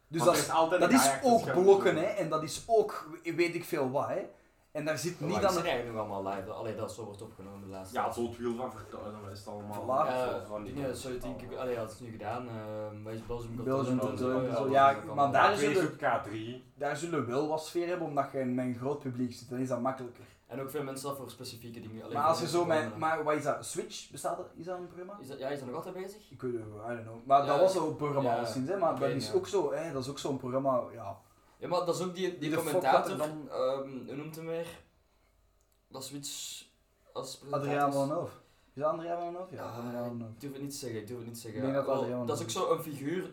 Dus 0.08 0.20
Want 0.24 0.30
dat 0.32 0.40
is, 0.40 0.46
is 0.48 0.54
altijd 0.54 0.80
dat 0.80 0.90
is 0.90 1.10
ook 1.22 1.52
blokken, 1.52 1.96
hè. 1.96 2.04
En 2.06 2.28
dat 2.28 2.42
is 2.42 2.64
ook, 2.66 3.08
weet 3.22 3.54
ik 3.54 3.64
veel 3.64 3.90
wat, 3.90 4.08
hè. 4.08 4.28
En 4.78 4.84
daar 4.84 4.98
zit 4.98 5.20
Niet 5.20 5.44
aan 5.44 5.54
de... 5.54 5.60
eigenlijk 5.60 5.96
nog 5.96 5.96
allemaal 5.98 6.34
live. 6.34 6.50
Allee, 6.50 6.74
dat 6.76 6.92
zo 6.92 7.04
wordt 7.04 7.22
opgenomen 7.22 7.60
de 7.60 7.66
laatste 7.66 7.96
Ja, 7.96 8.12
zo 8.12 8.22
het 8.28 8.36
wiel 8.36 8.56
van 8.56 8.72
vertellen, 8.72 9.12
dat 9.22 9.32
is 9.32 9.38
het 9.38 9.48
allemaal. 9.48 9.82
Voilà. 10.06 10.08
Ja, 10.10 10.44
van 10.46 10.62
die 10.64 10.72
nee, 10.72 10.82
dingen. 10.82 10.96
zo 10.96 11.18
denk 11.18 11.42
ik, 11.42 11.56
allee, 11.56 11.74
ja, 11.74 11.80
dat 11.80 11.92
is 11.92 12.00
nu 12.00 12.10
gedaan. 12.10 12.48
eh 12.48 13.04
wat 13.04 13.12
is 13.12 13.26
Belgium 13.26 13.56
Got 13.56 13.64
Belgium 13.64 14.16
zo, 14.56 14.68
ja, 14.70 14.96
ook 15.08 15.14
maar 15.14 15.32
daar 15.32 15.56
zullen- 15.56 15.76
is 15.82 15.88
op 15.88 15.96
K3. 15.98 16.62
Daar 16.74 16.96
zullen 16.96 17.20
we 17.20 17.30
wel 17.32 17.48
wat 17.48 17.64
sfeer 17.66 17.86
hebben, 17.88 18.06
omdat 18.06 18.28
je 18.32 18.44
met 18.44 18.64
een 18.64 18.74
groot 18.78 18.98
publiek 18.98 19.32
zit. 19.34 19.48
Dan 19.50 19.58
is 19.58 19.68
dat 19.68 19.80
makkelijker. 19.80 20.24
En 20.46 20.60
ook 20.60 20.70
veel 20.70 20.82
mensen 20.82 21.08
dat 21.08 21.16
voor 21.16 21.30
specifieke 21.30 21.80
dingen. 21.80 22.02
Allee, 22.02 22.16
Maar 22.16 22.26
als 22.26 22.40
je 22.40 22.48
zo 22.48 22.64
met... 22.64 22.96
Maar 22.96 23.24
wat 23.24 23.34
is 23.34 23.42
dat? 23.44 23.64
Switch? 23.66 24.10
Bestaat 24.10 24.36
dat? 24.36 24.46
Is 24.56 24.64
dat 24.64 24.78
een 24.78 24.86
programma? 24.86 25.16
Is 25.20 25.28
dat, 25.28 25.38
ja, 25.38 25.48
is 25.48 25.58
dat 25.58 25.68
nog 25.68 25.76
altijd 25.76 25.94
bezig? 25.94 26.30
Ik 26.30 26.42
weet 26.42 26.52
het 26.52 26.64
niet, 26.64 26.74
I 26.74 26.88
don't 26.88 27.02
know. 27.02 27.16
Maar 27.26 27.38
dat 27.46 27.54
Ja, 27.56 27.60
was 27.60 27.74
een 27.76 27.96
programma 27.96 28.34
ja, 28.36 28.44
sinds, 28.44 28.70
hè. 28.70 28.76
Maar 28.76 28.98
dat 28.98 29.08
is 29.10 29.32
ook 29.32 29.46
zo, 29.46 29.72
hè. 29.72 29.92
Dat 29.92 30.02
is 30.02 30.10
ook 30.10 30.18
zo'n 30.18 30.36
programma, 30.38 30.82
ja. 30.92 31.16
Ja, 31.58 31.68
maar 31.68 31.84
dat 31.84 31.94
is 31.94 32.02
ook 32.02 32.14
die, 32.14 32.38
die 32.38 32.50
de 32.50 32.56
commentator, 32.56 33.16
dan- 33.16 33.48
ehm, 33.50 33.88
hoe 34.06 34.14
noemt 34.16 34.36
hem 34.36 34.46
weer? 34.46 34.66
Dat 35.88 36.04
switch 36.04 36.64
als 37.12 37.36
presentator. 37.36 37.68
Adriaan 37.68 37.92
Villeneuve. 37.92 38.32
Is 38.74 38.82
dat 38.82 38.92
Adriaan 38.92 39.18
Villeneuve? 39.20 39.54
Ja, 39.54 39.62
Ja, 39.62 39.68
Adriaan. 39.70 40.20
Ik 40.34 40.40
durf 40.40 40.52
het 40.52 40.62
niet 40.62 40.70
te 40.70 40.76
zeggen, 40.76 41.00
ik 41.00 41.06
durf 41.06 41.18
het 41.18 41.26
niet 41.26 41.36
te 41.36 41.40
zeggen. 41.40 41.60
Ik 41.66 41.72
denk 41.72 41.86
dat 41.86 41.96
Adriaan 41.96 42.26
dat 42.26 42.36
is 42.38 42.42
ook 42.42 42.50
zo 42.50 42.70
een 42.72 42.82
figuur, 42.82 43.30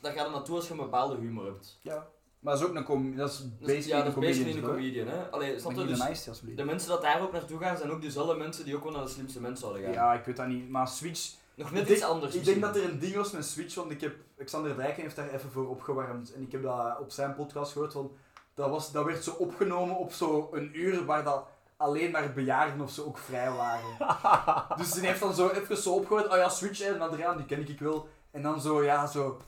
daar 0.00 0.12
gaat 0.12 0.26
er 0.26 0.32
naartoe 0.32 0.56
als 0.56 0.64
je 0.66 0.70
een 0.72 0.78
bepaalde 0.78 1.16
humor 1.16 1.44
hebt. 1.44 1.78
Ja. 1.82 2.08
Maar 2.40 2.52
dat 2.52 2.62
is 2.62 2.68
ook 2.68 2.74
een 2.76 2.84
com 2.84 3.16
dat 3.16 3.30
is 3.30 3.42
basically 3.58 3.88
ja, 3.88 4.04
dat 4.04 4.16
een 4.16 4.22
is 4.22 4.36
comedian. 4.38 4.56
een 4.64 4.70
comedian, 4.70 5.06
hè. 5.08 5.30
Allee, 5.30 5.58
snap 5.58 5.72
je? 5.72 5.86
Dus 5.86 5.98
een 6.00 6.08
nice, 6.08 6.28
alsjeblieft. 6.28 6.58
de 6.58 6.64
mensen 6.64 6.88
dat 6.88 7.02
daar 7.02 7.22
ook 7.22 7.32
naartoe 7.32 7.58
gaan, 7.58 7.76
zijn 7.76 7.90
ook 7.90 8.00
dezelfde 8.02 8.34
mensen 8.34 8.64
die 8.64 8.76
ook 8.76 8.82
wel 8.82 8.92
naar 8.92 9.04
de 9.04 9.08
slimste 9.10 9.40
mensen 9.40 9.58
zouden 9.58 9.82
gaan. 9.82 9.92
Ja, 9.92 10.12
ik 10.14 10.24
weet 10.24 10.36
dat 10.36 10.46
niet. 10.46 10.68
Maar 10.68 10.88
Switch... 10.88 11.34
Nog 11.58 11.72
net 11.72 11.88
iets 11.88 12.02
anders 12.02 12.34
Ik 12.34 12.44
denk 12.44 12.60
dat 12.60 12.76
er 12.76 12.84
een 12.84 12.98
ding 12.98 13.14
was 13.14 13.30
met 13.30 13.46
Switch, 13.46 13.74
want 13.74 13.90
ik 13.90 14.00
heb... 14.00 14.16
Xander 14.44 14.76
Dijken 14.76 15.02
heeft 15.02 15.16
daar 15.16 15.28
even 15.28 15.50
voor 15.50 15.68
opgewarmd. 15.68 16.32
En 16.32 16.42
ik 16.42 16.52
heb 16.52 16.62
dat 16.62 16.98
op 16.98 17.10
zijn 17.10 17.34
podcast 17.34 17.72
gehoord, 17.72 17.92
van... 17.92 18.16
Dat, 18.54 18.70
was, 18.70 18.92
dat 18.92 19.04
werd 19.04 19.24
zo 19.24 19.30
opgenomen 19.30 19.96
op 19.96 20.12
zo 20.12 20.48
een 20.52 20.78
uur 20.78 21.04
waar 21.04 21.24
dat 21.24 21.46
alleen 21.76 22.10
maar 22.10 22.32
bejaarden 22.32 22.80
of 22.80 22.90
zo 22.90 23.04
ook 23.04 23.18
vrij 23.18 23.50
waren. 23.50 23.96
dus 24.78 24.92
die 24.92 25.06
heeft 25.06 25.20
dan 25.20 25.34
zo 25.34 25.48
even 25.48 25.76
zo 25.76 25.94
opgehoord. 25.94 26.28
Oh 26.28 26.36
ja, 26.36 26.48
Switch 26.48 26.80
en 26.80 27.00
Adriaan, 27.00 27.36
die 27.36 27.46
ken 27.46 27.68
ik 27.68 27.80
wel. 27.80 28.08
En 28.30 28.42
dan 28.42 28.60
zo, 28.60 28.84
ja, 28.84 29.06
zo... 29.06 29.40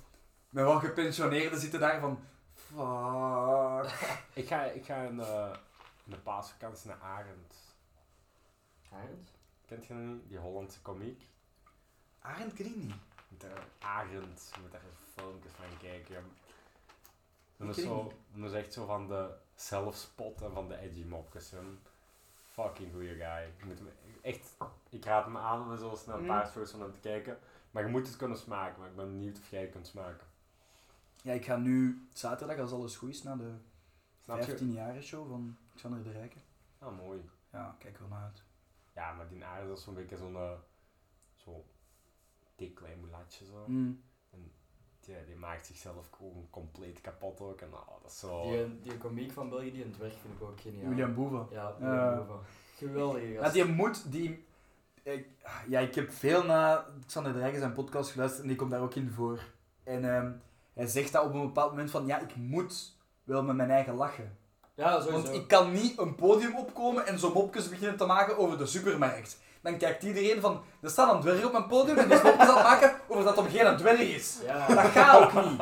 Met 0.49 0.65
wat 0.65 0.81
gepensioneerden 0.81 1.61
zitten 1.61 1.81
daar 1.81 2.01
van... 2.01 2.21
Fuck. 2.55 4.09
Ik 4.41 4.47
ga, 4.47 4.63
ik 4.63 4.85
ga 4.85 4.97
in, 4.97 5.17
de, 5.17 5.51
in 6.05 6.11
de 6.11 6.19
paasvakantie 6.19 6.89
naar 6.89 7.01
Arend. 7.03 7.55
Arend? 8.93 9.31
Kent 9.67 9.87
je 9.87 9.95
dat 9.95 10.03
niet? 10.03 10.29
Die 10.29 10.39
Hollandse 10.39 10.81
komiek. 10.81 11.29
Arend 12.21 12.53
ken 12.55 12.67
ik 12.67 12.77
niet. 12.77 12.95
Daar- 13.29 13.67
Arend, 13.79 14.51
je 14.55 14.61
moet 14.61 14.73
daar 14.73 14.81
filmpjes 15.15 15.53
van 15.53 15.65
kijken. 15.81 16.25
Dat 17.57 17.69
is, 17.69 17.75
ken 17.77 17.85
zo, 17.85 18.13
dat 18.35 18.51
is 18.51 18.57
echt 18.57 18.73
zo 18.73 18.87
van 18.87 19.09
de 19.09 19.31
self-spot 19.55 20.43
en 20.43 20.53
van 20.53 20.69
de 20.69 20.77
edgy 20.77 21.05
mopjes. 21.05 21.53
Fucking 22.45 22.93
goeie 22.93 23.15
guy. 23.15 23.53
Je 23.59 23.65
moet 23.65 23.81
echt, 24.23 24.57
ik 24.89 25.05
raad 25.05 25.25
hem 25.25 25.37
aan 25.37 25.71
om 25.71 25.79
zo 25.79 25.95
snel 25.97 26.15
een 26.17 26.21
Mm. 26.23 26.27
paar 26.29 26.47
shows 26.51 26.71
van 26.71 26.81
hem 26.81 26.93
te 26.93 26.99
kijken. 27.01 27.39
Maar 27.71 27.83
je 27.85 27.89
moet 27.89 28.07
het 28.07 28.17
kunnen 28.17 28.39
smaken, 28.39 28.81
maar 28.81 28.89
ik 28.89 28.97
ben 28.97 29.11
benieuwd 29.11 29.39
of 29.39 29.51
jij 29.51 29.61
het 29.61 29.71
kunt 29.71 29.87
smaken. 29.87 30.27
Ja, 31.23 31.33
ik 31.33 31.45
ga 31.45 31.57
nu 31.57 32.09
zaterdag, 32.13 32.59
als 32.59 32.73
alles 32.73 32.97
goed 32.97 33.09
is, 33.11 33.23
naar 33.23 33.37
de 33.39 33.55
Snap 34.25 34.39
je? 34.39 34.45
15 34.45 34.73
jaren 34.73 35.03
show 35.03 35.29
van 35.29 35.57
Xander 35.75 36.03
de 36.03 36.11
Rijken. 36.11 36.43
Ah, 36.79 36.97
mooi. 36.97 37.31
Ja, 37.53 37.77
kijk 37.79 37.95
er 37.95 38.01
wel 38.01 38.09
naar 38.09 38.25
uit. 38.25 38.43
Ja, 38.95 39.13
maar 39.13 39.29
die 39.29 39.45
Arend 39.45 39.79
is 39.79 39.85
zo'n 39.85 39.95
beetje 39.95 40.17
zo'n 40.17 40.37
eh, 40.37 40.53
zo 41.37 41.65
dik 42.61 42.75
klein 42.75 43.01
mulatje 43.01 43.45
zo. 43.45 43.65
Mm. 43.67 44.01
Die, 45.01 45.15
die 45.27 45.37
maakt 45.37 45.67
zichzelf 45.67 46.09
gewoon 46.17 46.47
compleet 46.51 47.01
kapot 47.01 47.41
ook. 47.41 47.61
En 47.61 47.69
oh, 47.73 47.89
dat 48.03 48.11
is 48.11 48.19
zo... 48.19 48.43
Die, 48.51 48.81
die 48.81 48.97
komiek 48.99 49.33
van 49.33 49.49
België, 49.49 49.73
die 49.73 49.83
in 49.83 49.89
het 49.91 49.99
werk 49.99 50.13
vind 50.23 50.35
ik 50.35 50.43
ook 50.43 50.61
geniaal. 50.61 50.89
William 50.89 51.15
Boeven. 51.15 51.47
Ja. 51.51 51.75
William 51.79 52.17
Boeven. 52.17 52.37
Geweldige 52.77 53.27
Ja, 53.27 53.41
gast. 53.41 53.53
die 53.55 53.65
moet, 53.65 54.13
die... 54.13 54.45
ik- 55.03 55.29
ja, 55.69 55.81
ik 55.81 55.95
heb 55.95 56.11
veel 56.11 56.45
naar 56.45 56.85
Xander 57.07 57.33
de 57.33 57.39
Rijken 57.39 57.61
zijn 57.61 57.73
podcast 57.73 58.11
geluisterd 58.11 58.43
en 58.43 58.49
die 58.49 58.57
komt 58.57 58.71
daar 58.71 58.81
ook 58.81 58.95
in 58.95 59.11
voor. 59.11 59.41
En 59.85 60.15
ehm, 60.15 60.33
hij 60.73 60.87
zegt 60.87 61.13
dat 61.13 61.25
op 61.25 61.35
een 61.35 61.41
bepaald 61.47 61.71
moment 61.71 61.91
van, 61.91 62.07
ja, 62.07 62.19
ik 62.19 62.37
moet 62.37 62.97
wel 63.25 63.43
met 63.43 63.57
mijn 63.57 63.71
eigen 63.71 63.95
lachen. 63.95 64.37
Ja, 64.75 65.01
sowieso. 65.01 65.23
Want 65.23 65.35
ik 65.35 65.49
kan 65.49 65.73
niet 65.73 65.99
een 65.99 66.15
podium 66.15 66.57
opkomen 66.57 67.07
en 67.07 67.19
zo 67.19 67.33
mopjes 67.33 67.69
beginnen 67.69 67.97
te 67.97 68.07
maken 68.07 68.39
over 68.39 68.59
de 68.59 68.67
supermarkt. 68.67 69.39
Dan 69.63 69.77
kijkt 69.79 70.03
iedereen 70.03 70.41
van, 70.41 70.61
er 70.83 70.91
staat 70.91 71.15
een 71.15 71.21
dwerg 71.21 71.45
op 71.45 71.53
mijn 71.53 71.67
podium 71.67 71.97
en 71.99 72.09
die 72.09 72.17
is 72.17 72.23
aan 72.25 72.39
het 72.39 72.63
maken 72.63 72.93
over 73.09 73.25
dat 73.25 73.37
er 73.39 73.45
geen 73.51 73.77
dwerg 73.77 74.01
is. 74.01 74.39
Ja. 74.45 74.67
Dat 74.67 74.79
gaat 74.79 75.23
ook 75.23 75.45
niet. 75.45 75.59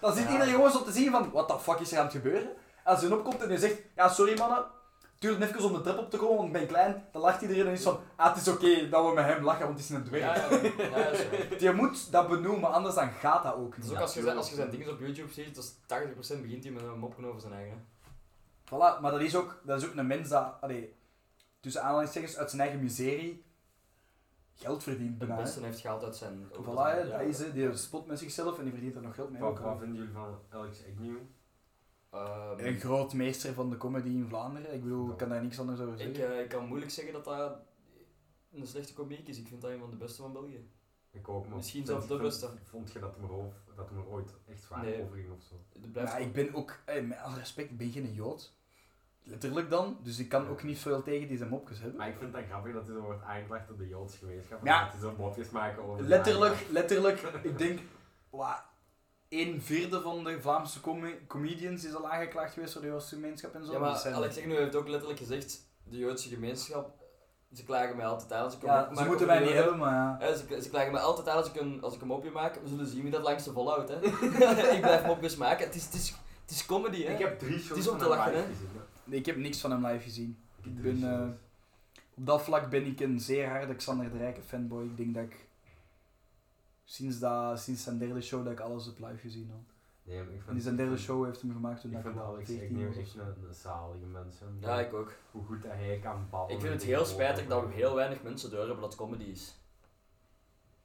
Dan 0.00 0.14
zit 0.14 0.24
Ja. 0.24 0.30
iedereen 0.32 0.54
gewoon 0.54 0.70
zo 0.70 0.82
te 0.82 0.92
zien 0.92 1.10
van, 1.10 1.30
wat 1.30 1.48
de 1.48 1.58
fuck 1.58 1.78
is 1.78 1.92
er 1.92 1.98
aan 1.98 2.04
het 2.04 2.12
gebeuren? 2.14 2.48
Als 2.84 3.00
hij 3.02 3.10
opkomt 3.10 3.42
en 3.42 3.48
hij 3.48 3.58
zegt, 3.58 3.76
ja 3.96 4.08
sorry 4.08 4.38
mannen, 4.38 4.58
het 4.58 4.66
duurt 5.18 5.40
even 5.42 5.64
om 5.64 5.72
de 5.72 5.80
trap 5.80 5.98
op 5.98 6.10
te 6.10 6.16
komen, 6.16 6.36
want 6.36 6.46
ik 6.46 6.52
ben 6.52 6.66
klein. 6.66 7.04
Dan 7.12 7.22
lacht 7.22 7.42
iedereen 7.42 7.66
en 7.66 7.72
is 7.72 7.82
van, 7.82 8.00
ah 8.16 8.34
het 8.34 8.46
is 8.46 8.52
oké 8.52 8.88
dat 8.88 9.06
we 9.06 9.12
met 9.14 9.24
hem 9.24 9.44
lachen, 9.44 9.64
want 9.66 9.78
het 9.78 9.88
is 9.88 9.94
een 9.96 10.04
dwerg. 10.04 10.50
Ja. 10.50 11.58
Je 11.58 11.72
moet 11.72 12.12
dat 12.12 12.28
benoemen, 12.28 12.72
anders 12.72 12.94
dan 12.94 13.10
gaat 13.10 13.42
dat 13.42 13.54
ook 13.54 13.74
Dus 13.76 13.84
niet. 13.84 13.94
ook 13.94 14.00
als 14.00 14.14
je, 14.14 14.22
zijn, 14.22 14.36
als 14.36 14.48
je 14.48 14.54
zijn 14.54 14.70
dingen 14.70 14.90
op 14.90 15.00
YouTube 15.00 15.32
ziet, 15.32 15.54
dat 15.54 15.64
is 15.64 15.72
80% 16.38 16.42
begint 16.42 16.64
hij 16.64 16.72
met 16.72 16.82
een 16.82 16.98
mopje 16.98 17.26
over 17.26 17.40
zijn 17.40 17.52
eigen. 17.52 17.86
Voilà, 18.66 19.00
maar 19.00 19.10
dat 19.10 19.20
is 19.20 19.36
ook, 19.36 19.60
dat 19.62 19.82
is 19.82 19.88
ook 19.88 19.94
een 19.94 20.06
mens 20.06 20.28
dat, 20.28 20.52
allee, 20.60 20.94
tussen 21.62 21.82
aanhalingstekens, 21.82 22.36
uit 22.36 22.50
zijn 22.50 22.62
eigen 22.62 22.80
miserie 22.82 23.44
geld 24.54 24.82
verdient 24.82 25.10
De 25.20 25.26
bijna. 25.26 25.34
hè. 25.36 25.42
beste 25.42 25.60
heeft 25.64 25.80
geld 25.80 26.02
uit 26.04 26.16
zijn... 26.16 26.48
Voilà, 26.52 26.64
ja. 26.66 27.02
dat 27.02 27.20
is 27.20 27.38
hè, 27.38 27.52
die 27.52 27.76
spot 27.76 28.06
met 28.06 28.18
zichzelf 28.18 28.56
en 28.58 28.62
die 28.64 28.72
verdient 28.72 28.94
er 28.96 29.02
nog 29.02 29.14
geld 29.14 29.30
mee. 29.30 29.40
Wat, 29.40 29.50
ook, 29.50 29.58
hè. 29.58 29.64
wat 29.64 29.78
vinden 29.78 29.96
jullie 29.96 30.12
van 30.12 30.38
Alex 30.48 30.78
Agnew? 30.92 31.16
Ehm, 32.10 32.58
Een 32.66 32.80
groot 32.80 33.12
meester 33.14 33.52
van 33.52 33.70
de 33.70 33.76
comedy 33.76 34.08
in 34.08 34.26
Vlaanderen. 34.28 34.74
Ik 34.74 34.82
bedoel, 34.82 35.10
ik 35.10 35.16
kan 35.16 35.28
daar 35.28 35.42
niks 35.42 35.58
anders 35.58 35.80
over 35.80 35.92
ik, 36.00 36.16
zeggen. 36.16 36.34
eh, 36.36 36.42
ik 36.42 36.48
kan 36.48 36.66
moeilijk 36.66 36.90
zeggen 36.90 37.12
dat 37.12 37.24
dat 37.24 37.58
een 38.52 38.66
slechte 38.66 38.92
komiek 38.94 39.28
is. 39.28 39.38
Ik 39.38 39.48
vind 39.48 39.60
dat 39.62 39.70
een 39.70 39.78
van 39.80 39.90
de 39.90 39.96
beste 39.96 40.22
van 40.22 40.32
België. 40.32 40.68
Ik 41.10 41.28
ook, 41.28 41.46
maar 41.46 41.56
Misschien 41.56 41.86
zelfs 41.86 42.06
de 42.06 42.16
beste. 42.16 42.48
Vond 42.64 42.92
je 42.92 42.98
dat 42.98 43.14
hem, 43.14 43.24
er 43.24 43.32
ooit- 43.32 43.52
dat 43.76 43.88
hem 43.88 43.98
er 43.98 44.06
ooit 44.08 44.34
echt 44.48 44.62
zwaar 44.62 44.84
Nee. 44.84 45.02
over 45.02 45.16
ging 45.16 45.30
of 45.32 45.42
zo? 45.42 45.54
Ja, 45.94 46.16
ik 46.16 46.32
ben 46.32 46.54
ook, 46.54 46.78
eh, 46.84 47.02
met 47.04 47.18
alle 47.18 47.36
respect, 47.36 47.70
ik 47.70 47.76
ben 47.76 47.90
geen 47.90 48.12
Jood. 48.12 48.52
Letterlijk 49.24 49.70
dan, 49.70 49.96
dus 50.02 50.18
ik 50.18 50.28
kan 50.28 50.48
ook 50.48 50.62
niet 50.62 50.78
veel 50.78 51.02
tegen 51.02 51.28
die 51.28 51.36
zijn 51.36 51.48
mopjes 51.48 51.78
hebben. 51.80 51.98
Maar 51.98 52.08
ik 52.08 52.14
vind 52.18 52.34
het 52.34 52.44
grappig 52.48 52.72
dat 52.72 52.86
hij 52.86 52.94
zo 52.94 53.00
wordt 53.00 53.22
aangeklaagd 53.22 53.70
op 53.70 53.78
de 53.78 53.88
Joodse 53.88 54.18
gemeenschap. 54.18 54.58
en 54.58 54.64
Ja. 54.66 54.82
Dat 54.84 54.92
hij 54.92 55.00
zo 55.00 55.14
mopjes 55.18 55.50
maken 55.50 55.82
over... 55.82 56.04
Letterlijk, 56.04 56.66
letterlijk, 56.70 57.20
ik 57.42 57.58
denk, 57.58 57.80
wa, 58.30 58.64
een 59.28 59.62
vierde 59.62 60.00
van 60.00 60.24
de 60.24 60.40
Vlaamse 60.40 60.80
come- 60.80 61.26
comedians 61.26 61.84
is 61.84 61.94
al 61.94 62.08
aangeklaagd 62.10 62.52
geweest 62.52 62.72
voor 62.72 62.82
de 62.82 62.88
Joodse 62.88 63.14
gemeenschap 63.14 63.54
en 63.54 63.64
zo. 63.64 63.72
Ja, 63.72 63.78
maar 63.78 63.96
zijn- 63.98 64.14
Alex 64.14 64.38
Agnew 64.38 64.56
heeft 64.58 64.74
ook 64.74 64.88
letterlijk 64.88 65.18
gezegd, 65.20 65.66
de 65.84 65.96
Joodse 65.98 66.28
gemeenschap, 66.28 66.90
ze 67.52 67.64
klagen 67.64 67.96
mij 67.96 68.06
altijd 68.06 68.32
aan 68.32 68.44
als 68.44 68.54
ik 68.54 68.62
ja, 68.62 68.94
ze 68.94 69.04
moeten 69.04 69.26
mij 69.26 69.40
niet 69.40 69.52
hebben, 69.52 69.78
maar 69.78 69.92
ja. 69.92 70.16
Ja, 70.28 70.34
ze, 70.34 70.62
ze 70.62 70.68
klagen 70.70 70.92
mij 70.92 71.00
altijd 71.00 71.28
aan 71.28 71.36
als 71.36 71.48
ik 71.48 71.60
een, 71.60 71.82
als 71.82 71.94
ik 71.94 72.00
een 72.00 72.06
mopje 72.06 72.30
maak. 72.30 72.54
We 72.62 72.68
zullen 72.68 72.86
zien 72.86 73.02
wie 73.02 73.10
dat 73.10 73.22
langste 73.22 73.52
volhoudt, 73.52 73.88
hè. 73.88 73.96
ik 74.76 74.80
blijf 74.80 75.06
mopjes 75.06 75.36
maken. 75.36 75.66
Het 75.66 75.74
is, 75.74 75.84
het 75.84 75.94
is, 75.94 76.14
het 76.42 76.50
is 76.50 76.66
comedy, 76.66 77.04
hè. 77.04 77.12
Ik 77.12 77.18
heb 77.18 77.38
drie 77.38 77.58
shows 77.58 77.78
is 77.78 77.88
om 77.88 77.98
te 77.98 78.08
lachen, 78.08 78.34
hè. 78.34 78.44
Ik 79.04 79.26
heb 79.26 79.36
niks 79.36 79.60
van 79.60 79.70
hem 79.70 79.86
live 79.86 80.02
gezien. 80.02 80.38
Ik 80.62 80.82
ben, 80.82 81.12
eh, 81.12 81.28
op 82.14 82.26
dat 82.26 82.42
vlak 82.42 82.70
ben 82.70 82.86
ik 82.86 83.00
een 83.00 83.20
zeer 83.20 83.48
harde 83.48 83.74
Xander 83.74 84.10
de 84.10 84.18
Rijke 84.18 84.42
fanboy. 84.42 84.84
Ik 84.84 84.96
denk 84.96 85.14
dat 85.14 85.24
ik 85.24 85.46
sinds, 86.84 87.18
dat, 87.18 87.60
sinds 87.60 87.82
zijn 87.82 87.98
derde 87.98 88.20
show 88.20 88.44
dat 88.44 88.52
ik 88.52 88.60
alles 88.60 88.86
heb 88.86 88.98
live 88.98 89.16
gezien 89.16 89.50
had. 89.50 89.60
Nee, 90.04 90.16
maar 90.16 90.26
ik 90.26 90.32
vind, 90.34 90.46
En 90.48 90.54
die 90.54 90.62
zijn 90.62 90.76
derde 90.76 90.92
vind- 90.96 91.04
show 91.04 91.24
heeft 91.24 91.40
hem 91.40 91.52
gemaakt 91.52 91.80
toen 91.80 91.90
Ik 91.90 91.96
ik 91.96 92.02
vind 92.02 92.18
Alex 92.18 92.48
14 92.50 92.76
Agnew 92.76 92.98
echt 92.98 93.14
een, 93.14 93.44
een 93.48 93.54
zalige 93.54 94.04
mens. 94.04 94.36
hè. 94.40 94.46
Ja, 94.60 94.80
ik 94.80 94.92
ook. 94.94 95.12
Hoe 95.30 95.44
goed 95.44 95.62
dat 95.62 95.72
hij 95.72 95.98
kan 96.02 96.26
babbelen. 96.30 96.56
Ik 96.56 96.60
vind 96.66 96.72
het 96.80 96.82
heel 96.82 97.04
spijtig 97.04 97.46
dat 97.46 97.58
over- 97.62 97.74
heel 97.74 97.94
weinig 97.94 98.22
mensen 98.22 98.50
doorhebben 98.50 98.80
dat 98.80 98.94
comedy 98.94 99.24
is. 99.24 99.54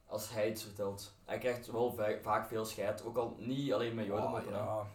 Als 0.05 0.29
hij 0.33 0.49
iets 0.49 0.63
vertelt. 0.63 1.13
Hij 1.25 1.37
krijgt 1.37 1.71
wel 1.71 1.91
va- 1.93 2.17
vaak 2.21 2.47
veel 2.47 2.65
scheid, 2.65 3.03
ook 3.05 3.17
al 3.17 3.35
niet 3.39 3.73
alleen 3.73 3.95
met 3.95 4.05
Joden, 4.05 4.23
Oh, 4.25 4.31
maar 4.31 4.49
ja. 4.49 4.85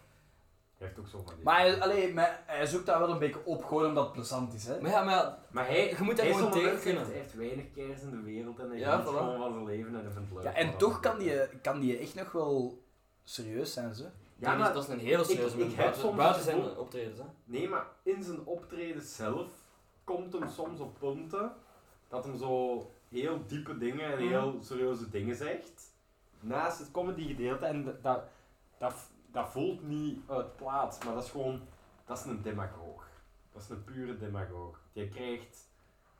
Heeft 0.83 0.99
ook 0.99 1.07
zo 1.07 1.21
van 1.25 1.35
die... 1.35 1.43
Maar 1.43 1.59
hij, 1.59 1.81
allee, 1.81 2.13
maar 2.13 2.43
hij 2.45 2.65
zoekt 2.65 2.85
daar 2.85 2.99
wel 2.99 3.09
een 3.09 3.19
beetje 3.19 3.45
op, 3.45 3.63
gewoon 3.63 3.85
omdat 3.85 4.03
het 4.03 4.13
plezant 4.13 4.53
is. 4.53 4.65
Hè? 4.65 4.81
Maar 4.81 4.91
ja, 4.91 5.03
maar 5.03 5.15
ja, 5.15 5.39
Maar 5.51 5.65
hij, 5.67 5.89
je 5.89 6.03
moet 6.03 6.21
hij 6.21 6.33
gewoon 6.33 6.51
tegen 6.51 6.69
mens, 6.69 6.83
hij 6.83 6.93
kunnen. 6.93 7.11
heeft 7.11 7.25
echt 7.25 7.35
weinig 7.35 7.65
kers 7.73 8.01
in 8.01 8.09
de 8.09 8.21
wereld 8.21 8.59
en 8.59 8.69
hij 8.69 8.79
Ja, 8.79 9.01
voilà. 9.01 9.05
gewoon 9.05 9.37
van 9.37 9.53
zijn 9.53 9.65
leven 9.65 9.95
en 9.95 10.03
hij 10.03 10.11
vindt 10.11 10.29
het 10.29 10.33
leuk. 10.33 10.43
Ja, 10.43 10.53
en 10.53 10.77
toch 10.77 10.99
dat 10.99 11.11
kan 11.11 11.19
die, 11.19 11.59
kan 11.61 11.79
die 11.79 11.97
echt 11.97 12.15
nog 12.15 12.31
wel 12.31 12.83
serieus 13.23 13.73
zijn, 13.73 13.95
ze. 13.95 14.09
Ja, 14.35 14.55
maar 14.55 14.73
dat 14.73 14.83
is 14.83 14.89
een 14.89 14.99
hele 14.99 15.23
serieuze 15.23 15.53
ik 15.53 15.59
mens. 15.59 15.75
heb 15.75 15.83
Buiten, 15.83 16.01
soms 16.01 16.15
buiten 16.17 16.43
zijn 16.43 16.77
optredens, 16.77 17.17
hè. 17.17 17.25
Nee, 17.43 17.69
maar 17.69 17.85
in 18.03 18.23
zijn 18.23 18.45
optreden 18.45 19.01
zelf 19.01 19.47
komt 20.03 20.33
hem 20.33 20.47
soms 20.49 20.79
op 20.79 20.99
punten 20.99 21.51
dat 22.07 22.23
hem 22.23 22.37
zo 22.37 22.85
heel 23.09 23.41
diepe 23.47 23.77
dingen 23.77 24.11
en 24.11 24.17
heel 24.17 24.57
serieuze 24.61 25.09
dingen 25.09 25.35
zegt. 25.35 25.91
Naast 26.39 26.79
het 26.79 26.91
comedy 26.91 27.27
gedeelte 27.27 27.65
en 27.65 27.99
dat, 28.01 28.23
dat, 28.77 28.93
dat, 29.33 29.49
voelt 29.49 29.87
niet 29.87 30.19
uit 30.29 30.55
plaats, 30.55 31.03
maar 31.05 31.13
dat 31.13 31.23
is 31.23 31.29
gewoon, 31.29 31.61
dat 32.05 32.17
is 32.17 32.25
een 32.25 32.41
demagoog. 32.41 33.07
Dat 33.53 33.61
is 33.61 33.69
een 33.69 33.83
pure 33.83 34.17
demagoog. 34.17 34.79
Die 34.93 35.07
krijgt 35.09 35.67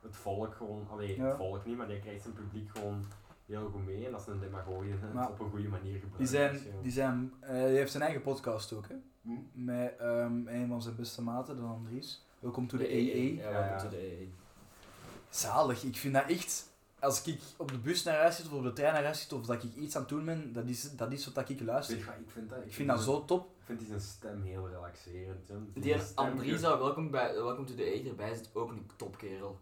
het 0.02 0.16
volk 0.16 0.54
gewoon, 0.54 0.86
alleen 0.90 1.16
Ja. 1.16 1.24
het 1.26 1.36
volk 1.36 1.64
niet, 1.64 1.76
maar 1.76 1.86
die 1.88 1.98
krijgt 2.00 2.22
zijn 2.22 2.34
publiek 2.34 2.70
gewoon 2.76 3.04
heel 3.46 3.70
goed 3.70 3.84
mee 3.84 4.06
en 4.06 4.12
dat 4.12 4.20
is 4.20 4.26
een 4.26 4.40
demagoog 4.40 4.82
die 4.82 4.92
het 4.92 5.28
op 5.28 5.40
een 5.40 5.50
goede 5.50 5.68
manier 5.68 5.92
gebruikt. 5.98 6.18
Die, 6.18 6.26
zijn, 6.26 6.52
Dus, 6.52 6.62
die, 6.82 6.92
zijn, 6.92 7.32
eh, 7.40 7.50
die 7.50 7.76
heeft 7.76 7.90
zijn 7.90 8.02
eigen 8.02 8.22
podcast 8.22 8.72
ook, 8.72 8.88
hè? 8.88 8.94
Hm? 9.22 9.64
Met 9.64 9.96
ehm, 9.96 10.46
een 10.46 10.68
van 10.68 10.82
zijn 10.82 10.96
beste 10.96 11.22
maten, 11.22 11.56
de 11.56 11.62
Andries. 11.62 12.26
Welkom 12.38 12.66
to 12.66 12.78
the 12.78 12.88
EE. 12.92 13.14
EE. 13.14 13.34
Ja, 13.34 13.50
Ja, 13.50 13.52
welkom 13.52 13.78
to 13.78 13.88
the 13.88 14.06
EE. 14.20 14.28
Zalig, 15.28 15.82
ik 15.84 15.96
vind 15.96 16.14
dat 16.14 16.26
echt... 16.28 16.72
Als 17.04 17.24
ik 17.26 17.38
op 17.56 17.70
de 17.72 17.78
bus 17.78 18.02
naar 18.02 18.16
huis 18.18 18.36
zit 18.36 18.46
of 18.46 18.52
op 18.52 18.62
de 18.62 18.72
trein 18.72 18.92
naar 18.94 19.04
huis 19.04 19.20
zit 19.20 19.32
of 19.32 19.46
dat 19.46 19.62
ik 19.64 19.74
iets 19.74 19.94
aan 19.94 20.00
het 20.00 20.10
doen 20.10 20.24
ben, 20.24 20.52
dat 20.52 20.64
is, 20.66 20.96
dat 20.96 21.12
is 21.12 21.32
wat 21.32 21.48
ik 21.48 21.60
luister. 21.60 21.94
Weet 21.96 22.04
je 22.04 22.10
wat, 22.10 22.20
ik 22.20 22.30
vind 22.30 22.50
dat, 22.50 22.58
Ik 22.64 22.72
vind 22.74 22.88
dat 22.88 22.96
die- 22.96 23.06
zo 23.06 23.24
top. 23.24 23.46
Ik 23.58 23.64
vind 23.64 23.78
die 23.78 23.88
zijn 23.88 24.00
stem 24.00 24.42
heel 24.42 24.68
relaxerend. 24.68 25.50
Die 25.74 25.98
stem- 26.00 26.08
Andrisa, 26.14 26.78
welkom, 26.78 27.10
bij, 27.10 27.34
welkom 27.34 27.66
to 27.66 27.74
the 27.74 27.94
EE, 27.94 28.08
erbij 28.08 28.34
zit 28.34 28.50
ook 28.52 28.70
een 28.70 28.90
topkerel. 28.96 29.58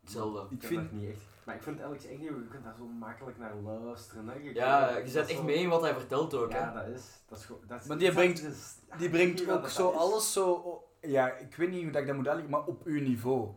Hetzelfde. 0.00 0.40
Ik 0.54 0.62
Ik 0.62 0.68
vind- 0.68 0.82
dat 0.82 0.92
niet 1.00 1.10
echt. 1.10 1.20
Maar 1.44 1.54
ik 1.56 1.62
vind 1.62 1.80
Alex 1.80 2.04
echt 2.06 2.18
niet, 2.18 2.28
je 2.28 2.46
kunt 2.50 2.64
daar 2.64 2.74
zo 2.78 2.84
makkelijk 2.84 3.38
naar 3.38 3.54
luisteren. 3.54 4.28
Hè. 4.28 4.34
Je 4.34 4.54
Ja, 4.54 4.96
je 4.96 5.08
zet 5.08 5.28
echt 5.28 5.38
zo- 5.38 5.44
mee 5.44 5.56
in 5.56 5.68
wat 5.68 5.80
hij 5.80 5.92
vertelt 5.94 6.34
ook, 6.34 6.52
hè. 6.52 6.58
Ja, 6.58 6.72
dat 6.72 6.86
is. 6.86 7.02
Dat 7.28 7.38
is. 7.38 7.46
Dat 7.66 7.80
is 7.80 7.86
Maar 7.86 7.98
die 7.98 8.12
brengt- 8.12 8.42
is- 8.42 8.74
Die 8.98 9.10
brengt 9.10 9.48
ook 9.50 9.68
zo 9.68 9.90
alles 9.90 10.32
zo... 10.32 10.82
Ja, 11.00 11.28
ik 11.36 11.54
weet 11.54 11.70
niet 11.70 11.82
hoe 11.82 11.90
dat 11.92 12.00
ik 12.00 12.06
dat 12.06 12.16
moet 12.16 12.26
uitleggen, 12.26 12.52
maar 12.54 12.64
op 12.66 12.84
uw 12.84 13.00
niveau. 13.00 13.48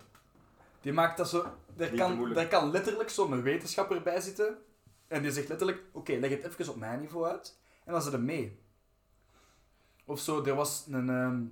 Die 0.81 0.93
maakt 0.93 1.17
dat 1.17 1.29
zo... 1.29 1.45
Er 1.77 1.89
te 1.89 1.95
kan, 1.95 2.35
er 2.35 2.47
kan 2.47 2.71
letterlijk 2.71 3.09
zo'n 3.09 3.41
wetenschapper 3.41 4.01
bij 4.01 4.21
zitten. 4.21 4.57
En 5.07 5.21
die 5.21 5.31
zegt 5.31 5.47
letterlijk, 5.47 5.83
oké, 5.91 6.13
leg 6.13 6.29
het 6.29 6.43
even 6.43 6.69
op 6.69 6.79
mijn 6.79 6.99
niveau 6.99 7.27
uit. 7.27 7.57
En 7.85 7.93
dan 7.93 8.01
zit 8.01 8.13
er 8.13 8.21
mee. 8.21 8.59
Of 10.05 10.19
zo, 10.19 10.43
er 10.43 10.55
was 10.55 10.85
een... 10.89 11.09
ehm, 11.09 11.43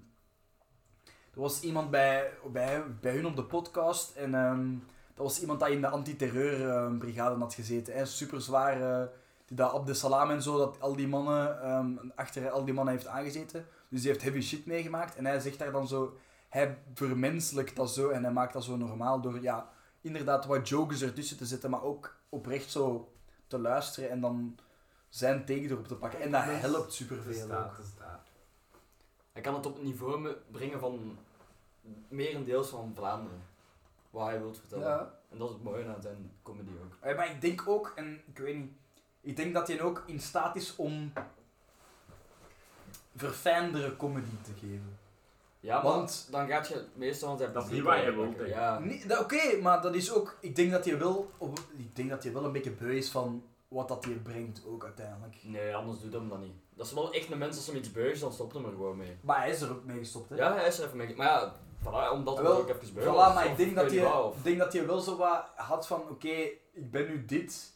er 1.34 1.46
was 1.46 1.62
iemand 1.62 1.92
bij, 1.92 2.32
bij, 2.52 2.84
bij 3.02 3.14
hun 3.14 3.26
op 3.26 3.36
de 3.36 3.44
podcast. 3.44 4.16
En 4.16 4.36
ehm, 4.36 4.72
dat 5.14 5.26
was 5.26 5.42
iemand 5.42 5.60
dat 5.60 5.70
in 5.70 5.82
de 5.82 5.88
antiterreurbrigade 5.88 7.40
had 7.40 7.54
gezeten. 7.54 7.94
Hè, 7.94 8.06
super 8.06 8.42
zwaar... 8.42 9.10
die 9.46 9.58
dat 9.58 9.74
op 9.74 9.86
de 9.86 9.94
salam 9.94 10.30
en 10.30 10.42
zo, 10.42 10.58
dat 10.58 10.80
al 10.80 10.96
die 10.96 11.08
mannen, 11.08 11.62
ehm, 11.62 11.92
achter 12.16 12.50
al 12.50 12.66
die 12.66 12.74
mannen 12.74 12.94
heeft 12.94 13.08
aangezeten. 13.08 13.66
Dus 13.90 14.02
die 14.02 14.10
heeft 14.10 14.24
heavy 14.24 14.42
shit 14.42 14.66
meegemaakt. 14.66 15.16
En 15.16 15.26
hij 15.26 15.40
zegt 15.40 15.60
daar 15.60 15.72
dan 15.72 15.88
zo, 15.88 16.18
hij 16.50 16.78
vermenselijkt 16.94 17.76
dat 17.76 17.92
zo 17.92 18.10
en 18.10 18.24
hij 18.24 18.34
maakt 18.34 18.54
dat 18.54 18.64
zo 18.64 18.76
normaal 18.78 19.22
door, 19.22 19.42
ja, 19.42 19.70
inderdaad 20.02 20.46
wat 20.46 20.70
jokes 20.70 21.02
ertussen 21.02 21.38
te 21.38 21.46
zetten, 21.46 21.70
maar 21.70 21.84
ook 21.84 22.16
oprecht 22.30 22.72
zo 22.72 23.14
te 23.48 23.60
luisteren 23.60 24.10
en 24.10 24.22
dan 24.22 24.58
zijn 25.10 25.46
tegen 25.46 25.70
erop 25.70 25.88
te 25.88 25.96
pakken. 25.96 26.22
En 26.22 26.32
dat 26.32 26.44
helpt 26.44 26.94
superveel 26.94 27.44
ook. 27.44 27.50
dat. 27.98 28.20
Hij 29.32 29.42
kan 29.42 29.54
het 29.54 29.66
op 29.66 29.74
het 29.74 29.84
niveau 29.84 30.36
brengen 30.52 30.80
van 30.80 31.18
merendeels 32.08 32.70
van 32.70 32.92
Vlaanderen. 32.96 33.42
Wat 34.10 34.26
hij 34.28 34.40
wil 34.40 34.54
vertellen. 34.54 34.88
Ja. 34.88 35.20
En 35.30 35.38
dat 35.38 35.48
is 35.48 35.54
het 35.54 35.64
mooie 35.64 35.88
aan 35.88 36.02
zijn 36.02 36.32
comedy 36.44 36.72
ook. 36.84 36.98
Eh, 37.00 37.16
Maar 37.16 37.30
ik 37.32 37.42
denk 37.42 37.68
ook, 37.68 37.92
en 37.96 38.22
ik 38.26 38.38
weet 38.38 38.56
niet, 38.56 38.72
ik 39.22 39.36
denk 39.36 39.54
dat 39.54 39.68
hij 39.68 39.82
ook 39.82 40.04
in 40.06 40.20
staat 40.20 40.56
is 40.56 40.76
om 40.76 41.14
verfijndere 43.16 43.96
comedy 43.96 44.36
te 44.42 44.52
geven. 44.60 44.99
Ja, 45.60 45.76
maar 45.76 45.84
Want- 45.84 46.28
dan 46.32 46.48
gaat 46.48 46.68
je 46.68 46.86
meestal 46.94 47.30
van 47.30 47.38
zijn 47.38 47.54
Dat 47.54 47.66
is 47.66 47.72
niet 47.72 47.82
wat 47.84 48.04
je 48.04 48.12
wilt. 48.16 48.48
Ja. 48.48 48.82
Oké, 49.20 49.58
maar 49.62 49.82
dat 49.82 49.96
is 49.96 50.14
ook, 50.14 50.38
ik 50.42 50.56
denk 50.56 50.72
dat 50.72 50.86
hij 50.86 51.00
wel, 51.00 51.32
op, 51.38 51.60
ik 51.78 51.96
denk 51.96 52.10
dat 52.10 52.24
hij 52.24 52.34
wel 52.34 52.44
een 52.44 52.52
beetje 52.52 52.72
beu 52.72 52.96
is 52.98 53.10
van 53.10 53.44
wat 53.68 53.88
dat 53.88 54.06
hij 54.06 54.14
brengt 54.14 54.62
ook 54.68 54.84
uiteindelijk. 54.84 55.36
Nee, 55.42 55.76
anders 55.76 56.00
doet 56.00 56.14
hem 56.14 56.30
dat 56.30 56.40
niet. 56.40 56.56
Dat 56.76 56.86
is 56.86 56.94
wel 56.94 57.14
echt 57.14 57.32
een 57.32 57.38
mens 57.38 57.56
als 57.56 57.68
hem 57.68 57.76
iets 57.76 57.92
beugt, 57.92 58.20
dan 58.22 58.34
stopt 58.34 58.54
hem 58.54 58.66
er 58.66 58.72
gewoon 58.72 58.98
mee. 58.98 59.18
Maar 59.22 59.38
hij 59.38 59.50
is 59.50 59.62
er 59.62 59.72
ook 59.72 59.84
mee 59.84 59.98
gestopt, 59.98 60.30
hè? 60.30 60.36
Ja, 60.36 60.54
hij 60.54 60.68
is 60.68 60.80
er 60.80 60.86
even 60.86 60.98
mee. 60.98 61.16
Maar 61.16 61.28
ja, 61.28 61.56
voilà, 61.84 62.12
omdat 62.14 62.36
hij 62.36 62.44
Wel, 62.44 62.54
er 62.54 62.60
ook 62.60 62.70
even. 62.70 63.02
Voilà, 63.02 63.34
maar 63.34 63.46
ik 63.46 63.58
denk 63.58 63.76
dat, 63.76 63.92
ik 63.92 64.44
denk 64.44 64.58
dat 64.58 64.74
hij 64.74 64.86
wel 64.88 65.00
zo 65.00 65.18
wat 65.18 65.46
had 65.56 65.88
van, 65.88 66.02
oké, 66.10 66.36
ik 66.74 66.92
ben 66.92 67.08
nu 67.08 67.26
dit 67.26 67.74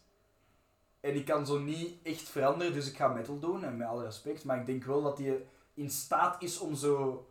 en 0.99 1.15
ik 1.15 1.25
kan 1.25 1.45
zo 1.45 1.59
niet 1.59 1.95
echt 2.03 2.21
veranderen, 2.21 2.73
dus 2.73 2.89
ik 2.89 2.95
ga 2.95 3.07
metal 3.07 3.39
doen, 3.39 3.63
en 3.63 3.77
met 3.77 3.87
alle 3.87 4.03
respect, 4.03 4.43
maar 4.43 4.59
ik 4.59 4.65
denk 4.65 4.83
wel 4.83 5.01
dat 5.01 5.17
hij 5.17 5.45
in 5.73 5.89
staat 5.89 6.41
is 6.43 6.59
om 6.59 6.75
zo 6.75 7.27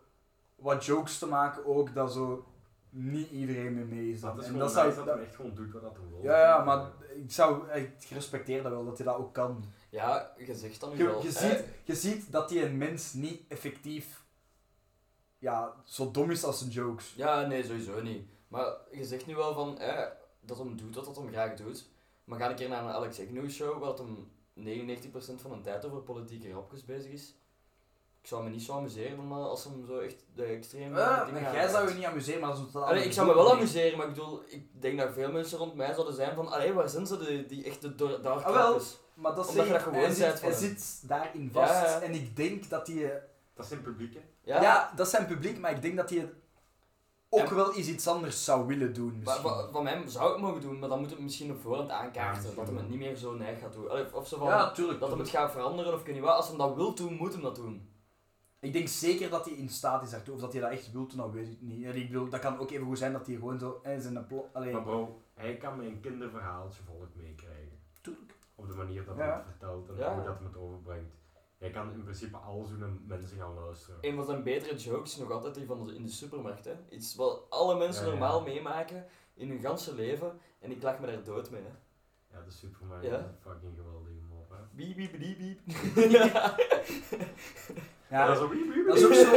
wat 0.63 0.85
jokes 0.85 1.19
te 1.19 1.27
maken 1.27 1.67
ook, 1.67 1.95
dat 1.95 2.13
zo 2.13 2.47
niet 2.91 3.31
iedereen 3.31 3.75
mee 3.75 3.85
mee 3.85 4.11
is. 4.11 4.21
Dat 4.21 4.39
is 4.39 4.47
en 4.47 4.53
dat 4.53 4.63
nice 4.63 4.75
zou, 4.75 4.95
dat 4.95 5.07
dat- 5.07 5.15
hij 5.15 5.25
echt 5.25 5.35
gewoon 5.35 5.55
doet 5.55 5.73
wat 5.73 5.83
hij 5.83 5.93
wil. 6.11 6.23
ja, 6.23 6.41
ja, 6.41 6.65
maar 6.65 6.91
ik 7.17 7.33
zou, 7.33 7.71
ik 7.71 8.05
respecteer 8.11 8.63
dat 8.63 8.73
wel, 8.73 8.85
dat 8.85 8.99
hij 8.99 9.07
dat 9.07 9.17
ook 9.17 9.35
kan. 9.35 9.65
Ja, 9.91 10.33
je 10.39 10.55
zegt 10.55 10.81
dan 10.81 10.91
nu 10.91 10.97
Je, 10.97 11.05
wel. 11.05 11.23
je, 11.23 11.31
ziet, 11.31 11.65
je 11.85 11.95
ziet 11.95 12.33
dat 12.33 12.49
die 12.49 12.65
een 12.65 12.77
mens 12.79 13.13
niet 13.13 13.43
effectief 13.49 14.25
ja, 15.39 15.75
zo 15.85 16.11
dom 16.11 16.31
is 16.31 16.45
als 16.45 16.59
zijn 16.59 16.71
jokes. 16.71 17.15
Ja, 17.17 17.47
nee, 17.47 17.65
sowieso 17.65 18.03
niet. 18.03 18.27
Maar 18.49 18.73
je 18.93 19.05
zegt 19.05 19.27
nu 19.27 19.35
wel 19.35 19.55
van, 19.55 19.79
eh, 19.79 20.07
dat 20.41 20.59
hem 20.59 20.77
doet 20.77 20.95
wat 20.95 21.05
dat 21.05 21.17
hem 21.17 21.29
graag 21.29 21.55
doet. 21.55 21.89
Maar 22.25 22.39
ga 22.39 22.51
een 22.51 22.57
keer 22.57 22.69
naar 22.69 22.85
een 22.85 22.91
Alex 22.91 23.21
Agnew 23.21 23.51
show, 23.51 23.79
waar 23.79 23.89
dat 23.89 23.99
hem 23.99 24.31
99% 24.53 25.41
van 25.41 25.51
de 25.51 25.61
tijd 25.61 25.85
over 25.85 26.01
politieke 26.01 26.51
grapjes 26.51 26.85
bezig 26.85 27.11
is. 27.13 27.35
Ik 28.23 28.29
zou 28.29 28.45
me 28.45 28.51
niet 28.51 28.63
zo 28.63 28.73
amuseren 28.73 29.17
dan 29.17 29.31
eh, 29.39 29.45
als 29.47 29.65
hem 29.65 29.85
zo 29.87 29.99
echt 29.99 30.17
de 30.35 30.45
extreme 30.45 30.99
Ja, 30.99 31.25
dingen 31.25 31.43
maar 31.43 31.55
jij 31.55 31.69
zou 31.69 31.89
je 31.89 31.95
niet 31.95 32.05
amuseren, 32.05 32.41
maar 32.41 32.51
dat 32.51 32.59
is 32.59 32.65
totaal 32.73 32.89
Allee, 32.89 33.05
ik 33.05 33.13
zou 33.13 33.27
me 33.27 33.35
wel 33.35 33.53
amuseren, 33.53 33.99
maar 33.99 34.07
ik 34.09 34.15
bedoel, 34.15 34.43
ik 34.47 34.67
denk 34.83 34.99
dat 34.99 35.13
veel 35.13 35.33
mensen 35.33 35.59
rond 35.59 35.75
mij 35.75 35.93
zouden 35.95 36.15
zijn 36.15 36.35
van, 36.35 36.49
allee, 36.53 36.73
waar 36.73 36.89
zijn 36.89 37.07
ze, 37.07 37.19
die, 37.19 37.47
die 37.47 37.65
echte 37.65 37.95
dark 37.95 38.25
Ah, 38.45 38.55
wel. 38.55 38.81
Maar 39.15 39.35
dat 39.35 39.49
Omdat 39.49 39.67
je 39.67 39.73
dat 39.73 39.83
hij 39.83 39.93
gewoon 39.93 40.13
zit, 40.15 40.39
van 40.41 40.51
hij 40.51 40.59
hem. 40.59 40.77
zit 40.79 41.09
daarin 41.09 41.51
vast. 41.53 41.73
Ja, 41.73 41.83
ja. 41.89 42.01
En 42.01 42.13
ik 42.15 42.37
denk 42.37 42.69
dat 42.71 42.87
hij... 42.87 43.23
Dat 43.55 43.65
is 43.65 43.69
zijn 43.71 43.83
publiek, 43.83 44.15
hè. 44.15 44.21
Ja, 44.45 44.63
Ja. 44.63 44.93
dat 44.97 45.09
zijn 45.09 45.27
publiek, 45.27 45.59
maar 45.59 45.71
ik 45.71 45.83
denk 45.83 45.97
dat 45.97 46.11
hij 46.11 46.33
ook 47.29 47.41
En- 47.49 47.55
wel 47.55 47.75
eens 47.75 47.87
iets 47.89 48.07
anders 48.09 48.45
zou 48.45 48.67
willen 48.67 48.93
doen. 48.93 49.11
Maar, 49.13 49.21
Misschien. 49.23 49.45
wa- 49.45 49.69
van 49.73 49.83
mij 49.83 50.03
zou 50.07 50.27
ik 50.29 50.33
het 50.33 50.43
mogen 50.45 50.61
doen, 50.61 50.79
maar 50.79 50.89
dan 50.89 51.01
moet 51.01 51.11
het 51.11 51.19
misschien 51.19 51.51
op 51.51 51.61
voorhand 51.61 51.91
aankaarten. 51.91 52.43
dat 52.43 52.67
hem 52.67 52.77
het 52.77 52.87
wel. 52.87 52.91
niet 52.91 52.99
meer 52.99 53.17
zo 53.17 53.33
neig 53.33 53.59
gaat 53.61 53.73
doen. 53.73 53.91
Allee, 53.91 54.15
Of 54.15 54.29
zo 54.29 54.39
van, 54.39 54.47
ja, 54.49 54.71
tuurlijk. 54.71 55.01
dat 55.01 55.11
hem 55.11 55.19
het 55.19 55.29
gaat 55.29 55.51
veranderen 55.53 55.93
of 55.93 56.01
ik 56.01 56.07
weet 56.07 56.15
niet 56.15 56.25
wat. 56.25 56.37
Als 56.37 56.49
hij 56.49 56.57
dat 56.57 56.75
wil 56.75 56.95
doen, 56.95 57.15
moet 57.15 57.33
hem 57.33 57.43
dat 57.43 57.57
doen. 57.57 57.91
Ik 58.63 58.73
denk 58.73 58.89
zeker 58.89 59.31
dat 59.31 59.45
hij 59.45 59.55
in 59.55 59.69
staat 59.69 60.03
is 60.03 60.11
daartoe. 60.11 60.35
Of 60.35 60.41
dat 60.41 60.53
hij 60.53 60.61
dat 60.63 60.71
echt 60.71 60.93
wil 60.93 61.07
dat 61.17 61.31
weet 61.31 61.49
ik 61.49 61.61
niet. 61.61 61.85
En 61.85 61.95
ik 61.97 62.07
bedoel, 62.07 62.29
dat 62.29 62.41
kan 62.41 62.59
ook 62.59 62.71
even 62.71 62.87
goed 62.87 62.99
zijn 62.99 63.13
dat 63.13 63.27
hij 63.27 63.35
gewoon 63.37 63.59
zo... 63.59 63.81
in 63.85 64.01
zijn 64.01 64.27
plot... 64.27 64.47
Allee, 64.53 64.73
Maar 64.73 64.83
bro, 64.83 65.23
hij 65.35 65.57
kan 65.57 65.81
een 65.81 66.01
kinderverhaaltje 66.01 66.83
volk 66.83 67.15
meekrijgen. 67.15 67.79
tuurlijk. 68.01 68.35
Op 68.55 68.69
de 68.69 68.75
manier 68.75 69.05
dat 69.05 69.17
Ja. 69.17 69.23
hij 69.25 69.33
het 69.35 69.45
vertelt 69.45 69.89
en 69.89 69.97
Ja. 69.97 70.15
hoe 70.15 70.25
dat 70.25 70.39
hij 70.39 70.47
het 70.47 70.57
overbrengt. 70.57 71.15
Hij 71.59 71.71
kan 71.71 71.93
in 71.93 72.03
principe 72.03 72.37
alles 72.37 72.69
doen 72.69 72.83
en 72.83 73.03
mensen 73.07 73.37
gaan 73.39 73.55
luisteren. 73.55 73.99
Een 74.01 74.15
van 74.17 74.25
zijn 74.25 74.43
betere 74.43 74.77
jokes 74.77 75.13
is 75.13 75.17
nog 75.19 75.31
altijd 75.31 75.55
die 75.55 75.67
van 75.67 75.87
de, 75.87 75.95
in 75.95 76.03
de 76.03 76.11
supermarkt. 76.11 76.65
Hè. 76.65 76.75
Iets 76.91 77.15
wat 77.15 77.47
alle 77.51 77.79
mensen 77.79 78.03
Ja, 78.07 78.13
ja. 78.13 78.19
normaal 78.19 78.43
meemaken 78.43 79.07
in 79.35 79.49
hun 79.49 79.61
ganse 79.61 79.95
leven. 79.95 80.39
En 80.59 80.71
ik 80.71 80.83
lag 80.83 80.99
me 81.01 81.07
daar 81.07 81.25
dood 81.25 81.51
mee. 81.51 81.63
Hè. 81.63 81.73
Ja, 82.37 82.45
de 82.45 82.51
supermarkt 82.51 83.05
Ja. 83.05 83.19
is 83.19 83.25
een 83.25 83.35
fucking 83.41 83.77
hè. 83.77 83.83
Biep, 84.77 84.97
biep, 84.97 85.19
biep, 85.19 85.39
biep. 85.39 85.59
Ja, 88.11 88.27
dat 88.27 88.37
is 88.37 88.43
ook 88.43 88.53
wiep, 88.57 88.75
wiep, 88.75 88.87
dat 88.87 88.97
is 88.97 89.05
ook 89.05 89.15
zo... 89.15 89.31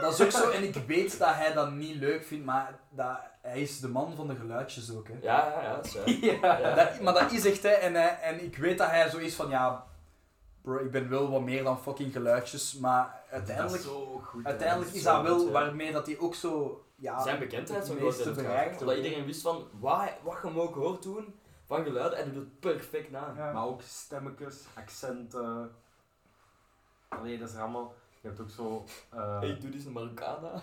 Dat 0.00 0.12
is 0.12 0.20
ook 0.20 0.30
zo, 0.30 0.50
en 0.50 0.62
ik 0.62 0.74
weet 0.86 1.18
dat 1.18 1.34
hij 1.34 1.52
dat 1.52 1.72
niet 1.72 1.96
leuk 1.96 2.24
vindt, 2.24 2.44
maar 2.44 2.78
dat, 2.90 3.18
hij 3.42 3.60
is 3.60 3.80
de 3.80 3.88
man 3.88 4.14
van 4.16 4.28
de 4.28 4.34
geluidjes 4.34 4.94
ook, 4.96 5.08
hè. 5.08 5.14
Ja, 5.22 5.46
ja, 5.48 5.62
ja. 5.62 5.74
dat 5.76 5.84
is. 5.84 6.18
Ja. 6.40 6.58
Ja. 6.58 6.74
Dat, 6.74 7.00
maar 7.00 7.12
dat 7.14 7.32
is 7.32 7.44
echt, 7.44 7.62
hè, 7.62 7.68
en, 7.68 7.94
hij- 7.94 8.18
en 8.22 8.44
ik 8.44 8.56
weet 8.56 8.78
dat 8.78 8.90
hij 8.90 9.08
zo 9.08 9.16
is 9.18 9.34
van, 9.34 9.48
ja, 9.48 9.84
bro, 10.62 10.78
ik 10.78 10.90
ben 10.90 11.08
wel 11.08 11.30
wat 11.30 11.40
meer 11.42 11.64
dan 11.64 11.80
fucking 11.80 12.12
geluidjes, 12.12 12.74
maar 12.74 13.22
uiteindelijk, 13.30 13.82
Dat 13.82 13.92
is 13.92 13.98
zo 13.98 14.20
goed, 14.24 14.44
uiteindelijk 14.46 14.88
dat 14.88 14.96
is 14.96 15.02
zo 15.02 15.12
dat 15.12 15.22
wel 15.22 15.50
waarmee 15.50 15.92
dat 15.92 16.06
hij 16.06 16.18
ook 16.18 16.34
zo, 16.34 16.84
ja... 16.96 17.22
Zijn 17.22 17.38
bekendheid 17.38 17.86
zo 17.86 17.94
groot 17.94 18.34
bereikt 18.34 18.80
Omdat 18.80 18.96
hè. 18.96 19.02
iedereen 19.02 19.26
wist 19.26 19.42
van 19.42 19.68
wat, 19.80 20.00
wat 20.22 20.38
je 20.42 20.48
hem 20.48 20.60
ook 20.60 20.74
hoort 20.74 21.02
doen 21.02 21.34
van 21.68 21.84
geluiden 21.84 22.18
en 22.18 22.24
hij 22.24 22.32
doet 22.34 22.42
het 22.44 22.60
perfect 22.60 23.10
na. 23.10 23.32
Ja. 23.36 23.52
Maar 23.52 23.64
ook 23.66 23.82
stemmetjes, 23.82 24.64
accenten. 24.74 25.70
Allee, 27.08 27.38
dat 27.38 27.48
is 27.48 27.56
allemaal. 27.56 27.94
Je 28.20 28.28
hebt 28.28 28.40
ook 28.40 28.50
zo. 28.50 28.84
eh 29.10 29.38
Hey, 29.40 29.58
doe 29.60 29.70
dit 29.70 29.84
een 29.86 29.92
Marokkaana. 29.92 30.50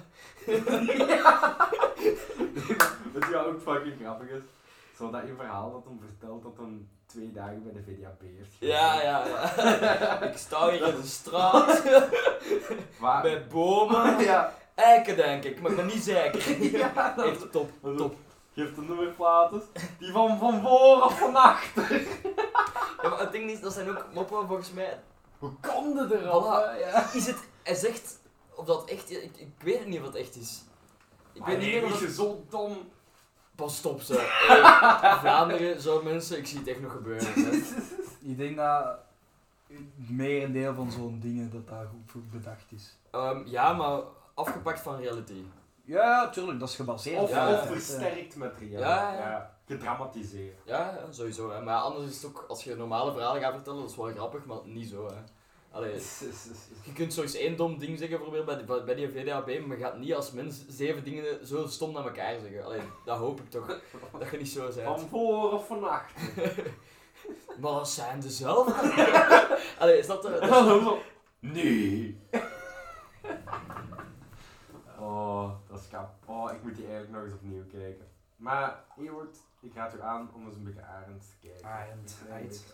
Weet 3.14 3.26
je 3.26 3.32
wat 3.34 3.46
ook 3.46 3.62
fucking 3.62 3.96
grappig 4.02 4.28
is? 4.30 4.42
Zo 4.98 5.10
dat 5.12 5.22
een 5.24 5.36
verhaal 5.38 5.72
dat 5.72 5.84
hem 5.86 6.00
vertelt 6.08 6.44
dat 6.44 6.58
hem 6.58 6.90
twee 7.06 7.32
dagen 7.32 7.64
bij 7.64 7.74
de 7.74 7.84
VDAP 7.84 8.22
heeft 8.22 8.56
Ja, 8.60 9.02
ja, 9.02 9.26
ja. 9.28 10.22
ik 10.30 10.38
sta 10.38 10.70
hier 10.70 10.88
in 10.88 11.02
de 11.02 11.08
straat, 11.08 11.84
Waar? 13.00 13.22
bij 13.22 13.48
bomen. 13.48 14.20
ja. 14.20 14.54
Eiken 14.76 15.16
denk 15.16 15.44
ik, 15.44 15.62
maar 15.62 15.72
ik 15.72 15.78
ben 15.78 15.86
niet 15.86 16.04
zeker. 16.04 16.62
ja, 16.78 17.14
dat 17.16 17.26
Echt 17.26 17.52
top, 17.52 17.70
top. 17.98 18.16
Geeft 18.56 18.76
de 18.76 18.82
nummerplaten. 18.82 19.62
Die 20.00 20.12
van 20.12 20.38
van 20.38 20.62
voor 20.62 21.04
of 21.04 21.20
van 21.20 21.36
achter. 21.36 22.02
Ja, 23.02 23.10
maar 23.12 23.20
het 23.20 23.32
ding 23.32 23.50
is, 23.50 23.60
dat 23.62 23.74
zijn 23.74 23.90
ook 23.90 24.06
moppen 24.14 24.48
volgens 24.48 24.72
mij 24.72 25.00
Hoe 25.40 25.52
je 25.62 26.18
erop? 26.22 26.44
Voilà. 26.44 26.48
hè? 26.48 26.72
Ja. 26.72 27.12
Is 27.14 27.28
het... 27.28 27.38
Hij 27.64 27.76
zegt... 27.76 28.20
Of 28.56 28.66
dat 28.66 28.90
echt... 28.90 29.12
Ik, 29.12 29.38
ik 29.38 29.52
weet 29.58 29.80
het 29.80 29.88
niet 29.88 30.02
dat 30.02 30.16
echt 30.16 30.36
is. 30.36 30.64
Ik 31.34 31.40
Maar 31.42 31.50
weet 31.50 31.60
niet 31.60 31.68
meer 31.72 31.84
is 31.84 31.92
dat... 31.92 32.00
je 32.00 32.14
zo 32.14 32.46
dom? 32.50 32.78
Pas 33.56 33.76
stop, 33.78 34.02
ze. 34.02 34.14
Hey, 34.48 35.18
Vlaanderen, 35.20 35.82
zo 35.82 36.04
mensen, 36.04 36.38
ik 36.38 36.48
zie 36.48 36.58
het 36.58 36.68
echt 36.68 36.82
nog 36.82 36.92
gebeuren. 36.92 37.34
hè. 37.34 37.50
Ik 38.32 38.38
denk 38.38 38.56
dat 38.58 38.98
het 39.68 40.10
merendeel 40.10 40.74
van 40.74 40.92
zo'n 40.92 41.20
dingen 41.20 41.52
dat 41.52 41.68
daar 41.68 41.86
goed 41.88 42.12
voor 42.12 42.22
bedacht 42.32 42.72
is. 42.72 42.98
Ehm, 43.12 43.42
ja, 43.46 43.74
maar 43.74 44.00
afgepakt 44.34 44.80
van 44.80 44.96
reality. 44.98 45.44
Ja, 45.86 46.30
tuurlijk, 46.30 46.60
dat 46.60 46.70
is 46.70 46.76
gebaseerd 46.76 47.22
Of, 47.22 47.30
Ja, 47.30 47.54
of 47.54 47.68
versterkt 47.68 48.36
met 48.36 48.54
real. 48.60 48.82
Ja, 48.82 49.14
ja. 49.14 49.58
Gedramatiseerd. 49.68 50.58
Ja, 50.66 51.00
sowieso. 51.10 51.52
Hè. 51.52 51.62
Maar 51.62 51.78
anders 51.78 52.10
is 52.10 52.16
het 52.16 52.26
ook, 52.26 52.46
als 52.48 52.64
je 52.64 52.76
normale 52.76 53.12
verhalen 53.12 53.42
gaat 53.42 53.54
vertellen, 53.54 53.82
dat 53.82 53.90
is 53.90 53.96
wel 53.96 54.06
grappig, 54.06 54.46
maar 54.46 54.58
niet 54.64 54.90
zo. 54.90 55.08
Hè. 55.08 55.16
Allee, 55.72 55.94
je 56.86 56.94
kunt 56.94 57.14
zo 57.14 57.22
eens 57.22 57.36
één 57.36 57.56
dom 57.56 57.78
ding 57.78 57.98
zeggen 57.98 58.18
bijvoorbeeld 58.18 58.46
bij 58.46 58.78
die, 58.78 58.84
bij 58.84 58.96
die 58.96 59.10
VDAB, 59.10 59.66
maar 59.66 59.78
je 59.78 59.84
gaat 59.84 59.98
niet 59.98 60.14
als 60.14 60.32
mens 60.32 60.66
zeven 60.68 61.04
dingen 61.04 61.48
zo 61.48 61.68
stom 61.68 61.92
naar 61.92 62.06
elkaar 62.06 62.40
zeggen. 62.40 62.66
Allee, 62.66 62.82
dat 63.06 63.18
hoop 63.18 63.40
ik 63.40 63.50
toch, 63.50 63.80
dat 64.20 64.32
je 64.32 64.38
niet 64.38 64.50
zo 64.50 64.62
bent. 64.62 64.82
Van 64.82 65.00
voor 65.00 65.52
of 65.52 65.68
van 65.68 65.90
achter. 65.90 66.24
Maar 67.62 67.72
dat 67.72 67.90
zijn 67.90 68.20
dezelfde. 68.20 68.74
Allee, 69.80 69.98
is 69.98 70.08
dat 70.08 70.22
de... 70.22 70.38
dat 70.40 70.98
nee. 71.40 72.20
Oh, 75.06 75.52
dat 75.68 75.80
is 75.80 75.88
kap. 75.88 76.14
Oh, 76.26 76.52
ik 76.52 76.64
moet 76.64 76.76
die 76.76 76.86
eigenlijk 76.86 77.14
nog 77.14 77.24
eens 77.24 77.34
opnieuw 77.34 77.66
kijken. 77.66 78.08
Maar, 78.36 78.84
Ewart, 78.98 79.38
ik 79.60 79.74
raad 79.74 79.96
u 79.96 80.02
aan 80.02 80.34
om 80.34 80.46
eens 80.46 80.56
een 80.56 80.64
beetje 80.64 80.84
Arend 80.84 81.22
te 81.22 81.48
kijken. 81.48 81.68
Arend, 81.68 82.18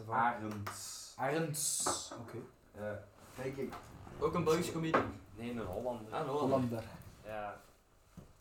Arend. 0.10 1.14
Arends. 1.18 2.14
Oké. 2.20 2.38
Ja, 2.76 3.04
kijk 3.36 3.58
ik. 3.58 3.74
Ook 4.20 4.34
een 4.34 4.44
Belgische 4.44 4.72
comedie. 4.72 5.04
Nee, 5.36 5.52
een 5.52 5.66
Hollander. 5.66 6.14
Ah, 6.14 6.20
een 6.20 6.28
Hollander. 6.28 6.84
Ja. 7.24 7.62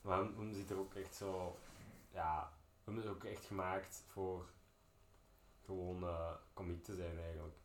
Maar 0.00 0.18
hem, 0.18 0.34
hem 0.36 0.52
ziet 0.52 0.70
er 0.70 0.78
ook 0.78 0.94
echt 0.94 1.14
zo... 1.14 1.58
Ja, 2.12 2.50
hem 2.84 2.98
is 2.98 3.06
ook 3.06 3.24
echt 3.24 3.44
gemaakt 3.44 4.04
voor 4.06 4.44
gewoon 5.64 6.02
eh 6.02 6.32
komiek 6.54 6.84
te 6.84 6.94
zijn 6.94 7.18
eigenlijk. 7.18 7.56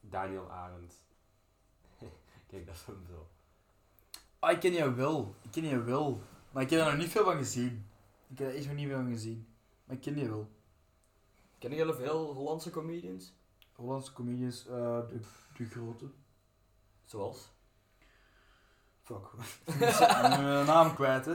Daniel 0.00 0.50
Arendt. 0.50 0.94
Kijk, 2.50 2.66
dat 2.66 2.74
is 2.74 2.84
hem 2.86 3.06
zo. 3.08 3.28
Ah, 4.40 4.50
ik 4.50 4.60
ken 4.60 4.72
je 4.72 4.94
wel. 4.94 5.34
Ik 5.42 5.50
ken 5.50 5.64
je 5.64 5.82
wel. 5.82 6.22
Maar 6.50 6.62
ik 6.62 6.70
heb 6.70 6.80
er 6.80 6.86
nog 6.86 6.96
niet 6.96 7.10
veel 7.10 7.24
van 7.24 7.36
gezien. 7.36 7.86
Ik 8.28 8.38
heb 8.38 8.48
er 8.48 8.54
echt 8.56 8.66
nog 8.66 8.74
niet 8.74 8.86
veel 8.88 8.96
van 8.96 9.10
gezien. 9.12 9.46
Maar 9.84 9.96
ik 9.96 10.02
ken 10.02 10.18
je 10.18 10.28
wel. 10.28 10.48
Kennen 11.58 11.78
jullie 11.78 11.94
veel 11.94 12.32
Hollandse 12.32 12.70
comedians? 12.70 13.32
Hollandse 13.74 14.12
comedians, 14.12 14.66
eh, 14.66 14.98
de, 15.08 15.20
de 15.56 15.64
grote. 15.64 16.04
Zoals? 17.04 17.48
Fuck. 19.02 19.30
mijn 20.40 20.66
naam 20.66 20.94
kwijt, 20.94 21.24
hè. 21.26 21.34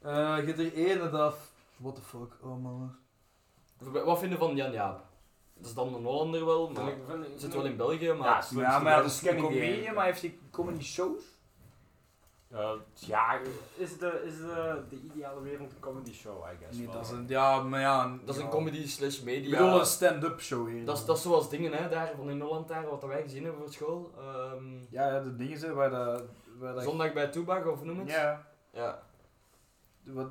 Eh, 0.00 0.36
je 0.38 0.44
hebt 0.46 0.58
er 0.58 0.72
ene 0.72 1.10
dat... 1.10 1.36
What 1.76 1.94
the 1.94 2.02
fuck, 2.02 2.36
oh 2.42 2.62
man. 2.62 2.96
Wat 3.78 4.18
vinden 4.18 4.38
van 4.38 4.56
Jan 4.56 4.72
Jaap? 4.72 5.04
Dat 5.54 5.66
is 5.66 5.74
dan 5.74 5.94
een 5.94 6.04
Hollander 6.04 6.44
wel, 6.46 6.70
maar 6.70 6.84
Vind 6.84 6.96
ik- 6.98 7.04
vind 7.08 7.24
ik- 7.24 7.30
zit 7.40 7.54
wel 7.54 7.64
in 7.64 7.76
België, 7.76 8.12
maar... 8.12 8.26
Ja, 8.28 8.34
Ja, 8.34 8.40
slimste 8.42 8.80
maar 8.82 8.96
dat 9.02 9.10
is 9.10 9.20
ken 9.20 9.36
een 9.36 9.42
comedian, 9.42 9.94
maar 9.94 10.04
heeft 10.04 10.20
hij 10.20 10.38
comedy 10.50 10.82
shows? 10.84 11.22
Eh, 12.52 12.70
ja, 12.94 13.38
is 13.76 13.98
de, 13.98 14.22
is 14.26 14.36
de, 14.36 14.82
de 14.88 14.96
ideale 14.96 15.40
wereld 15.42 15.70
een 15.72 15.80
comedy 15.80 16.12
show, 16.12 16.44
I 16.52 16.56
guess 16.60 16.78
Nee, 16.78 16.86
dat 16.88 17.04
is 17.04 17.10
een... 17.10 17.24
Ja, 17.28 17.62
maar 17.62 17.80
ja... 17.80 18.18
Dat 18.24 18.36
is 18.36 18.42
een 18.42 18.48
comedy 18.48 18.88
slash 18.88 19.18
Ik 19.18 19.24
media. 19.24 19.50
bedoel 19.58 19.78
een 19.80 19.86
stand-up 19.86 20.40
show 20.40 20.68
hier. 20.68 20.84
Dat 20.84 20.98
is, 20.98 21.04
dat 21.04 21.16
is 21.16 21.22
zoals 21.22 21.50
dingen 21.50 21.72
hè, 21.72 21.88
daar 21.88 22.12
van 22.16 22.30
in 22.30 22.40
Holland, 22.40 22.68
daar, 22.68 22.88
wat 22.88 23.02
wij 23.02 23.22
gezien 23.22 23.42
hebben 23.44 23.60
voor 23.62 23.72
school. 23.72 24.10
Ehm, 24.18 24.64
Ja, 24.90 25.06
ja, 25.14 25.20
de 25.20 25.36
dingen 25.36 25.58
zijn 25.58 25.74
waar 25.74 25.90
dat... 25.90 26.22
Waar 26.58 26.74
dat 26.74 26.82
zondag 26.82 27.12
bij 27.12 27.26
Toebak, 27.28 27.66
of 27.66 27.84
noem 27.84 27.98
het? 27.98 28.08
Ja. 28.08 28.46
Ja. 28.72 29.02
Wat, 30.02 30.28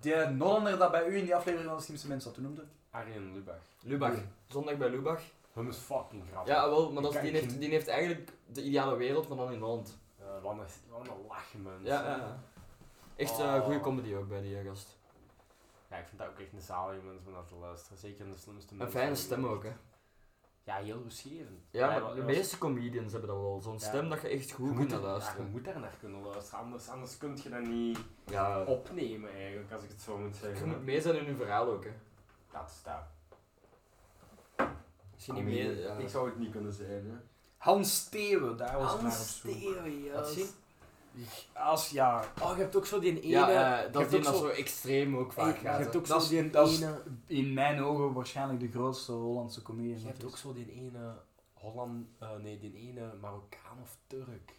die 0.00 0.14
Nollander 0.16 0.78
dat 0.78 0.90
bij 0.90 1.06
u 1.06 1.16
in 1.16 1.24
die 1.24 1.34
aflevering 1.34 1.68
van 1.68 1.78
de 1.78 1.84
slimste 1.84 2.08
mensen 2.08 2.28
had, 2.30 2.38
hoe 2.38 2.46
noemde? 2.48 2.64
Arjen 2.90 3.32
Lubach. 3.32 3.54
Lubach. 3.82 4.14
Zondag 4.48 4.76
bij 4.76 4.90
Lubach. 4.90 5.20
Hem 5.52 5.68
is 5.68 5.76
fucking 5.76 6.22
grappig. 6.30 6.54
Ja, 6.54 6.68
wel, 6.70 6.92
maar 6.92 7.02
dat 7.02 7.10
is, 7.14 7.16
Ik 7.16 7.22
die, 7.22 7.40
heeft, 7.40 7.60
die 7.60 7.68
heeft 7.70 7.88
eigenlijk 7.88 8.32
de 8.46 8.62
ideale 8.62 8.96
wereld, 8.96 9.28
maar 9.28 9.36
dan 9.36 9.52
in 9.52 9.60
Holland. 9.60 9.98
Eh, 10.36 10.42
wat 10.42 10.52
een, 10.52 10.58
wat 10.88 11.08
een 11.08 11.26
lachen, 11.28 11.62
mensen. 11.62 11.84
Ja, 11.84 12.02
ja, 12.02 12.16
ja. 12.16 12.42
Echt 13.16 13.38
eh 13.38 13.44
Oh. 13.44 13.60
goede 13.64 13.80
comedy 13.80 14.14
ook 14.14 14.28
bij 14.28 14.40
die 14.40 14.58
eh, 14.58 14.66
gast. 14.66 14.98
Ja, 15.90 15.96
ik 15.96 16.06
vind 16.06 16.18
dat 16.20 16.28
ook 16.28 16.38
echt 16.38 16.52
een 16.52 16.60
zalige 16.60 17.00
mens 17.06 17.26
om 17.26 17.32
naar 17.32 17.44
te 17.44 17.54
luisteren. 17.54 17.98
Zeker 17.98 18.24
in 18.24 18.30
de 18.30 18.38
slimste 18.38 18.72
Een 18.72 18.78
mensen. 18.78 18.98
fijne 19.00 19.14
stem 19.14 19.46
ook, 19.46 19.62
hè. 19.64 19.72
Ja, 20.62 20.76
heel 20.76 21.02
rustgevend. 21.02 21.60
Ja, 21.70 21.86
maar 21.86 22.14
de 22.14 22.22
was- 22.22 22.34
meeste 22.34 22.58
comedians 22.58 23.12
hebben 23.12 23.30
dat 23.30 23.38
wel. 23.38 23.60
Zo'n 23.60 23.72
Ja. 23.72 23.78
stem 23.78 24.08
dat 24.08 24.20
je 24.20 24.28
echt 24.28 24.48
je 24.48 24.54
goed 24.54 24.66
moet 24.66 24.76
kunt 24.76 24.92
er- 24.92 24.98
Ja, 25.00 25.04
luisteren. 25.04 25.44
je 25.44 25.50
moet 25.50 25.64
daar 25.64 25.80
naar 25.80 25.94
kunnen 26.00 26.20
luisteren, 26.22 26.58
anders, 26.60 26.88
anders 26.88 27.18
kun 27.18 27.38
je 27.42 27.48
dat 27.48 27.60
niet 27.62 27.98
Ja, 28.26 28.64
opnemen 28.64 29.30
eigenlijk, 29.32 29.72
als 29.72 29.82
ik 29.82 29.88
het 29.88 30.00
zo 30.00 30.18
moet 30.18 30.34
je 30.36 30.40
zeggen. 30.40 30.68
moet 30.68 30.84
mee 30.84 31.00
zijn 31.00 31.16
in 31.16 31.24
je 31.24 31.36
verhaal 31.36 31.66
ook, 31.66 31.84
hè. 31.84 31.92
Dat 32.52 32.70
is 32.70 32.82
dat. 32.82 33.02
Je 35.16 35.32
niet 35.32 35.44
mee... 35.44 35.76
Ja. 35.80 35.96
Ik 35.96 36.08
zou 36.08 36.26
het 36.28 36.38
niet 36.38 36.50
kunnen 36.50 36.72
zijn, 36.72 37.06
hè. 37.10 37.16
Hans 37.64 37.94
Steeuwen, 37.96 38.56
daar 38.56 38.78
was 38.78 38.94
ik 38.94 39.00
naar 39.00 39.10
op 39.10 39.16
Hans 39.16 39.40
zoek. 39.40 40.46
Als, 41.52 41.90
ja... 41.90 42.24
Oh, 42.42 42.56
je 42.56 42.62
hebt 42.62 42.76
ook 42.76 42.86
zo 42.86 42.98
die 43.00 43.20
ene... 43.20 43.28
Ja, 43.28 43.76
eh, 43.78 43.84
je 43.84 43.90
dat 43.90 44.10
die 44.10 44.20
dat 44.20 44.34
zo- 44.34 44.40
zo 44.40 44.48
extreem 44.48 45.16
ook 45.16 45.32
vaak 45.32 45.54
je 45.56 45.60
gaat. 45.60 45.78
hebt 45.78 45.96
ook 45.96 46.06
Dat 46.06 46.22
zo 46.22 46.34
is- 46.34 46.42
die 46.42 46.50
dat 46.50 46.68
is- 46.68 46.80
ene... 46.80 47.02
In 47.26 47.52
mijn 47.52 47.82
ogen 47.82 48.12
waarschijnlijk 48.12 48.60
de 48.60 48.70
grootste 48.70 49.12
Hollandse 49.12 49.62
comedian. 49.62 50.00
Je 50.00 50.06
hebt 50.06 50.24
ook 50.24 50.32
is. 50.34 50.40
zo 50.40 50.52
die 50.52 50.72
ene 50.72 51.14
Holland... 51.52 52.06
eh, 52.18 52.36
nee, 52.36 52.58
die 52.58 52.74
ene 52.76 53.14
Marokkaan 53.20 53.78
of 53.82 53.96
Turk. 54.06 54.52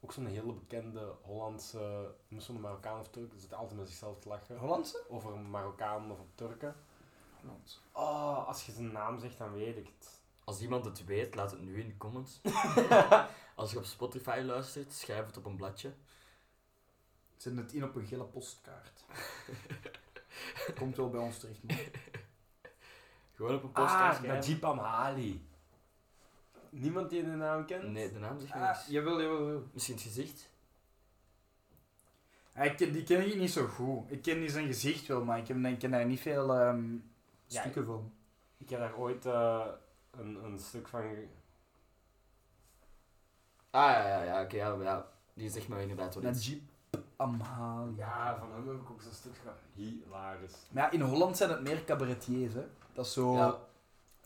Ook 0.00 0.12
zo'n 0.12 0.26
hele 0.26 0.52
bekende 0.52 1.12
Hollandse... 1.22 2.14
Zo'n 2.36 2.60
Marokkaan 2.60 3.00
of 3.00 3.08
Turk, 3.08 3.30
die 3.30 3.40
zit 3.40 3.54
altijd 3.54 3.78
met 3.78 3.88
zichzelf 3.88 4.18
te 4.18 4.28
lachen. 4.28 4.58
Hollandse? 4.58 5.02
Over 5.08 5.32
een 5.32 5.50
Marokkaan 5.50 6.10
of 6.10 6.18
een 6.18 6.30
Turken. 6.34 6.74
Hollandse. 7.40 7.78
Oh, 7.92 8.48
als 8.48 8.66
je 8.66 8.72
zijn 8.72 8.92
naam 8.92 9.18
zegt, 9.18 9.38
dan 9.38 9.52
weet 9.52 9.76
ik 9.76 9.86
het. 9.98 10.20
Als 10.46 10.60
iemand 10.60 10.84
het 10.84 11.04
weet, 11.04 11.34
laat 11.34 11.50
het 11.50 11.60
nu 11.60 11.80
in 11.80 11.86
de 11.88 11.96
comments. 11.96 12.40
Als 13.54 13.70
je 13.70 13.78
op 13.78 13.84
Spotify 13.84 14.42
luistert, 14.44 14.92
schrijf 14.92 15.26
het 15.26 15.36
op 15.36 15.44
een 15.44 15.56
bladje. 15.56 15.92
Zet 17.36 17.56
het 17.56 17.72
in 17.72 17.84
op 17.84 17.94
een 17.94 18.06
gele 18.06 18.24
postkaart. 18.24 19.04
Komt 20.78 20.96
wel 20.96 21.10
bij 21.10 21.20
ons 21.20 21.38
terecht, 21.38 21.62
man. 21.62 21.76
Gewoon 23.34 23.54
op 23.54 23.62
een 23.62 23.72
postkaart 23.72 24.16
Ah. 24.16 24.22
Najib 24.22 24.64
Amhali. 24.64 25.46
Niemand 26.70 27.10
die 27.10 27.24
de 27.24 27.28
naam 27.30 27.64
kent? 27.66 27.82
Nee, 27.88 28.12
de 28.12 28.18
naam 28.18 28.38
zegt 28.40 28.52
Ah, 28.52 28.60
niks. 28.68 28.86
jawel, 28.86 29.20
jawel, 29.20 29.38
jawel. 29.46 29.68
Misschien 29.72 29.94
het 29.94 30.04
gezicht. 30.04 30.48
Ik 32.54 32.76
ken- 32.76 32.92
die 32.92 33.02
ken 33.02 33.26
ik 33.26 33.36
niet 33.36 33.50
zo 33.50 33.66
goed. 33.66 34.10
Ik 34.10 34.22
ken 34.22 34.38
die 34.40 34.48
zijn 34.50 34.66
gezicht 34.66 35.06
wel, 35.06 35.24
maar 35.24 35.38
ik, 35.38 35.48
heb, 35.48 35.56
ik 35.56 35.78
ken 35.78 35.90
daar 35.90 36.06
niet 36.06 36.20
veel 36.20 36.54
ehm, 36.54 36.92
Ja, 37.46 37.60
stukken 37.60 37.84
van. 37.86 38.12
Ik 38.58 38.68
heb 38.68 38.80
daar 38.80 38.96
ooit 38.96 39.26
eh, 39.26 39.66
een, 40.18 40.44
een 40.44 40.58
stuk 40.58 40.88
van... 40.88 41.02
Ah 43.70 43.90
ja, 43.90 44.08
ja, 44.08 44.22
ja, 44.22 44.42
oké, 44.42 44.56
ja, 44.56 44.76
ja. 44.82 45.06
Die 45.34 45.50
zegt 45.50 45.68
me 45.68 45.80
inderdaad 45.80 46.14
wel 46.14 46.30
iets. 46.32 46.46
Najib 46.46 46.62
Amhali. 47.16 47.96
Ja, 47.96 48.36
van 48.38 48.48
hem 48.52 48.68
heb 48.68 48.80
ik 48.80 48.90
ook 48.90 49.02
zo'n 49.02 49.12
stuk 49.12 49.32
gehad. 49.42 49.56
Hilarisch. 49.74 50.54
Maar 50.70 50.82
ja, 50.84 50.90
in 50.90 51.00
Holland 51.00 51.36
zijn 51.36 51.50
het 51.50 51.62
meer 51.62 51.84
cabaretiers, 51.84 52.54
hè. 52.54 52.64
Dat 52.92 53.06
is 53.06 53.12
zo 53.12 53.34
Ja. 53.34 53.58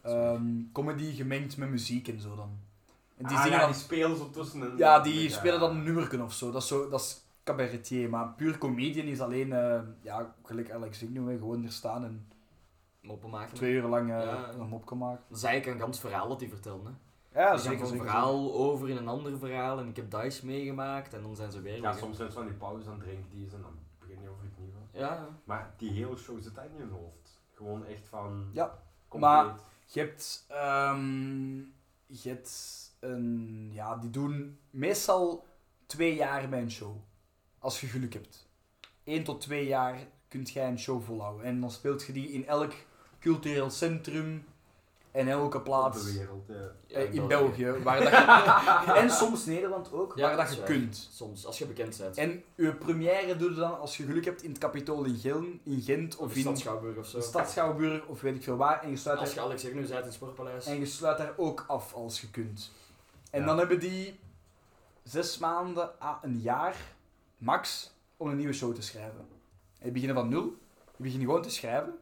ehm, 0.03 0.45
comedy 0.73 1.15
gemengd 1.15 1.57
met 1.57 1.71
muziek 1.71 2.09
en 2.09 2.21
zo 2.21 2.35
dan. 2.35 2.59
En 3.17 3.27
die 3.27 3.37
Ah, 3.37 3.43
zingen 3.43 3.59
ja, 3.59 3.65
dan... 3.65 3.73
die 3.73 3.81
spelen 3.83 4.17
zo 4.17 4.31
tussen. 4.31 4.77
Ja, 4.77 5.01
die 5.01 5.23
Ja. 5.29 5.37
spelen 5.37 5.61
dan 5.61 5.71
een 5.71 5.83
nummerken 5.83 6.21
of 6.23 6.33
zo. 6.33 6.51
Dat 6.51 6.63
is, 6.63 6.69
zo, 6.69 6.89
dat 6.89 7.01
is 7.01 7.21
cabaretier. 7.45 8.09
Maar 8.09 8.29
puur 8.29 8.59
comedian 8.59 9.07
is 9.07 9.21
alleen, 9.21 9.53
eh, 9.53 9.81
ja, 10.03 10.35
gelijk 10.45 10.71
Alex 10.71 11.03
ik 11.03 11.11
noem, 11.11 11.29
hè, 11.29 11.37
gewoon 11.39 11.65
er 11.65 11.73
staan 11.73 12.05
en 12.05 12.29
Moppen 13.01 13.31
maken. 13.31 13.55
twee 13.55 13.73
uur 13.73 13.83
lang 13.89 14.11
eh, 14.11 14.23
Ja. 14.23 14.49
een 14.53 14.69
mop 14.69 14.87
kan 14.87 14.99
maken. 14.99 15.25
Dat 15.29 15.37
is 15.37 15.43
eigenlijk 15.45 15.77
een 15.79 15.85
gans 15.85 16.01
verhaal 16.01 16.29
dat 16.29 16.39
die 16.39 16.49
vertellen. 16.49 16.85
Hè. 16.85 17.41
Ja, 17.41 17.59
gaan 17.59 17.79
van 17.79 17.91
een 17.93 17.97
verhaal 17.97 18.55
over 18.55 18.89
in 18.91 18.97
een 18.97 19.09
ander 19.09 19.39
verhaal 19.39 19.79
en 19.79 19.89
ik 19.89 19.97
heb 19.97 20.11
Dice 20.11 20.47
meegemaakt 20.47 21.15
en 21.15 21.23
dan 21.23 21.37
zijn 21.37 21.53
ze 21.53 21.61
weer 21.61 21.81
Ja, 21.81 21.93
soms 21.93 22.17
zijn 22.17 22.29
ze 22.31 22.37
van 22.37 22.47
die 22.47 22.55
pauze 22.55 22.89
aan 22.91 22.95
het 22.95 23.03
drinken 23.05 23.31
die 23.31 23.47
is 23.47 23.53
en 23.53 23.63
dan 23.63 23.79
begin 23.99 24.23
je 24.23 24.29
over 24.29 24.43
het 24.45 24.59
nieuwe. 24.59 24.79
Ja, 24.93 25.15
ja. 25.15 25.29
Maar 25.45 25.75
die 25.77 25.91
hele 25.91 26.17
show 26.17 26.41
zit 26.43 26.57
eigenlijk 26.57 26.73
niet 26.73 26.81
in 26.83 26.89
hun 26.89 27.05
hoofd. 27.05 27.43
Gewoon 27.55 27.87
echt 27.87 28.09
van... 28.09 28.49
Ja, 28.53 28.79
compleet. 29.09 29.31
maar- 29.33 29.55
Je 29.87 30.01
hebt, 30.01 30.45
ehm, 30.49 31.57
je 32.07 32.29
hebt 32.29 32.51
een, 33.01 33.69
ja, 33.73 33.97
die 33.97 34.11
doen 34.11 34.59
meestal 34.71 35.47
twee 35.87 36.15
jaar 36.15 36.49
bij 36.49 36.61
een 36.63 36.71
show. 36.71 36.97
Als 37.59 37.81
je 37.81 37.87
geluk 37.87 38.13
hebt. 38.13 38.49
Eén 39.05 39.25
tot 39.25 39.41
twee 39.41 39.67
jaar 39.67 39.99
kunt 40.29 40.51
jij 40.51 40.69
een 40.69 40.79
show 40.79 41.03
volhouden. 41.03 41.45
En 41.47 41.61
dan 41.61 41.71
speelt 41.71 42.03
je 42.03 42.13
die 42.13 42.29
in 42.29 42.47
elk 42.47 42.73
cultureel 43.21 43.71
centrum. 43.71 44.45
En 45.11 45.29
elke 45.29 45.57
Op 45.57 45.65
plaats 45.65 46.05
de 46.05 46.13
wereld, 46.19 46.47
ja. 46.87 46.97
Eh, 46.97 47.15
in 47.15 47.27
België, 47.29 47.71
waar 47.83 48.01
dat 48.01 48.09
je, 48.87 48.93
en 49.03 49.11
soms 49.11 49.45
Nederland 49.45 49.93
ook, 49.93 50.13
Ja, 50.17 50.27
waar 50.27 50.37
dat 50.37 50.47
dat 50.47 50.57
je 50.57 50.63
kunt. 50.63 51.09
Soms, 51.13 51.47
als 51.47 51.59
je 51.59 51.67
bekend 51.67 51.99
bent. 51.99 52.17
En 52.17 52.43
je 52.55 52.75
première 52.75 53.37
doe 53.37 53.51
je 53.51 53.57
dan, 53.57 53.79
als 53.81 53.97
je 53.97 54.05
geluk 54.05 54.25
hebt, 54.25 54.43
in 54.43 54.51
het 54.51 54.59
Capitool 54.59 55.05
in, 55.05 55.61
in 55.65 55.81
Gent 55.83 56.17
of 56.17 56.21
of 56.25 56.31
in 56.31 56.37
in 56.37 56.43
Stad 56.43 56.59
Schouwburg 56.59 56.97
of 56.97 57.07
zo. 57.07 57.19
de 57.19 57.25
Stad 57.25 57.51
Schouwburg 57.51 58.07
of 58.07 58.21
weet 58.21 58.35
ik 58.35 58.43
veel 58.43 58.57
waar. 58.57 58.83
En 58.83 58.91
je 58.91 58.97
sluit, 58.97 59.19
Als 59.19 59.29
daar, 59.29 59.39
je 59.39 59.45
Alex 59.45 59.63
Egnu 59.65 59.81
bent 59.81 59.91
in 59.91 59.97
het 59.97 60.13
Sportpaleis. 60.13 60.67
en 60.67 60.79
je 60.79 60.87
sluit 60.87 61.19
daar 61.19 61.33
ook 61.37 61.65
af 61.67 61.93
als 61.95 62.21
je 62.21 62.31
kunt. 62.31 62.71
En 63.31 63.41
Ja. 63.41 63.47
dan 63.47 63.59
hebben 63.59 63.81
die 63.81 64.19
zes 65.03 65.39
maanden 65.39 65.91
à 66.03 66.19
een 66.23 66.41
jaar, 66.41 66.77
max, 67.39 67.93
om 68.17 68.29
een 68.29 68.37
nieuwe 68.37 68.53
show 68.53 68.75
te 68.75 68.83
schrijven. 68.83 69.27
En 69.79 69.87
je 69.87 69.93
begint 69.93 70.13
van 70.13 70.29
nul, 70.29 70.45
je 70.97 71.03
begint 71.03 71.23
gewoon 71.23 71.43
te 71.43 71.51
schrijven. 71.51 71.99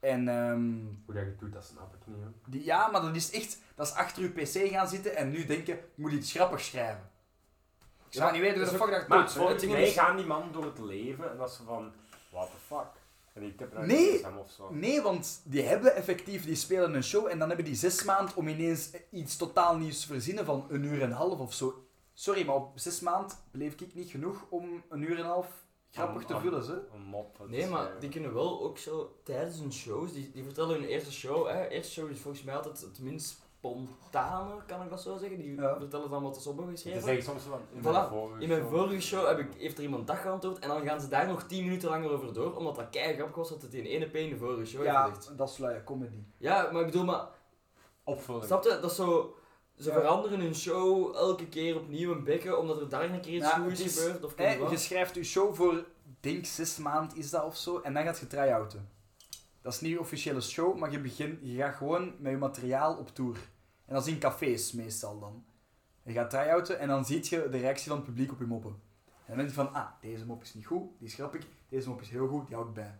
En 0.00 0.28
ehm, 0.28 0.70
Hoe 1.04 1.14
dat 1.14 1.22
je 1.22 1.28
het 1.30 1.38
doet, 1.38 1.52
dat 1.52 1.64
snap 1.64 1.94
ik 1.94 2.00
niet. 2.06 2.16
Hè. 2.20 2.50
die, 2.50 2.64
ja, 2.64 2.88
maar 2.88 3.00
dat 3.02 3.14
is 3.16 3.30
echt, 3.30 3.58
dat 3.74 3.86
is 3.86 3.92
achter 3.92 4.22
je 4.22 4.28
pc 4.28 4.70
gaan 4.72 4.88
zitten 4.88 5.16
en 5.16 5.30
nu 5.30 5.46
denken, 5.46 5.74
ik 5.74 5.82
moet 5.94 6.12
iets 6.12 6.32
grappigs 6.32 6.66
schrijven. 6.66 7.10
Ik 8.08 8.16
zou 8.16 8.26
Ja, 8.26 8.32
niet 8.32 8.40
weten 8.42 8.60
hoe 8.62 8.70
de 8.70 8.84
fuck 8.84 8.90
dat 8.90 9.08
Maar 9.08 9.18
doet. 9.18 9.28
hè. 9.34 9.38
volgens 9.38 9.60
ding 9.60 9.72
mij 9.72 9.82
is- 9.82 9.92
gaan 9.94 10.16
die 10.16 10.26
man 10.26 10.52
door 10.52 10.64
het 10.64 10.78
leven 10.78 11.30
en 11.30 11.36
dat 11.36 11.52
ze 11.52 11.62
van, 11.62 11.92
what 12.30 12.50
the 12.50 12.56
fuck. 12.74 12.86
En 13.32 13.40
die 13.40 13.54
tippen 13.54 13.78
naar 13.78 13.86
Nee. 13.86 14.22
hem 14.24 14.36
of 14.38 14.50
zo. 14.50 14.70
Nee, 14.72 15.00
want 15.02 15.40
die 15.44 15.62
hebben 15.62 15.94
effectief, 15.94 16.44
die 16.44 16.54
spelen 16.54 16.94
een 16.94 17.02
show 17.04 17.26
en 17.26 17.38
dan 17.38 17.48
hebben 17.48 17.66
die 17.66 17.74
zes 17.74 18.04
maanden 18.04 18.36
om 18.36 18.48
ineens 18.48 18.90
iets 19.10 19.36
totaal 19.36 19.76
nieuws 19.76 20.00
te 20.00 20.06
verzinnen 20.06 20.44
van 20.44 20.66
een 20.68 20.84
uur 20.84 21.02
en 21.02 21.10
een 21.10 21.16
half 21.16 21.38
of 21.38 21.54
zo. 21.54 21.84
Sorry, 22.14 22.46
maar 22.46 22.54
op 22.54 22.78
zes 22.78 23.00
maanden 23.00 23.36
bleef 23.50 23.80
ik 23.80 23.94
niet 23.94 24.10
genoeg 24.10 24.44
om 24.48 24.82
een 24.88 25.02
uur 25.02 25.10
en 25.18 25.18
een 25.18 25.24
half 25.30 25.46
grappig 25.90 26.24
te 26.24 26.34
Om- 26.34 26.40
vullen, 26.40 26.64
ze. 26.64 26.80
Een 26.94 27.02
mop. 27.02 27.38
Nee, 27.48 27.66
maar 27.66 27.78
schrijven. 27.80 28.00
die 28.00 28.08
kunnen 28.10 28.34
wel 28.34 28.62
ook 28.62 28.78
zo 28.78 29.14
tijdens 29.22 29.58
hun 29.58 29.72
shows, 29.72 30.12
die, 30.12 30.30
die 30.30 30.44
vertellen 30.44 30.74
hun 30.80 30.84
eerste 30.88 31.12
show. 31.12 31.46
Hè. 31.48 31.68
Eerste 31.68 31.92
show 31.92 32.10
is 32.10 32.20
volgens 32.20 32.42
mij 32.44 32.56
altijd 32.56 32.80
het 32.80 33.00
minst 33.00 33.42
spontane, 33.58 34.54
kan 34.66 34.82
ik 34.82 34.90
dat 34.90 35.00
zo 35.02 35.16
zeggen. 35.16 35.38
Die 35.38 35.54
Ja. 35.54 35.76
vertellen 35.78 36.10
dan 36.10 36.22
wat 36.22 36.42
ze 36.42 36.48
op 36.48 36.56
hebben 36.56 36.74
geschreven. 36.74 37.00
is 37.00 37.06
eigenlijk 37.06 37.38
soms 37.40 37.54
van, 37.56 37.60
in 37.76 37.80
Voilà. 37.80 37.92
mijn 37.92 38.08
vorige 38.08 38.42
In 38.42 38.48
mijn 38.48 38.60
show- 38.60 38.70
vorige 38.70 39.00
show 39.00 39.26
heb 39.26 39.38
ik, 39.38 39.48
heeft 39.58 39.76
er 39.78 39.82
iemand 39.84 40.06
dag 40.06 40.22
geantwoord 40.22 40.58
en 40.58 40.68
dan 40.68 40.82
gaan 40.86 41.00
ze 41.00 41.08
daar 41.08 41.26
nog 41.26 41.42
10 41.42 41.64
minuten 41.64 41.88
langer 41.90 42.10
over 42.10 42.32
door, 42.32 42.56
omdat 42.56 42.76
dat 42.76 42.90
kei 42.90 43.14
grappig 43.14 43.36
was 43.36 43.48
dat 43.48 43.62
het 43.62 43.74
in 43.74 43.84
ene 43.84 44.06
P 44.06 44.14
in 44.14 44.28
de 44.30 44.36
vorige 44.36 44.64
show 44.66 44.80
heeft 44.80 44.92
Ja, 44.92 45.04
gezegd. 45.04 45.38
dat 45.38 45.48
is 45.50 45.58
luie 45.58 45.84
comedy. 45.84 46.22
Ja, 46.38 46.68
maar 46.72 46.80
ik 46.80 46.86
bedoel, 46.86 47.04
maar 47.04 47.28
Opvulling. 48.04 48.44
snap 48.44 48.62
je, 48.64 48.78
dat 48.80 48.90
is 48.90 48.96
zo. 48.96 49.34
Ze 49.80 49.88
Ja. 49.88 49.94
veranderen 49.94 50.40
hun 50.40 50.54
show 50.54 51.14
elke 51.16 51.48
keer 51.48 51.76
opnieuw 51.76 52.12
een 52.12 52.24
bekken, 52.24 52.58
omdat 52.58 52.80
er 52.80 52.88
daar 52.88 53.10
een 53.10 53.20
keer 53.20 53.34
iets 53.34 53.44
Ja, 53.50 53.58
goeds 53.58 53.80
is- 53.80 53.98
gebeurt. 53.98 54.24
Of 54.24 54.32
ik 54.38 54.70
je 54.70 54.76
schrijft 54.76 55.14
je 55.14 55.24
show 55.24 55.54
voor, 55.54 55.84
denk 56.20 56.46
zes 56.46 56.76
maanden 56.78 57.16
is 57.16 57.30
dat 57.30 57.44
of 57.44 57.56
zo, 57.56 57.78
en 57.80 57.94
dan 57.94 58.02
gaat 58.04 58.18
je 58.18 58.26
try-outen. 58.26 58.88
Dat 59.62 59.72
is 59.72 59.80
niet 59.80 59.90
je 59.90 60.00
officiële 60.00 60.40
show, 60.40 60.76
maar 60.78 60.90
je, 60.90 61.00
begint, 61.00 61.38
je 61.42 61.56
gaat 61.56 61.74
gewoon 61.74 62.14
met 62.18 62.32
je 62.32 62.38
materiaal 62.38 62.96
op 62.96 63.14
tour. 63.14 63.36
En 63.86 63.94
dat 63.94 64.06
is 64.06 64.12
in 64.12 64.18
cafés 64.18 64.72
meestal 64.72 65.18
dan. 65.18 65.44
Je 66.02 66.12
gaat 66.12 66.30
try-outen 66.30 66.78
en 66.78 66.88
dan 66.88 67.04
zie 67.04 67.18
je 67.22 67.48
de 67.50 67.58
reactie 67.58 67.88
van 67.88 67.96
het 67.96 68.06
publiek 68.06 68.32
op 68.32 68.38
je 68.38 68.46
moppen. 68.46 68.70
En 69.06 69.26
dan 69.26 69.36
denk 69.36 69.48
je 69.48 69.54
van, 69.54 69.72
ah, 69.72 69.86
deze 70.00 70.26
mop 70.26 70.42
is 70.42 70.54
niet 70.54 70.66
goed, 70.66 70.88
die 70.98 71.08
is 71.08 71.14
grappig, 71.14 71.46
deze 71.68 71.88
mop 71.88 72.00
is 72.00 72.08
heel 72.10 72.28
goed, 72.28 72.46
die 72.46 72.56
hou 72.56 72.68
ik 72.68 72.74
bij. 72.74 72.98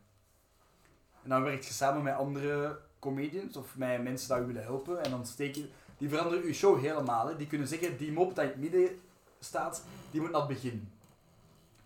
En 1.23 1.29
dan 1.31 1.43
werk 1.43 1.63
je 1.63 1.73
samen 1.73 2.03
met 2.03 2.15
andere 2.15 2.79
comedians 2.99 3.57
of 3.57 3.77
met 3.77 4.03
mensen 4.03 4.29
die 4.29 4.39
je 4.39 4.47
willen 4.47 4.63
helpen 4.63 5.05
en 5.05 5.11
dan 5.11 5.27
steek 5.27 5.55
je... 5.55 5.69
Die 6.01 6.09
veranderen 6.09 6.47
je 6.47 6.53
show 6.53 6.81
helemaal. 6.81 7.27
Hè. 7.27 7.37
Die 7.37 7.47
kunnen 7.47 7.69
zeggen, 7.69 7.97
die 7.97 8.13
mop 8.13 8.35
dat 8.35 8.45
in 8.45 8.51
het 8.51 8.61
midden 8.61 9.01
staat, 9.41 9.85
die 10.11 10.21
moet 10.21 10.31
naar 10.31 10.41
het 10.41 10.49
begin. 10.49 10.89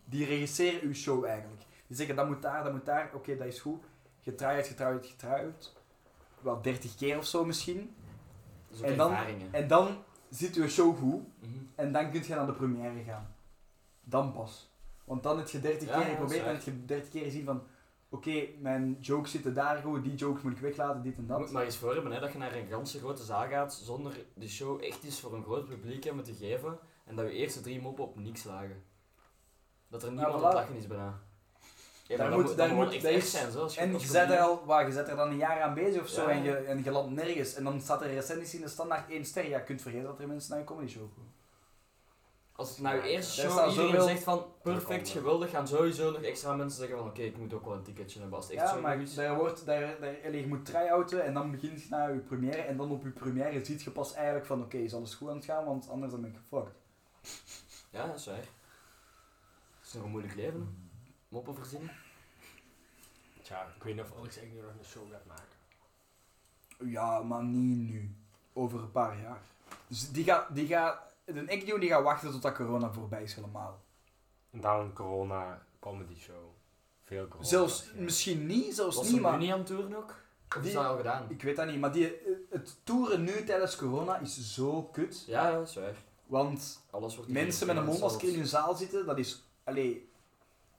Die 0.05 0.25
regisseren 0.27 0.81
uw 0.83 0.95
show 0.95 1.25
eigenlijk. 1.25 1.63
Die 1.87 1.97
zeggen, 1.97 2.17
dat 2.17 2.27
moet 2.27 2.43
daar, 2.43 2.65
dat 2.65 2.73
moet 2.73 2.85
daar, 2.87 3.11
oké, 3.15 3.37
dat 3.37 3.47
is 3.47 3.61
goed. 3.61 3.83
Getrouwd, 4.23 4.67
getrouwd, 4.67 5.07
getrouwd. 5.07 5.73
Wel 6.41 6.63
30 6.63 6.95
keer 6.97 7.19
of 7.19 7.27
zo 7.27 7.45
misschien. 7.45 7.95
Dat 8.69 8.79
is 8.79 8.85
ook 8.85 8.91
En 8.91 8.97
dan- 8.97 9.11
ervaringen. 9.13 9.49
En 9.53 9.69
dan 9.69 9.97
zit 10.29 10.55
uw 10.57 10.69
show 10.69 10.99
goed. 10.99 11.23
Mhm. 11.41 11.51
En 11.75 11.93
dan 11.93 12.11
kun 12.11 12.23
je 12.27 12.35
naar 12.35 12.47
de 12.47 12.53
première 12.53 13.03
gaan. 13.07 13.35
Dan 14.05 14.33
pas. 14.33 14.71
Want 15.05 15.23
dan 15.23 15.39
heb 15.39 15.49
je 15.49 15.61
30 15.61 15.89
Ja, 15.89 15.97
keer 16.01 16.11
geprobeerd 16.11 16.47
en 16.47 16.53
heb 16.55 16.63
je 16.63 16.85
30 16.85 17.11
keer 17.11 17.25
gezien 17.25 17.45
van... 17.45 17.63
Oké, 18.15 18.47
mijn 18.59 18.97
jokes 19.01 19.31
zitten 19.31 19.55
daar 19.55 19.77
goed, 19.83 20.03
die 20.03 20.15
jokes 20.15 20.43
moet 20.43 20.53
ik 20.53 20.59
weglaten, 20.59 21.03
dit 21.03 21.17
en 21.17 21.27
dat. 21.27 21.39
moet 21.39 21.51
maar 21.51 21.65
eens 21.65 21.77
voor 21.77 21.95
hebben 21.95 22.13
hè, 22.13 22.21
dat 22.21 22.33
je 22.33 22.39
naar 22.39 22.55
een 22.55 22.67
ganse 22.67 22.99
grote 22.99 23.23
zaal 23.25 23.49
gaat 23.49 23.75
zonder 23.75 24.13
de 24.35 24.49
show 24.49 24.83
echt 24.83 25.03
iets 25.03 25.21
voor 25.21 25.35
een 25.35 25.43
groot 25.45 25.69
publiek 25.69 26.05
hebben 26.05 26.25
te 26.25 26.35
geven 26.35 26.79
en 27.05 27.17
dat 27.17 27.27
je 27.27 27.33
eerste 27.33 27.61
drie 27.61 27.81
moppen 27.81 28.05
op 28.05 28.19
niks 28.19 28.45
lagen. 28.45 28.83
Dat 29.89 30.03
er 30.03 30.13
niemand 30.13 30.41
voilà. 30.41 30.45
aan 30.45 30.55
lachen 30.55 30.77
is 30.77 30.87
bijna. 30.87 31.21
Ja, 32.07 32.17
Daar 32.17 32.31
moet- 32.33 32.57
daar 32.57 32.75
moet, 32.75 32.93
echt 32.93 33.05
echt 33.05 33.29
zijn. 33.29 33.51
Zo, 33.53 33.63
als 33.63 33.75
je- 33.75 33.81
En 33.81 33.93
je 33.93 33.99
zet 33.99 34.31
er 34.31 34.39
al, 34.39 34.65
waar, 34.65 34.87
je 34.87 34.93
zet 34.93 35.09
er 35.09 35.17
dan 35.17 35.31
een 35.31 35.37
jaar 35.37 35.61
aan 35.61 35.75
bezig 35.75 36.03
of 36.03 36.09
zo 36.09 36.23
Ja. 36.23 36.29
en, 36.31 36.43
je, 36.43 36.57
en 36.57 36.85
je 36.85 36.91
landt 36.91 37.11
nergens. 37.15 37.55
En 37.55 37.65
dan 37.65 37.81
staat 37.81 38.03
er 38.03 38.09
recensies 38.09 38.55
in 38.55 38.61
de 38.61 38.69
standaard 38.69 39.11
één 39.11 39.25
ster. 39.25 39.49
Ja, 39.49 39.59
je 39.59 39.65
kunt 39.65 39.83
vergeten 39.83 40.07
dat 40.07 40.21
er 40.21 40.27
mensen 40.29 40.51
naar 40.51 40.59
een 40.61 40.65
comedy 40.67 40.89
show 40.93 41.03
komen. 41.15 41.33
Als 42.57 42.71
het 42.71 42.79
nou 42.79 42.97
je 42.97 43.03
eerste 43.09 43.37
Daar 43.41 43.51
show 43.51 43.59
staat 43.59 43.71
iedereen 43.71 43.91
zoveel- 43.91 44.07
zegt 44.09 44.23
van 44.23 44.47
perfect, 44.63 45.09
geweldig, 45.09 45.51
gaan 45.51 45.69
sowieso 45.69 46.11
nog 46.11 46.23
extra 46.23 46.55
mensen 46.55 46.79
zeggen 46.79 46.99
van 46.99 47.07
oké, 47.07 47.23
ik 47.23 47.37
moet 47.37 47.53
ook 47.53 47.65
wel 47.65 47.75
een 47.75 47.83
ticketje 47.83 48.19
hebben 48.21 48.37
als 48.37 48.47
het 48.49 48.57
echt 48.57 48.69
Ja, 48.69 48.75
zo 48.75 48.81
maar 48.81 48.97
goed 48.99 49.09
is. 49.09 49.15
daar 49.15 49.37
wordt, 49.37 49.67
daar, 49.67 50.01
daar, 50.01 50.17
allee, 50.25 50.41
je 50.41 50.47
moet 50.47 50.65
try-outen 50.67 51.25
en 51.25 51.35
dan 51.35 51.51
begint 51.51 51.83
je 51.83 51.89
naar 51.91 52.13
je 52.15 52.19
première. 52.21 52.57
En 52.63 52.77
dan 52.77 52.91
op 52.91 53.03
je 53.05 53.11
première 53.11 53.65
ziet 53.65 53.83
je 53.83 53.91
pas 53.91 54.15
eigenlijk 54.15 54.47
van 54.47 54.63
oké, 54.63 54.77
is 54.77 54.95
alles 54.95 55.15
goed 55.15 55.29
aan 55.29 55.37
het 55.37 55.45
gaan, 55.45 55.65
want 55.65 55.89
anders 55.89 56.13
dan 56.13 56.21
ben 56.21 56.31
ik 56.31 56.37
gefucked. 56.49 56.75
Ja, 57.91 58.07
dat 58.07 58.17
is 58.17 58.27
waar. 58.27 58.37
Het 58.37 58.47
is 59.87 59.93
nog 59.93 60.03
een 60.05 60.11
moeilijk 60.11 60.35
leven. 60.35 60.89
Moppen 61.29 61.55
verzinnen. 61.55 61.91
Tja, 63.43 63.67
ik 63.77 63.83
weet 63.83 63.95
niet 63.95 64.05
of 64.05 64.19
Alex 64.19 64.37
eigenlijk 64.37 64.67
nog 64.69 64.77
een 64.79 64.85
show 64.91 65.03
gaat 65.13 65.27
maken. 65.27 66.91
Ja, 66.91 67.23
maar 67.23 67.43
niet 67.45 67.91
nu. 67.91 68.15
Over 68.53 68.79
een 68.81 68.91
paar 68.91 69.21
jaar. 69.21 69.41
Dus 69.87 70.11
die 70.11 70.25
gaat, 70.25 70.55
die 70.55 70.67
gaat, 70.67 71.14
de 71.25 71.45
Ekdio 71.47 71.79
die 71.79 71.89
gaat 71.89 72.03
wachten 72.03 72.31
totdat 72.31 72.55
corona 72.55 72.93
voorbij 72.93 73.23
is 73.23 73.35
helemaal. 73.35 73.83
En 74.51 74.61
dan 74.61 74.81
een 74.81 74.93
corona 74.93 75.63
comedy 75.81 76.19
show. 76.21 76.53
Veel 77.05 77.29
corona. 77.29 77.49
Zelfs, 77.49 77.91
ja. 77.95 78.01
misschien 78.03 78.47
niet, 78.47 78.75
zelfs 78.75 78.97
Was 78.97 79.05
niet, 79.07 79.15
nu 79.15 79.21
maar... 79.21 79.39
niet 79.39 79.53
aan 79.53 79.59
het 79.59 79.67
toeren 79.67 79.97
ook? 79.97 80.15
Of 80.57 80.61
Die- 80.63 80.69
is 80.71 80.77
dat 80.77 80.85
al 80.87 80.97
gedaan? 80.97 81.27
Ik 81.31 81.43
weet 81.43 81.57
dat 81.57 81.67
niet, 81.67 81.81
maar 81.81 81.93
die, 81.93 82.13
het 82.51 82.77
toeren 82.85 83.25
nu 83.25 83.45
tijdens 83.45 83.77
corona 83.77 84.19
is 84.19 84.55
zo 84.55 84.83
kut. 84.83 85.25
Ja, 85.27 85.49
ja, 85.49 85.55
dat 85.59 85.69
is 85.69 85.75
waar. 85.75 85.95
Want 86.27 86.81
Alles 86.91 87.17
wordt 87.17 87.31
mensen 87.31 87.67
met 87.67 87.77
een 87.77 87.85
mondmasker 87.85 88.29
in 88.29 88.35
hun 88.35 88.47
zaal 88.47 88.75
zitten, 88.75 89.07
dat 89.07 89.19
is... 89.19 89.45
Allee, 89.65 90.09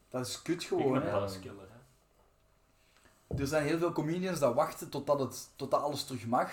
dat 0.10 0.28
is 0.28 0.41
kut 0.41 0.62
Ik 0.62 0.68
gewoon, 0.68 0.91
ben 0.93 1.02
hè. 1.02 1.12
een 1.12 1.20
buzzkiller, 1.20 1.68
hè. 1.70 1.74
Er 3.38 3.48
zijn 3.48 3.66
heel 3.66 3.78
veel 3.78 3.91
comedians 3.91 4.39
dat 4.39 4.54
wachten 4.54 4.89
totdat, 4.89 5.20
het, 5.20 5.50
totdat 5.56 5.82
alles 5.82 6.04
terug 6.04 6.26
mag, 6.26 6.52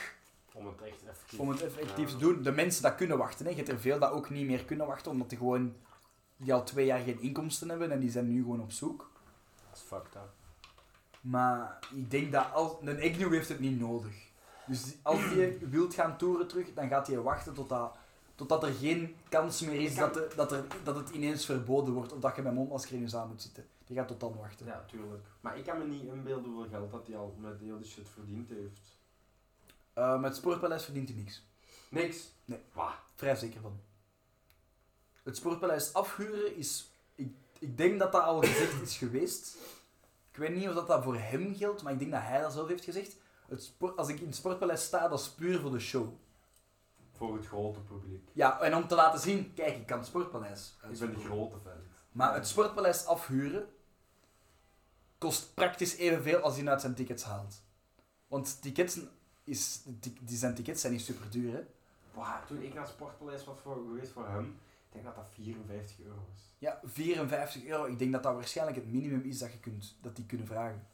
Om 0.55 0.67
het 0.67 0.83
echt 0.83 1.05
effectief 1.09 1.39
om 1.39 1.49
het 1.49 1.63
effectief 1.63 2.07
Ja. 2.11 2.13
te 2.15 2.17
doen. 2.17 2.43
De 2.43 2.53
mensen 2.53 2.83
dat 2.83 2.95
kunnen 2.95 3.19
wachten, 3.19 3.45
hè. 3.45 3.51
je 3.51 3.57
hebt 3.57 3.69
er 3.69 3.81
veel 3.81 3.99
dat 3.99 4.11
ook 4.11 4.31
niet 4.31 4.47
meer 4.47 4.65
kunnen 4.65 4.87
wachten, 4.87 5.11
omdat 5.11 5.29
die 5.29 5.39
gewoon 5.39 5.75
die 6.37 6.55
al 6.55 6.65
twee 6.65 6.87
jaar 6.87 7.01
geen 7.01 7.21
inkomsten 7.21 7.69
hebben 7.69 7.91
en 7.91 8.01
die 8.01 8.11
zijn 8.11 8.29
nu 8.33 8.43
gewoon 8.43 8.61
op 8.61 8.73
zoek. 8.73 9.11
Dat 9.71 9.77
is 9.77 9.83
fucked 9.87 10.15
up. 10.15 10.31
Maar 11.21 11.79
ik 11.95 12.11
denk 12.11 12.33
dat 12.33 12.53
als, 12.53 12.73
een 12.81 12.97
Agnew 13.01 13.33
heeft 13.33 13.49
het 13.49 13.61
niet 13.61 13.81
nodig. 13.81 14.31
Dus 14.67 14.95
als 15.03 15.21
hij 15.21 15.59
wilt 15.71 15.95
gaan 15.95 16.17
toeren 16.17 16.49
terug, 16.49 16.75
dan 16.75 16.89
gaat 16.89 17.07
hij 17.07 17.21
wachten 17.21 17.55
totdat, 17.55 17.97
totdat 18.35 18.63
er 18.63 18.73
geen 18.73 19.17
kans 19.29 19.61
meer 19.61 19.81
is 19.81 19.95
dat, 19.95 20.15
de- 20.15 20.31
dat, 20.37 20.53
er, 20.53 20.65
dat 20.85 20.97
het 20.97 21.11
ineens 21.11 21.45
verboden 21.45 21.95
wordt 21.95 22.13
of 22.13 22.21
dat 22.21 22.37
je 22.37 22.43
met 22.43 22.55
mondmasker 22.55 22.95
in 22.95 23.01
je 23.01 23.09
zaal 23.09 23.27
moet 23.27 23.43
zitten. 23.43 23.67
Die 23.87 23.97
gaat 23.97 24.09
tot 24.09 24.21
dan 24.21 24.35
wachten. 24.41 24.67
Ja, 24.67 24.85
tuurlijk. 24.87 25.25
Maar 25.41 25.59
ik 25.59 25.65
kan 25.65 25.79
me 25.79 25.85
niet 25.85 26.03
inbeelden 26.03 26.51
hoeveel 26.53 26.71
geld 26.71 26.91
dat 26.91 27.07
hij 27.07 27.17
al 27.17 27.35
met 27.41 27.61
heel 27.61 27.79
die 27.79 27.91
shit 27.91 28.09
verdiend 28.09 28.49
heeft. 28.49 28.81
Eh, 29.93 30.15
met 30.15 30.31
het 30.31 30.37
Sportpaleis 30.37 30.85
verdient 30.85 31.09
hij 31.09 31.19
niks. 31.19 31.47
Niks. 31.89 32.33
Nee. 32.45 32.61
Wah. 32.73 32.93
Vrij 33.15 33.37
zeker 33.37 33.61
van. 33.61 33.81
Het 35.23 35.37
Sportpaleis 35.37 35.93
afhuren 35.93 36.57
is... 36.57 36.91
Ik, 37.15 37.35
ik 37.59 37.77
denk 37.77 37.99
dat 37.99 38.13
dat 38.13 38.23
al 38.23 38.41
gezegd 38.41 38.83
is 38.83 38.97
geweest. 38.97 39.57
Ik 40.31 40.37
weet 40.37 40.55
niet 40.55 40.69
of 40.69 40.75
dat, 40.75 40.87
dat 40.87 41.03
voor 41.03 41.17
hem 41.17 41.55
geldt, 41.55 41.83
maar 41.83 41.93
ik 41.93 41.99
denk 41.99 42.11
dat 42.11 42.23
hij 42.23 42.41
dat 42.41 42.53
zelf 42.53 42.69
heeft 42.69 42.85
gezegd. 42.85 43.17
Het 43.49 43.63
sport, 43.63 43.97
als 43.97 44.09
ik 44.09 44.21
in 44.21 44.27
het 44.27 44.37
Sportpaleis 44.37 44.85
sta, 44.85 45.09
dat 45.09 45.21
is 45.21 45.31
puur 45.31 45.61
voor 45.61 45.71
de 45.71 45.81
show. 45.81 46.09
Voor 47.17 47.37
het 47.37 47.47
grote 47.47 47.81
publiek. 47.81 48.29
Ja, 48.33 48.61
en 48.61 48.77
om 48.77 48.89
te 48.89 48.95
laten 48.95 49.21
zien, 49.21 49.55
kijk, 49.55 49.77
ik 49.77 49.87
kan 49.87 49.99
het 49.99 50.07
Sportpaleis 50.07 50.77
Ik 50.91 50.99
ben 50.99 51.15
de 51.15 51.21
grote 51.21 51.59
fan. 51.65 51.73
Maar 52.13 52.35
het 52.35 52.49
Sportpaleis 52.49 53.07
afhuren 53.07 53.69
kost 55.19 55.55
praktisch 55.55 55.97
evenveel 55.97 56.41
als 56.41 56.57
hij 56.57 56.69
uit 56.69 56.81
zijn 56.81 56.95
tickets 56.95 57.23
haalt. 57.23 57.63
Want 58.27 58.63
tickets 58.63 58.99
is, 59.45 59.83
die, 59.85 60.19
die 60.21 60.37
zijn 60.37 60.55
tickets 60.55 60.81
zijn 60.81 60.93
niet 60.93 61.03
super 61.03 61.31
duur, 61.31 61.53
hè? 61.53 61.63
Wauw, 62.15 62.45
toen 62.47 62.63
ik 62.63 62.75
naar 62.75 62.83
het 62.83 62.93
Sportpaleis 62.93 63.45
was 63.45 63.61
voor, 63.61 63.75
geweest 63.75 64.13
voor 64.13 64.29
hem, 64.29 64.45
ik 64.87 64.93
denk 64.93 65.05
dat 65.05 65.15
dat 65.15 65.29
54 65.33 66.01
euro 66.01 66.19
was. 66.33 66.55
Ja, 66.59 66.81
54 66.85 67.65
euro. 67.65 67.85
Ik 67.85 67.99
denk 67.99 68.13
dat 68.13 68.23
dat 68.23 68.35
waarschijnlijk 68.35 68.77
het 68.77 68.93
minimum 68.93 69.23
is 69.23 69.39
dat 69.39 69.53
je 69.53 69.59
kunt, 69.59 69.97
dat 70.01 70.17
die 70.17 70.27
kunnen 70.27 70.47
vragen. 70.47 70.87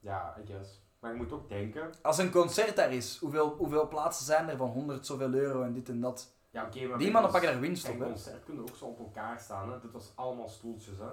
Ja, 0.00 0.36
I 0.42 0.46
guess. 0.46 0.80
Maar 0.98 1.12
je 1.12 1.16
moet 1.16 1.32
ook 1.32 1.48
denken, 1.48 1.92
Als 2.02 2.18
een 2.18 2.30
concert 2.30 2.76
daar 2.76 2.92
is, 2.92 3.18
hoeveel, 3.18 3.56
hoeveel 3.56 3.88
plaatsen 3.88 4.26
zijn 4.26 4.48
er 4.48 4.56
van 4.56 4.68
100 4.68 5.06
zoveel 5.06 5.32
euro 5.32 5.62
en 5.62 5.72
dit 5.72 5.88
en 5.88 6.00
dat? 6.00 6.34
ja 6.50 6.64
oké, 6.64 6.86
maar... 6.86 6.98
Die 6.98 7.10
mannen 7.10 7.30
pakken 7.30 7.50
daar 7.50 7.60
winst 7.60 7.88
op, 7.88 7.98
hè? 7.98 8.04
concert 8.04 8.44
kunnen 8.44 8.68
ook 8.68 8.76
zo 8.76 8.84
op 8.84 8.98
elkaar 8.98 9.40
staan, 9.40 9.72
hè. 9.72 9.80
Dit 9.80 9.92
was 9.92 10.12
allemaal 10.14 10.48
stoeltjes, 10.48 10.98
hè. 10.98 11.10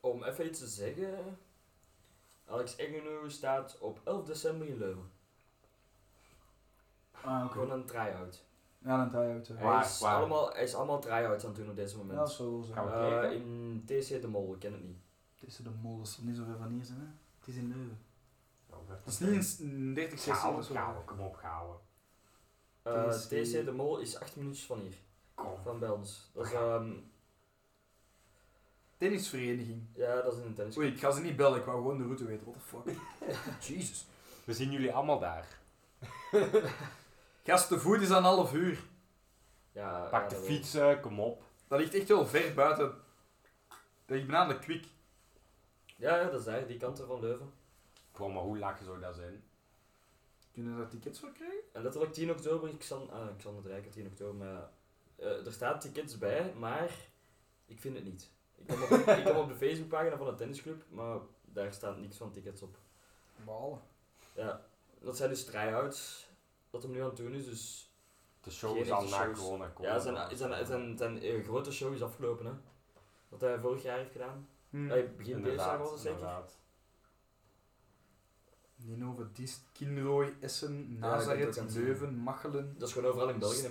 Om 0.00 0.24
even 0.24 0.46
iets 0.46 0.58
te 0.58 0.66
zeggen. 0.66 1.38
Alex 2.46 2.78
Agnew 2.78 3.30
staat 3.30 3.78
op 3.78 4.00
11 4.04 4.24
december 4.24 4.68
in 4.68 4.78
Leuven. 4.78 5.10
Ah, 7.24 7.44
oké. 7.44 7.52
Gewoon 7.52 7.70
een 7.70 7.84
try-out. 7.84 8.44
Ja, 8.78 9.08
je 9.12 9.16
uit. 9.18 9.48
Hij, 9.48 9.56
Ja, 9.56 9.62
Waar- 9.62 9.84
is 9.84 9.98
waar? 10.00 10.16
allemaal, 10.16 10.52
hij 10.52 10.62
is 10.62 10.74
allemaal 10.74 10.98
try-outs 11.00 11.44
aan 11.44 11.50
het 11.50 11.58
doen 11.60 11.70
op 11.70 11.76
deze 11.76 11.96
moment. 11.96 12.18
dat 12.18 12.28
is 12.30 12.38
wel 12.38 12.62
zo. 12.62 12.72
Gaan 12.72 12.84
we 12.86 12.92
Eh, 12.92 12.98
kijken? 13.20 13.32
in 13.32 13.82
TC 13.86 14.20
de 14.20 14.28
Mol, 14.28 14.52
ik 14.54 14.58
ken 14.60 14.72
het 14.72 14.82
niet. 14.84 14.96
Het 15.40 15.48
is 15.48 15.56
de 15.56 15.70
mol, 15.82 15.96
dat 15.98 16.08
zal 16.08 16.24
niet 16.24 16.36
zo 16.36 16.44
ver 16.44 16.56
van 16.56 16.68
hier 16.70 16.84
zijn, 16.84 16.98
hè? 16.98 17.04
Het 17.38 17.48
is 17.48 17.56
in 17.56 17.68
Leuven. 17.68 17.98
Nou, 18.70 18.82
Het 18.88 19.06
is 19.12 19.18
niet 19.18 19.30
in 19.30 19.42
s- 19.42 19.58
in 19.60 19.94
30, 19.94 20.18
60 20.18 20.36
Gauwen, 20.38 20.60
of 20.60 20.66
zo. 20.66 20.74
gauwen, 20.74 21.04
kom 21.04 21.20
op, 21.20 21.34
gauwen. 21.36 21.76
Eh, 22.82 23.08
TC. 23.10 23.28
TC 23.28 23.64
de 23.64 23.72
Mol 23.72 23.98
is 23.98 24.20
8 24.20 24.36
minuutjes 24.36 24.66
van 24.66 24.78
hier, 24.80 24.94
Kom. 25.34 25.46
van 25.62 25.78
bij 25.78 25.88
ons. 25.88 26.30
Dat 26.34 26.44
is, 26.46 26.52
ehm, 26.52 26.90
Tennisvereniging. 28.96 29.82
ja, 29.94 30.20
dat 30.22 30.36
is 30.36 30.44
een 30.44 30.54
tennis. 30.54 30.76
Oei, 30.78 30.88
ik 30.88 30.98
ga 30.98 31.10
ze 31.10 31.20
niet 31.20 31.36
bellen, 31.36 31.58
ik 31.58 31.64
wou 31.64 31.76
gewoon 31.78 31.98
de 31.98 32.04
route 32.04 32.24
weten. 32.24 32.46
What 32.46 32.54
the 32.84 32.92
fuck? 32.92 32.96
Jesus. 33.68 34.06
We 34.44 34.52
zien 34.54 34.70
jullie 34.70 34.92
allemaal 34.94 35.18
daar. 35.18 35.46
Gast, 37.48 37.68
de 37.68 37.78
voet 37.78 38.00
is 38.00 38.10
aan 38.10 38.22
half 38.22 38.54
uur. 38.54 38.84
Ja, 39.72 40.08
Pak 40.10 40.22
ja, 40.22 40.28
de 40.28 40.34
dat 40.34 40.44
fiets, 40.44 40.74
eh, 40.74 41.00
kom 41.00 41.20
op. 41.20 41.42
Dat 41.68 41.78
ligt 41.78 41.94
echt 41.94 42.08
wel 42.08 42.26
ver 42.26 42.54
buiten. 42.54 42.94
Ik 44.06 44.26
ben 44.26 44.36
aan 44.36 44.48
de 44.48 44.58
kwik. 44.58 44.86
Ja, 45.96 46.16
ja, 46.16 46.30
dat 46.30 46.40
is 46.40 46.44
daar, 46.44 46.66
die 46.66 46.76
kant 46.76 47.02
van 47.06 47.20
Leuven. 47.20 47.52
Gewoon 48.12 48.32
maar 48.32 48.42
hoe 48.42 48.58
lachen 48.58 48.84
zou 48.84 49.00
dat 49.00 49.14
zijn? 49.14 49.44
Kunnen 50.52 50.72
we 50.72 50.80
daar 50.80 50.88
tickets 50.88 51.20
voor 51.20 51.32
krijgen? 51.32 51.58
En 51.72 51.82
letterlijk 51.82 52.12
10 52.12 52.30
oktober, 52.30 52.68
ik 52.68 52.82
zal, 52.82 53.10
ah, 53.10 53.30
ik 53.34 53.40
zal 53.40 53.56
het 53.56 53.66
rijken 53.66 53.90
10 53.90 54.06
oktober, 54.06 54.34
maar 54.34 54.70
eh, 55.16 55.46
er 55.46 55.52
staat 55.52 55.80
tickets 55.80 56.18
bij, 56.18 56.54
maar 56.54 56.90
ik 57.66 57.80
vind 57.80 57.94
het 57.94 58.04
niet. 58.04 58.30
Ik 58.56 58.66
kom 58.66 58.82
op, 58.82 58.90
ik 58.90 59.24
kom 59.24 59.36
op 59.36 59.48
de 59.48 59.54
Facebookpagina 59.54 60.16
van 60.16 60.26
de 60.26 60.34
tennisclub, 60.34 60.82
maar 60.88 61.18
daar 61.44 61.72
staat 61.72 61.98
niks 61.98 62.16
van 62.16 62.32
tickets 62.32 62.62
op. 62.62 62.78
Balen. 63.44 63.80
Ja, 64.34 64.66
dat 65.00 65.16
zijn 65.16 65.28
dus 65.28 65.44
try-outs 65.44 66.27
dat 66.70 66.82
hem 66.82 66.92
nu 66.92 67.00
aan 67.00 67.08
het 67.08 67.16
doen 67.16 67.34
is, 67.34 67.44
dus 67.44 67.92
De 68.40 68.50
show 68.50 68.76
is 68.76 68.90
al 68.90 69.08
na 69.08 69.30
corona 69.30 69.66
komen. 69.68 69.92
ja, 69.92 69.98
zijn, 69.98 70.36
zijn, 70.36 70.66
zijn, 70.66 70.98
zijn, 70.98 71.44
grote 71.44 71.72
show 71.72 71.94
is 71.94 72.02
afgelopen 72.02 72.46
hè. 72.46 72.52
Wat 73.28 73.40
hij 73.40 73.58
vorig 73.58 73.82
jaar 73.82 73.98
heeft 73.98 74.12
gedaan. 74.12 74.48
Hm. 74.70 74.90
Eh, 74.90 75.04
begin 75.16 75.42
deze 75.42 75.56
jaar 75.56 75.80
het 75.80 75.88
zeker. 75.88 76.10
inderdaad. 76.10 76.58
Ninove, 78.76 79.32
Diest, 79.32 79.62
Kinrooi, 79.72 80.36
Essen, 80.40 80.88
Ja, 80.92 80.98
Nazareth, 80.98 81.54
zien. 81.54 81.84
Leuven, 81.84 82.14
Machelen, 82.14 82.74
Dat 82.78 82.88
is 82.88 82.94
gewoon 82.94 83.10
overal 83.10 83.28
in 83.28 83.38
België. 83.38 83.68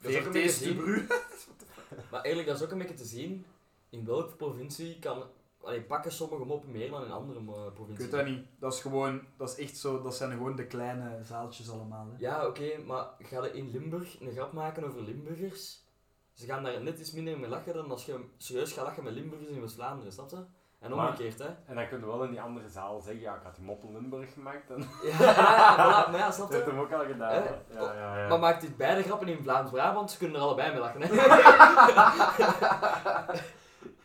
beetje 0.00 0.22
VRT 0.22 0.32
te 0.32 0.38
zien. 0.38 0.50
Stubru. 0.50 1.06
Maar 2.10 2.20
eigenlijk, 2.20 2.46
dat 2.46 2.56
is 2.56 2.62
ook 2.64 2.70
een 2.70 2.78
beetje 2.78 2.94
te 2.94 3.04
zien 3.04 3.46
in 3.88 4.04
welke 4.04 4.34
provincie 4.34 4.98
kan... 4.98 5.24
Allee, 5.66 5.82
pakken 5.82 6.12
sommige 6.12 6.44
moppen 6.44 6.70
meer 6.70 6.90
dan 6.90 7.04
in 7.04 7.10
andere 7.10 7.38
eh, 7.38 7.66
Ik 7.66 7.74
provincies. 7.74 8.04
weet 8.04 8.14
dat 8.14 8.24
niet. 8.26 8.46
Dat 8.58 8.72
is 8.74 8.80
gewoon, 8.80 9.20
dat 9.36 9.48
is 9.48 9.58
echt 9.64 9.76
zo, 9.76 10.02
dat 10.02 10.14
zijn 10.16 10.30
gewoon 10.30 10.56
de 10.56 10.66
kleine 10.66 11.18
zaaltjes 11.22 11.70
allemaal. 11.70 12.06
Hè. 12.06 12.12
Ja, 12.18 12.46
oké, 12.46 12.78
maar 12.86 13.06
ga 13.18 13.44
je 13.44 13.52
in 13.52 13.70
Limburg 13.70 14.20
een 14.20 14.32
grap 14.32 14.52
maken 14.52 14.84
over 14.84 15.00
Limburgers? 15.02 15.84
Ze 16.32 16.46
gaan 16.46 16.62
daar 16.62 16.82
net 16.82 16.98
iets 16.98 17.12
minder 17.12 17.38
mee 17.38 17.48
lachen 17.50 17.74
dan 17.74 17.90
als 17.90 18.06
je 18.06 18.20
serieus 18.36 18.72
gaat 18.72 18.84
lachen 18.84 19.04
met 19.04 19.12
Limburgers 19.12 19.48
in 19.48 19.60
West-Vlaanderen, 19.60 20.12
snap 20.12 20.30
je? 20.30 20.44
En 20.78 20.92
omgekeerd, 20.94 21.38
hè? 21.38 21.48
En 21.66 21.74
dan 21.74 21.88
kunnen 21.88 22.06
we 22.08 22.12
wel 22.14 22.24
in 22.24 22.30
die 22.30 22.40
andere 22.40 22.68
zaal 22.68 23.00
zeggen, 23.00 23.22
ja, 23.22 23.34
ik 23.34 23.42
had 23.42 23.54
die 23.54 23.64
mop 23.64 23.82
in 23.84 23.92
Limburg 23.92 24.32
gemaakt 24.32 24.70
en 24.70 24.80
Ja, 25.02 25.18
ja, 25.20 25.74
voilà, 25.74 26.10
maar 26.10 26.18
ja, 26.20 26.30
snap 26.30 26.50
dat 26.50 26.56
heeft 26.56 26.64
je? 26.64 26.70
hem 26.70 26.80
ook 26.80 26.92
al 26.92 27.04
gedaan. 27.04 27.30
Eh, 27.30 27.42
hè. 27.68 27.80
Ja, 27.80 27.94
ja, 27.94 28.18
ja. 28.18 28.28
Maar 28.28 28.38
maakt 28.38 28.60
dit 28.60 28.76
beide 28.76 29.02
grappen 29.02 29.28
in 29.28 29.42
Vlaams-Brabant, 29.42 30.10
ze 30.10 30.18
kunnen 30.18 30.36
er 30.36 30.42
allebei 30.42 30.70
mee 30.72 30.80
lachen, 30.80 31.00
hè? 31.02 31.08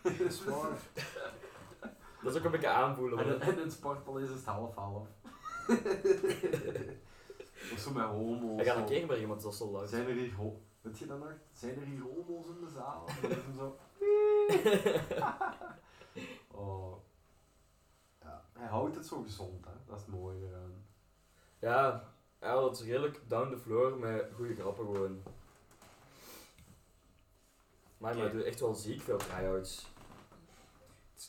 Dat 0.04 0.20
is 0.20 0.44
waar. 0.44 0.68
Dat 2.24 2.34
is 2.34 2.40
ook 2.40 2.46
een 2.46 2.52
beetje 2.52 2.68
aanvoelen. 2.68 3.42
En, 3.42 3.58
in 3.58 3.58
het 3.58 3.72
sportpaleis 3.72 4.30
is 4.30 4.36
het 4.36 4.46
half-half. 4.46 5.08
of 7.74 7.80
zo 7.80 7.92
met 7.92 8.04
homo's. 8.04 8.56
Hij 8.56 8.66
gaat 8.66 8.76
zo. 8.76 8.82
een 8.82 8.86
keer 8.86 9.06
brengen, 9.06 9.28
want 9.28 9.42
dat 9.42 9.52
is 9.52 9.58
zo 9.58 9.72
luid. 9.72 9.90
Zijn 9.90 10.08
er 10.08 10.14
hier 10.14 10.34
ho 10.34 10.62
Weet 10.82 11.00
je 11.00 11.06
dat 11.06 11.20
nog? 11.20 11.34
Zijn 11.54 11.80
er 11.80 11.86
hier 11.86 12.02
homo's 12.02 12.48
in 12.48 12.60
de 12.60 12.70
zaal? 12.70 13.08
En 13.22 13.30
dan 13.30 13.32
is 13.32 13.44
hem 13.44 13.56
zo... 13.56 13.78
oh. 16.62 16.98
Ja. 18.22 18.46
Hij 18.54 18.68
houdt 18.68 18.96
het 18.96 19.06
zo 19.06 19.22
gezond, 19.22 19.66
hè. 19.66 19.72
Dat 19.86 19.98
is 19.98 20.02
het 20.02 20.12
mooie 20.16 20.48
eraan. 20.48 20.86
Ja, 21.60 22.14
ja, 22.42 22.54
dat 22.54 22.80
is 22.80 22.86
redelijk 22.86 23.20
down 23.28 23.52
the 23.52 23.58
floor 23.58 23.98
met 23.98 24.32
goede 24.36 24.56
grappen 24.56 24.86
gewoon. 24.86 25.24
Maar 27.98 28.16
hij 28.16 28.32
doet 28.32 28.44
echt 28.44 28.60
wel 28.60 28.74
ziek 28.74 29.02
veel 29.02 29.18
try-outs. 29.18 29.92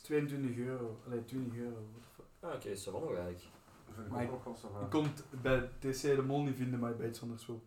Het 0.03 0.11
is 0.11 0.17
22 0.17 0.57
euro. 0.57 1.01
Allee, 1.05 1.25
20 1.25 1.57
euro. 1.57 1.77
Ah, 2.39 2.53
oké, 2.53 2.67
is 2.69 2.83
dat 2.83 2.93
wel 2.93 3.01
nog 3.03 3.13
eigenlijk. 3.15 3.43
Dat 3.85 3.95
vind 3.95 4.05
ik 4.07 4.11
Maar 4.11 4.21
ook 4.21 4.27
ik- 4.27 4.33
nog 4.33 4.43
wel 4.43 4.55
zo 4.55 4.67
Je 4.67 4.73
van. 4.73 4.89
kon 4.89 5.03
het 5.03 5.41
bij 5.41 5.59
TC 5.79 6.01
de 6.01 6.23
Mol 6.25 6.43
niet 6.43 6.55
vinden, 6.55 6.79
maar 6.79 6.95
bij 6.95 7.07
iets 7.07 7.21
anders 7.21 7.45
wel. 7.45 7.61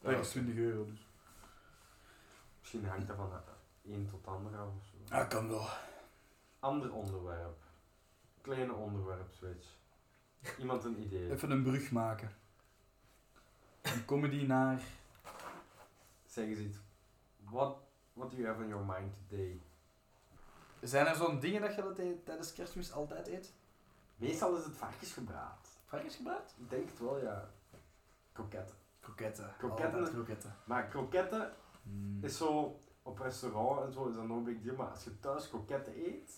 Ja, 0.00 0.10
Dat 0.10 0.20
is 0.24 0.30
20 0.30 0.54
euro 0.56 0.84
dus. 0.84 1.06
Misschien 2.60 2.84
hangt 2.84 3.06
dat 3.06 3.16
van 3.16 3.30
de 3.82 3.92
een 3.92 4.06
tot 4.10 4.24
de 4.24 4.30
andere 4.30 4.56
af 4.56 4.66
of 4.78 4.84
zo. 4.84 5.14
Ja, 5.16 5.24
kan 5.24 5.48
wel. 5.48 5.66
Ander 6.58 6.92
onderwerp. 6.92 7.56
Kleine 8.40 8.72
onderwerp 8.72 9.30
switch. 9.32 9.66
Iemand 10.58 10.84
een 10.84 11.02
idee. 11.02 11.30
Even 11.30 11.50
een 11.50 11.62
brug 11.62 11.90
maken. 11.90 12.30
Een 13.82 14.04
comedy 14.04 14.46
naar... 14.46 14.82
Zeg 16.26 16.46
eens 16.46 16.58
iets. 16.58 16.78
What, 17.44 17.76
what 18.12 18.30
do 18.30 18.36
you 18.36 18.48
have 18.48 18.62
on 18.62 18.68
your 18.68 18.84
mind 18.84 19.12
today? 19.28 19.60
Zijn 20.84 21.06
er 21.06 21.14
zo'n 21.14 21.40
dingen 21.40 21.60
dat 21.60 21.74
je 21.74 21.82
dat 21.82 22.00
tijdens 22.24 22.52
kerstmis 22.52 22.92
altijd 22.92 23.28
eet? 23.28 23.52
Meestal 24.16 24.56
is 24.56 24.64
het 24.64 24.76
varkensgebraad. 24.76 25.68
Varkensgebraad? 25.86 26.54
Ik 26.58 26.70
denk 26.70 26.88
het 26.90 27.00
wel, 27.00 27.18
ja. 27.22 27.50
Kroketten. 28.32 28.76
Kroketten. 29.00 29.52
Kroketten. 29.58 30.10
Kroketten. 30.12 30.56
Maar 30.64 30.86
kroketten 30.88 31.52
Mm. 31.82 32.24
is 32.24 32.36
zo... 32.36 32.78
Op 33.02 33.18
restaurant 33.18 33.86
en 33.86 33.92
zo 33.92 34.08
is 34.08 34.14
dat 34.14 34.26
nog 34.26 34.36
een 34.36 34.44
big 34.44 34.60
deal, 34.62 34.76
maar 34.76 34.86
als 34.90 35.04
je 35.04 35.20
thuis 35.20 35.48
kroketten 35.48 35.92
eet, 36.06 36.30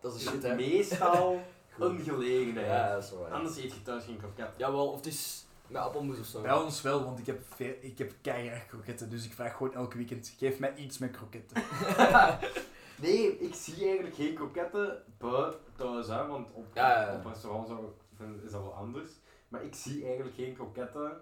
Dat 0.00 0.14
is 0.14 0.28
shit, 0.28 0.42
hè. 0.42 0.54
meestal 0.54 1.40
een 1.78 1.98
gelegenheid. 2.00 2.66
Ja, 2.66 2.92
dat 2.94 3.02
is 3.02 3.10
wel. 3.10 3.26
Anders 3.26 3.56
eet 3.56 3.72
je 3.74 3.82
thuis 3.82 4.04
geen 4.04 4.16
kroketten. 4.18 4.54
Jawel, 4.58 4.88
of 4.90 4.96
het 4.96 5.06
is 5.06 5.46
met 5.66 5.82
appelmoes 5.82 6.18
of 6.18 6.26
zo. 6.26 6.40
Bij 6.40 6.52
ons 6.52 6.80
wel, 6.80 7.04
want 7.04 7.18
ik 7.18 7.26
heb, 7.26 7.40
veel, 7.54 7.74
ik 7.80 7.98
heb 7.98 8.12
keihard 8.20 8.66
kroketten, 8.66 9.10
dus 9.10 9.24
ik 9.24 9.32
vraag 9.32 9.56
gewoon 9.56 9.74
elke 9.74 9.96
weekend, 9.96 10.34
geef 10.38 10.58
mij 10.58 10.74
iets 10.74 10.98
met 10.98 11.10
kroketten. 11.10 11.62
Nee, 13.02 13.38
ik 13.38 13.54
zie 13.54 13.84
eigenlijk 13.84 14.14
geen 14.14 14.34
kroketten 14.34 15.02
buiten 15.18 15.60
thuis, 15.76 16.06
hè, 16.06 16.26
want 16.26 16.50
op, 16.52 16.66
Ja, 16.74 16.88
ja, 17.02 17.10
ja. 17.10 17.16
op 17.16 17.26
restaurant 17.26 17.68
zou, 17.68 17.80
vind- 18.16 18.42
is 18.42 18.50
dat 18.50 18.62
wel 18.62 18.74
anders. 18.74 19.08
Maar 19.48 19.62
ik 19.64 19.74
zie 19.74 20.04
eigenlijk 20.04 20.34
geen 20.36 20.54
kroketten 20.54 21.12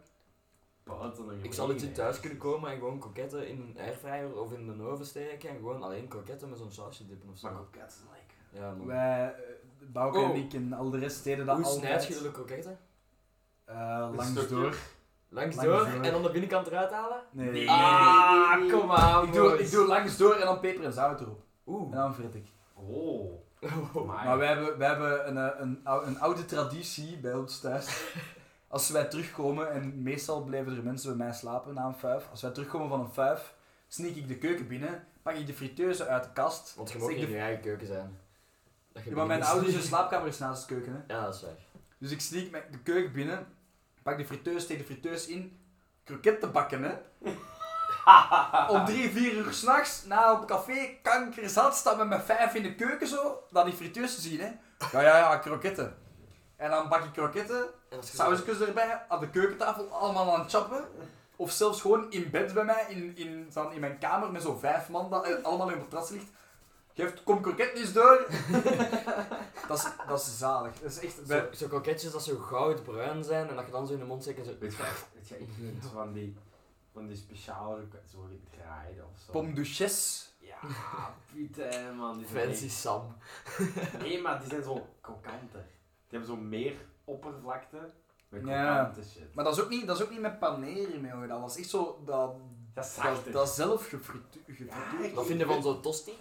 buiten 0.85 1.29
een 1.29 1.39
Ik 1.45 1.53
zal 1.55 1.69
niet 1.69 1.95
thuis 1.95 2.21
kunnen 2.21 2.39
komen 2.39 2.71
en 2.71 2.79
gewoon 2.79 2.99
kroketten 2.99 3.49
in 3.49 3.61
een 3.61 3.83
airfryer 3.85 4.37
of 4.41 4.53
in 4.53 4.77
de 4.79 4.83
oven 4.85 5.07
steken 5.07 5.49
en 5.49 5.57
gewoon 5.57 5.83
alleen 5.83 6.09
kroketten 6.09 6.49
met 6.49 6.59
zo'n 6.59 6.73
sausje 6.73 7.07
dippen 7.07 7.29
of 7.31 7.39
zo. 7.39 7.47
Maar 7.51 7.57
kroketten 7.57 7.99
zijn 7.99 8.09
lekker. 8.13 8.37
Ja, 8.69 8.75
man. 8.75 8.87
Wij, 8.87 9.35
eh, 9.35 9.41
Bouke 9.93 10.19
Oh. 10.19 10.25
en 10.25 10.35
ik 10.35 10.53
en 10.53 10.73
al 10.73 10.91
de 10.91 10.99
rest 10.99 11.25
deden 11.25 11.47
dat 11.47 11.57
Hoe 11.57 11.65
altijd. 11.65 12.03
snijd 12.03 12.19
je 12.19 12.25
de 12.25 12.31
kroketten? 12.33 12.79
Eh, 13.65 13.77
langs 14.15 14.31
stukje. 14.31 14.55
door. 14.55 14.63
Langs, 15.29 15.57
Langs 15.57 15.57
door, 15.57 15.91
door. 15.93 16.03
en 16.05 16.13
dan 16.13 16.23
de 16.23 16.31
binnenkant 16.31 16.67
eruit 16.67 16.91
halen? 16.91 17.23
Nee, 17.31 17.51
Nee. 17.51 17.71
Ah, 17.71 18.73
kom 18.73 18.91
aan, 18.91 19.27
Ik 19.27 19.33
doe, 19.33 19.59
ik 19.59 19.71
doe 19.71 19.87
langs 19.87 20.17
door 20.17 20.35
en 20.35 20.47
dan 20.47 20.61
peper 20.61 20.85
en 20.85 20.93
zout 20.93 21.21
erop. 21.21 21.43
En 21.71 21.77
Oeh. 21.83 21.93
dan 21.93 22.15
frit 22.15 22.35
ik. 22.35 22.47
Oh. 22.75 23.33
Maar, 24.07 24.25
Maar 24.25 24.39
wij 24.39 24.49
hebben, 24.49 24.79
wij 24.79 24.89
hebben 24.89 25.29
een, 25.29 25.37
eh, 25.53 25.61
een, 25.61 25.81
een 25.85 26.21
oude 26.21 26.45
traditie 26.45 27.17
bij 27.19 27.35
ons 27.35 27.61
thuis. 27.61 28.15
Als 28.69 28.91
wij 28.91 29.05
terugkomen, 29.05 29.71
en 29.73 30.03
meestal 30.03 30.43
blijven 30.45 30.77
er 30.77 30.83
mensen 30.83 31.17
bij 31.17 31.27
mij 31.27 31.35
slapen 31.37 31.75
na 31.75 31.85
een 31.87 31.95
vijf. 31.95 32.29
Als 32.31 32.43
wij 32.43 32.51
terugkomen 32.51 32.89
van 32.89 33.01
een 33.01 33.13
vijf, 33.13 33.55
sneak 33.89 34.15
ik 34.15 34.29
de 34.29 34.39
keuken 34.39 34.69
binnen, 34.69 35.05
pak 35.23 35.35
ik 35.35 35.47
de 35.47 35.55
friteuse 35.55 36.07
uit 36.07 36.25
de 36.25 36.33
kast. 36.33 36.75
Want 36.75 36.91
je 36.93 36.99
mag 36.99 37.09
niet 37.09 37.19
de- 37.19 37.27
in 37.27 37.31
je 37.33 37.39
eigen 37.39 37.63
keuken 37.63 37.87
zijn. 37.87 38.19
Dat 38.93 39.03
je 39.05 39.11
Ja, 39.11 39.17
maar 39.17 39.27
mijn 39.27 39.43
ouders 39.43 39.87
slaapkamer 39.89 40.29
is 40.29 40.39
naast 40.39 40.69
de 40.69 40.75
keuken. 40.75 40.93
Hè. 41.07 41.15
Ja, 41.15 41.25
dat 41.25 41.35
is 41.35 41.43
waar. 41.43 41.51
Dus 41.99 42.11
ik 42.11 42.21
sneak 42.21 42.51
met 42.51 42.65
de 42.71 42.79
keuken 42.79 43.13
binnen, 43.13 43.47
pak 44.03 44.17
de 44.19 44.27
friteus, 44.27 44.63
steek 44.63 44.79
de 44.79 44.85
friteus 44.85 45.27
in, 45.27 45.59
kroketten 46.05 46.53
bakken 46.53 46.83
hè. 46.83 46.95
Om 48.69 48.85
drie, 48.85 49.11
vier 49.11 49.33
uur 49.33 49.53
s'nachts, 49.53 50.05
na 50.05 50.33
op 50.33 50.47
café, 50.47 50.89
kanker 51.03 51.49
zat, 51.49 51.77
staan 51.77 51.99
we 51.99 52.05
met 52.05 52.25
vijf 52.25 52.55
in 52.55 52.63
de 52.63 52.75
keuken 52.75 53.07
zo, 53.07 53.43
dat 53.51 53.65
die 53.65 53.75
friteus 53.75 54.15
te 54.15 54.21
zien 54.21 54.41
hè. 54.41 54.51
Ja, 54.93 55.01
ja, 55.01 55.17
ja, 55.19 55.37
kroketten. 55.37 55.97
En 56.57 56.71
dan 56.71 56.89
bak 56.89 57.05
ik 57.05 57.13
kroketten, 57.13 57.65
je 57.91 57.97
sausjes 58.01 58.61
erbij, 58.61 59.03
aan 59.09 59.21
de 59.21 59.29
keukentafel, 59.29 59.89
allemaal 59.93 60.35
aan 60.35 60.41
het 60.41 60.51
chappen. 60.51 60.85
Of 61.37 61.51
zelfs 61.51 61.81
gewoon 61.81 62.11
in 62.11 62.31
bed 62.31 62.55
bij 62.55 62.65
mij, 62.65 62.85
in, 62.89 63.17
in, 63.17 63.47
van, 63.51 63.73
in 63.73 63.81
mijn 63.81 63.99
kamer, 63.99 64.33
met 64.33 64.43
zo'n 64.43 64.59
vijf 64.59 64.89
man, 64.89 65.11
dat 65.11 65.25
eh, 65.25 65.45
allemaal 65.45 65.71
in 65.71 65.79
het 65.79 65.83
matras 65.83 66.11
ligt. 66.11 66.27
Geeft, 66.95 67.23
kom 67.23 67.41
kroket 67.41 67.75
eens 67.75 67.93
door. 67.93 68.27
dat, 69.69 69.79
is, 69.79 69.87
dat 70.09 70.21
is 70.21 70.39
zalig. 70.39 70.73
Dat 70.81 70.91
is 70.91 70.99
echt... 70.99 71.19
Zo, 71.29 71.43
zo 71.53 71.67
kroketjes 71.69 72.13
dat 72.13 72.25
zo 72.25 72.37
goudbruin 72.37 73.25
zijn 73.25 73.49
en 73.49 73.57
dat 73.57 73.67
je 73.67 73.73
dan 73.73 73.87
zo 73.87 73.93
in 73.93 73.99
de 73.99 74.05
mond 74.05 74.23
steekt 74.23 74.39
en 74.39 74.45
zo... 74.45 74.51
Weet 74.61 74.77
je, 74.77 74.83
weet 75.15 75.29
je, 75.29 75.39
ik 75.39 75.49
vind 75.59 75.85
van 75.93 76.13
die, 76.13 76.37
van 77.01 77.09
die 77.09 77.17
speciale 77.17 77.83
zo 78.13 78.27
gedraaide 78.51 79.01
of 79.13 79.19
zo. 79.25 79.33
Pomme 79.33 79.53
duchesse. 79.53 80.29
Ja, 80.39 80.59
Piet, 81.33 81.57
man. 81.97 82.19
Die 82.19 82.27
Fancy 82.27 82.69
Sam. 82.69 83.17
Nee, 83.99 84.21
maar 84.21 84.41
die 84.41 84.49
zijn 84.49 84.63
zo 84.63 84.87
krokanter. 85.01 85.65
Die 86.09 86.19
hebben 86.19 86.29
zo 86.29 86.37
meer 86.37 86.75
oppervlakte 87.05 87.91
Met 88.29 88.47
Ja. 88.47 88.75
krokante 88.75 89.09
shit. 89.11 89.35
Maar 89.35 89.45
dat 89.45 89.57
is 89.57 89.63
ook 89.63 89.69
niet, 89.69 89.87
dat 89.87 89.97
is 89.99 90.03
ook 90.05 90.11
niet 90.11 90.21
met 90.21 90.39
paneren 90.39 91.01
mee. 91.01 91.27
Dat 91.29 91.51
is 91.51 91.57
echt 91.57 91.69
zo 91.69 92.03
dat, 92.05 92.35
Dat 92.75 92.99
dat, 93.03 93.33
dat 93.33 93.49
zelf 93.49 93.89
gefritu- 93.89 94.41
gefrituurd. 94.47 95.15
Wat 95.15 95.27
vind 95.27 95.41
je 95.41 95.47
van 95.47 95.63
zo'n 95.63 95.81
tosti? 95.83 96.13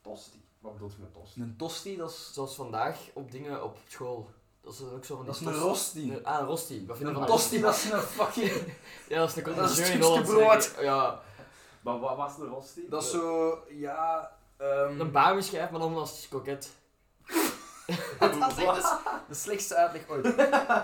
Tosti. 0.00 0.40
Wat 0.58 0.72
bedoelt 0.72 0.92
je 0.92 0.98
met 1.00 1.12
tosti? 1.14 1.40
Een 1.40 1.56
tosti, 1.56 1.96
dat 1.96 2.10
is, 2.10 2.30
Zoals 2.32 2.54
vandaag 2.54 2.98
op 3.12 3.30
dingen 3.30 3.64
op 3.64 3.76
school. 3.88 4.30
Dat 4.62 4.72
is 4.72 4.80
ook 4.80 5.04
zo 5.04 5.16
van 5.16 5.24
die 5.24 5.32
dat 5.32 5.40
is 5.40 5.46
een 5.46 5.62
rosti. 5.62 6.20
Ah, 6.22 6.38
een 6.38 6.46
rosti. 6.46 6.86
Wat 6.86 6.96
vind 6.96 7.08
je 7.08 7.14
Een 7.14 7.20
van 7.20 7.30
tosti, 7.30 7.60
dat 7.60 7.74
is 7.74 7.90
een 7.90 8.00
fucking... 8.00 8.50
Ja, 9.08 9.18
dat 9.18 9.28
is 9.28 9.36
een 9.36 9.54
Dat 9.54 9.70
is 9.70 9.78
een 9.78 9.84
stukje 9.86 10.22
brood. 10.22 10.74
Ja, 10.80 11.20
Maar 11.80 11.98
wat 11.98 12.16
was 12.16 12.36
de 12.36 12.46
rosti? 12.46 12.86
Dat 12.88 13.02
is 13.02 13.10
zo, 13.10 13.58
ja... 13.68 14.30
ehm, 14.56 15.00
een 15.00 15.10
bami-schijf, 15.10 15.70
maar 15.70 15.80
dan 15.80 15.96
als 15.96 16.28
koket. 16.28 16.70
dat 18.18 18.34
is 18.56 18.64
echt 18.64 18.98
de, 19.28 19.34
slechtste 19.34 19.74
uitleg 19.74 20.08
ooit. 20.08 20.36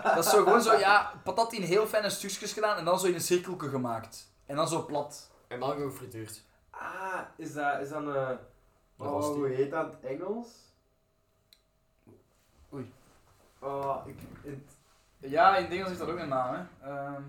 Dat 0.03 0.18
is 0.24 0.31
zo 0.31 0.43
gewoon 0.43 0.62
zo, 0.62 0.79
ja, 0.79 1.12
patat 1.24 1.53
in 1.53 1.62
heel 1.62 1.87
fijne 1.87 2.11
stukjes 2.11 2.53
gedaan 2.53 2.77
en 2.77 2.85
dan 2.85 3.01
zo 3.01 3.07
in 3.07 3.14
een 3.14 3.20
cirkeltje 3.20 3.68
gemaakt. 3.68 4.31
En 4.47 4.57
dan 4.57 4.68
zo 4.68 4.85
plat. 4.85 5.31
En 5.49 5.61
dan 5.61 5.77
gefrituurd. 5.77 6.43
Ah, 6.70 7.20
is 7.37 7.53
dat, 7.53 7.81
is 7.81 7.89
dat 7.89 7.99
een... 7.99 8.07
Een 8.07 8.39
Oh, 8.99 9.07
rosti. 9.11 9.33
hoe 9.33 9.49
heet 9.49 9.70
dat 9.70 9.85
in 9.87 9.91
het 9.91 10.20
Engels? 10.20 10.49
Oei. 12.72 12.93
Oh, 13.59 14.03
ik... 14.07 14.17
het- 14.43 14.77
Ja, 15.31 15.57
in 15.57 15.63
het 15.65 15.73
Engels 15.73 15.91
is 15.91 15.99
dat 15.99 16.09
ook 16.09 16.19
een 16.19 16.29
naam, 16.29 16.55
hè. 16.55 16.89
Ehm, 16.91 17.23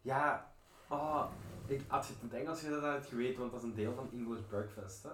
ja, 0.00 0.52
oh, 0.88 1.24
ik, 1.66 1.82
als 1.88 2.06
je 2.06 2.12
het 2.12 2.22
in 2.22 2.28
het 2.28 2.38
Engels 2.38 2.58
gezet 2.60 2.80
had, 2.80 2.92
had 2.92 3.02
je 3.04 3.08
geweten, 3.10 3.40
want 3.40 3.52
dat 3.52 3.60
is 3.62 3.66
een 3.68 3.74
deel 3.74 3.94
van 3.94 4.08
English 4.12 4.40
Breakfast, 4.48 5.02
hè. 5.02 5.08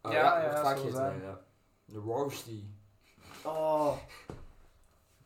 Ah, 0.00 0.12
Ja, 0.12 0.38
ja, 0.38 0.40
wordt 0.42 0.54
zal 0.54 0.64
vaak 0.64 0.90
zijn. 0.92 1.20
ja. 1.22 1.40
De 1.84 1.98
rosti. 1.98 2.74
Oh. 3.44 3.96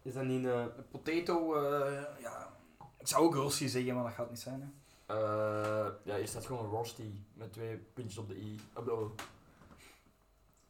Is 0.03 0.15
dat 0.15 0.25
niet 0.25 0.45
een... 0.45 0.51
een 0.79 0.89
potato, 0.91 1.55
eh, 1.55 2.03
ja... 2.21 2.53
Ik 2.99 3.07
zou 3.11 3.25
ook 3.25 3.35
rossi 3.35 3.69
zeggen, 3.69 3.95
maar 3.95 4.05
dat 4.05 4.13
gaat 4.13 4.31
niet 4.31 4.41
zijn, 4.41 4.61
hè. 4.61 4.69
Eh, 5.15 5.93
ja, 6.03 6.17
hier 6.17 6.29
staat 6.29 6.47
gewoon 6.47 6.65
een 6.65 6.71
rosti 6.71 7.27
met 7.35 7.53
twee 7.53 7.77
puntjes 7.77 8.19
op 8.19 8.29
de 8.29 8.37
i. 8.41 8.61
Op 8.75 8.85
de 8.85 8.91
o. 8.91 9.15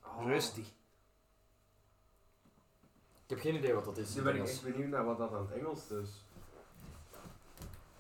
Oh. 0.05 0.23
Ik 3.27 3.31
heb 3.31 3.41
geen 3.41 3.55
idee 3.55 3.72
wat 3.75 3.85
dat 3.85 3.97
is. 3.99 4.14
Nu 4.14 4.22
ben 4.22 4.35
ik 4.37 4.43
echt 4.43 4.62
benieuwd 4.62 4.89
naar 4.91 5.05
wat 5.05 5.18
dat 5.18 5.33
aan 5.33 5.41
het 5.41 5.53
Engels 5.53 5.91
is. 5.91 6.25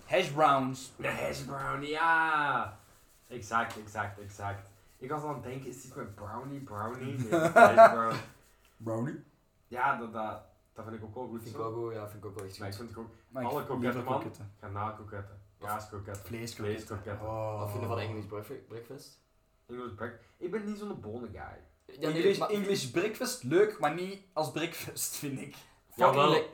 Hash 0.04 0.28
browns. 0.30 0.92
De 0.96 1.08
hash 1.08 1.40
brown, 1.40 1.82
ja! 1.82 2.78
Exact, 3.28 3.78
exact, 3.78 4.18
exact. 4.20 4.70
Ik 4.98 5.10
was 5.10 5.22
aan 5.22 5.34
het 5.34 5.42
denken, 5.42 5.68
is 5.68 5.82
dit 5.82 5.96
met 5.96 6.14
brownie, 6.14 6.60
brownie? 6.60 7.18
Nee, 7.18 7.40
hash 7.50 7.92
brown. 7.92 8.16
Brownie? 8.76 9.24
Ja, 9.68 9.96
dat, 9.98 10.12
dat, 10.12 10.42
dat 10.72 10.84
vind 10.84 10.96
ik 10.96 11.04
ook 11.04 11.14
wel 11.14 11.26
goed 11.26 11.42
Vind 11.42 11.54
ik 11.54 11.60
goed, 11.60 11.92
ja, 11.92 12.08
vind 12.08 12.24
ik 12.24 12.30
ook 12.30 12.34
wel 12.38 12.44
echt 12.48 12.58
Maar 12.58 12.68
ik 12.68 12.74
goed. 12.74 12.84
vind 12.84 12.96
het 12.96 13.04
ook 13.06 13.14
Maar 13.28 13.44
Alle 13.44 13.78
liever 13.78 14.04
man. 14.04 14.22
kaaskroketten, 14.22 15.36
Vleeskroketten. 15.58 16.24
vleeskroketten. 16.24 17.26
Oh. 17.26 17.58
Wat 17.58 17.70
vind 17.70 17.82
je 17.82 17.88
van 17.88 17.98
English 17.98 18.24
breakfa- 18.26 18.64
breakfast? 18.68 19.18
English 19.66 19.94
break. 19.94 20.18
Ik 20.36 20.50
ben 20.50 20.64
niet 20.64 20.78
zo'n 20.78 21.00
bonen 21.00 21.30
guy. 21.30 21.60
Ja, 21.86 22.08
nee, 22.08 22.12
English, 22.22 22.38
maar- 22.38 22.48
English 22.50 22.84
breakfast, 22.84 23.42
leuk, 23.42 23.78
maar 23.78 23.94
niet 23.94 24.18
als 24.32 24.50
breakfast, 24.50 25.16
vind 25.22 25.40
ik. 25.40 25.54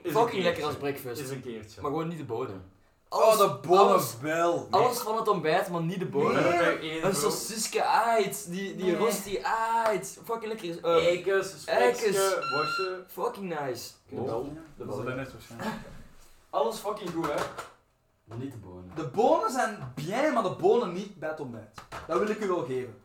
Fucking, 0.03 0.33
le- 0.33 0.43
lekker 0.43 0.65
als 0.65 0.75
breakfast. 0.77 1.21
Is 1.21 1.31
een 1.31 1.43
keertje. 1.43 1.81
Maar 1.81 1.91
gewoon 1.91 2.09
niet 2.09 2.19
de 2.19 2.25
bonen. 2.25 2.71
oh, 3.09 3.39
de 3.39 3.59
bonen 3.69 3.85
alles, 3.93 4.17
wel. 4.21 4.67
alles 4.71 4.99
van 4.99 5.17
het 5.17 5.29
ontbijt, 5.29 5.69
maar 5.69 5.83
niet 5.83 5.99
de 5.99 6.07
bonen. 6.07 6.43
Nee. 6.43 7.03
Een 7.03 7.15
sausisje 7.15 7.85
uit, 7.85 8.47
die, 8.51 8.75
die 8.77 8.85
Nee. 8.85 8.97
rosti 8.97 9.39
uit. 9.85 10.19
Fucking 10.25 10.53
lekker. 10.61 10.85
eh, 10.85 11.07
Eikens, 11.07 11.65
eikens. 11.65 12.01
spekje, 12.01 12.47
worstje. 12.55 13.05
fucking 13.09 13.61
nice. 13.61 13.91
Wel, 14.09 14.53
de 14.77 14.87
Dat 14.87 14.99
is 14.99 15.05
net 15.15 15.33
waarschijnlijk. 15.33 15.71
Alles 16.51 16.79
fucking 16.79 17.11
goed, 17.11 17.27
hè? 17.27 17.43
Maar 18.25 18.39
niet 18.39 18.53
de 18.53 18.59
bonen. 18.59 18.93
De 18.97 19.07
bonen 19.09 19.51
zijn 19.51 19.93
bien, 19.95 20.33
maar 20.33 20.43
de 20.43 20.51
bonen 20.61 20.93
niet 20.93 21.19
bij 21.19 21.29
het 21.29 21.41
ontbijt. 21.41 21.75
Dat 22.07 22.19
wil 22.19 22.29
ik 22.29 22.41
u 22.41 22.49
wel 22.49 22.65
geven. 22.65 23.01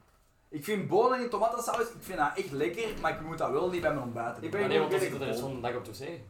Ik 0.50 0.64
vind 0.64 0.88
bonen 0.88 1.20
in 1.22 1.30
tomatensaus, 1.30 1.90
ik 1.90 1.96
vind 2.00 2.18
dat 2.18 2.32
echt 2.38 2.52
lekker, 2.52 3.00
maar 3.02 3.12
ik 3.14 3.22
moet 3.22 3.38
dat 3.38 3.50
wel 3.52 3.70
niet 3.70 3.82
bij 3.82 3.90
mijn 3.94 4.04
ontbijt 4.04 4.36
Ik 4.44 4.52
ben- 4.52 4.60
Maar 4.60 4.70
nee, 4.70 4.80
want 4.80 4.92
dan 4.92 5.00
zit 5.00 5.08
ik 5.10 5.14
er 5.14 5.20
de 5.20 5.26
rest 5.26 5.40
bol. 5.42 5.50
van 5.52 5.62
de 5.62 5.68
dag 5.68 5.78
op 5.78 5.86
de 5.86 5.94
zee. 5.94 6.26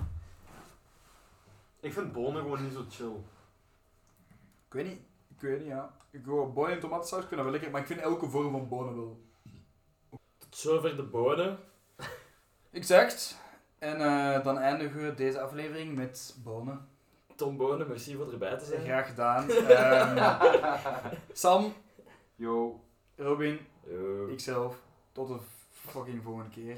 Ik 1.80 1.94
vind 1.94 2.12
bonen 2.14 2.42
gewoon 2.42 2.64
niet 2.64 2.74
zo 2.74 2.86
chill. 2.90 3.16
Ik 4.68 4.74
weet 4.74 4.86
niet, 4.86 5.00
ik 5.36 5.42
weet 5.42 5.58
niet, 5.60 5.68
ja. 5.68 5.94
Ik 6.12 6.26
wil 6.26 6.52
bonen 6.54 6.72
in 6.74 6.80
tomatensaus, 6.80 7.22
ik 7.22 7.28
vind 7.28 7.36
dat 7.42 7.44
wel 7.50 7.52
lekker, 7.52 7.72
maar 7.72 7.82
ik 7.82 7.88
vind 7.88 8.00
elke 8.00 8.30
vorm 8.30 8.52
van 8.52 8.68
bonen 8.68 8.96
wel. 8.96 9.22
Tot 10.38 10.56
zover 10.56 10.96
de 10.96 11.04
bonen. 11.04 11.60
Exact. 12.72 13.38
En 13.80 14.02
eh, 14.02 14.44
dan 14.44 14.58
eindigen 14.58 15.06
we 15.06 15.14
deze 15.14 15.42
aflevering 15.42 15.96
met 15.96 16.36
bonen. 16.44 16.88
Tom 17.36 17.58
Bonen, 17.58 17.88
merci 17.88 18.16
voor 18.16 18.32
erbij 18.32 18.58
te 18.58 18.66
zijn. 18.66 18.82
Graag 18.82 19.08
gedaan. 19.08 19.50
Ehm, 19.50 20.50
Sam, 21.34 21.74
Yo. 22.36 22.84
Robin, 23.16 23.60
Yo. 23.90 24.28
ikzelf. 24.28 24.76
Tot 25.12 25.28
de 25.28 25.38
fucking 25.72 26.24
volgende 26.24 26.50
keer. 26.50 26.78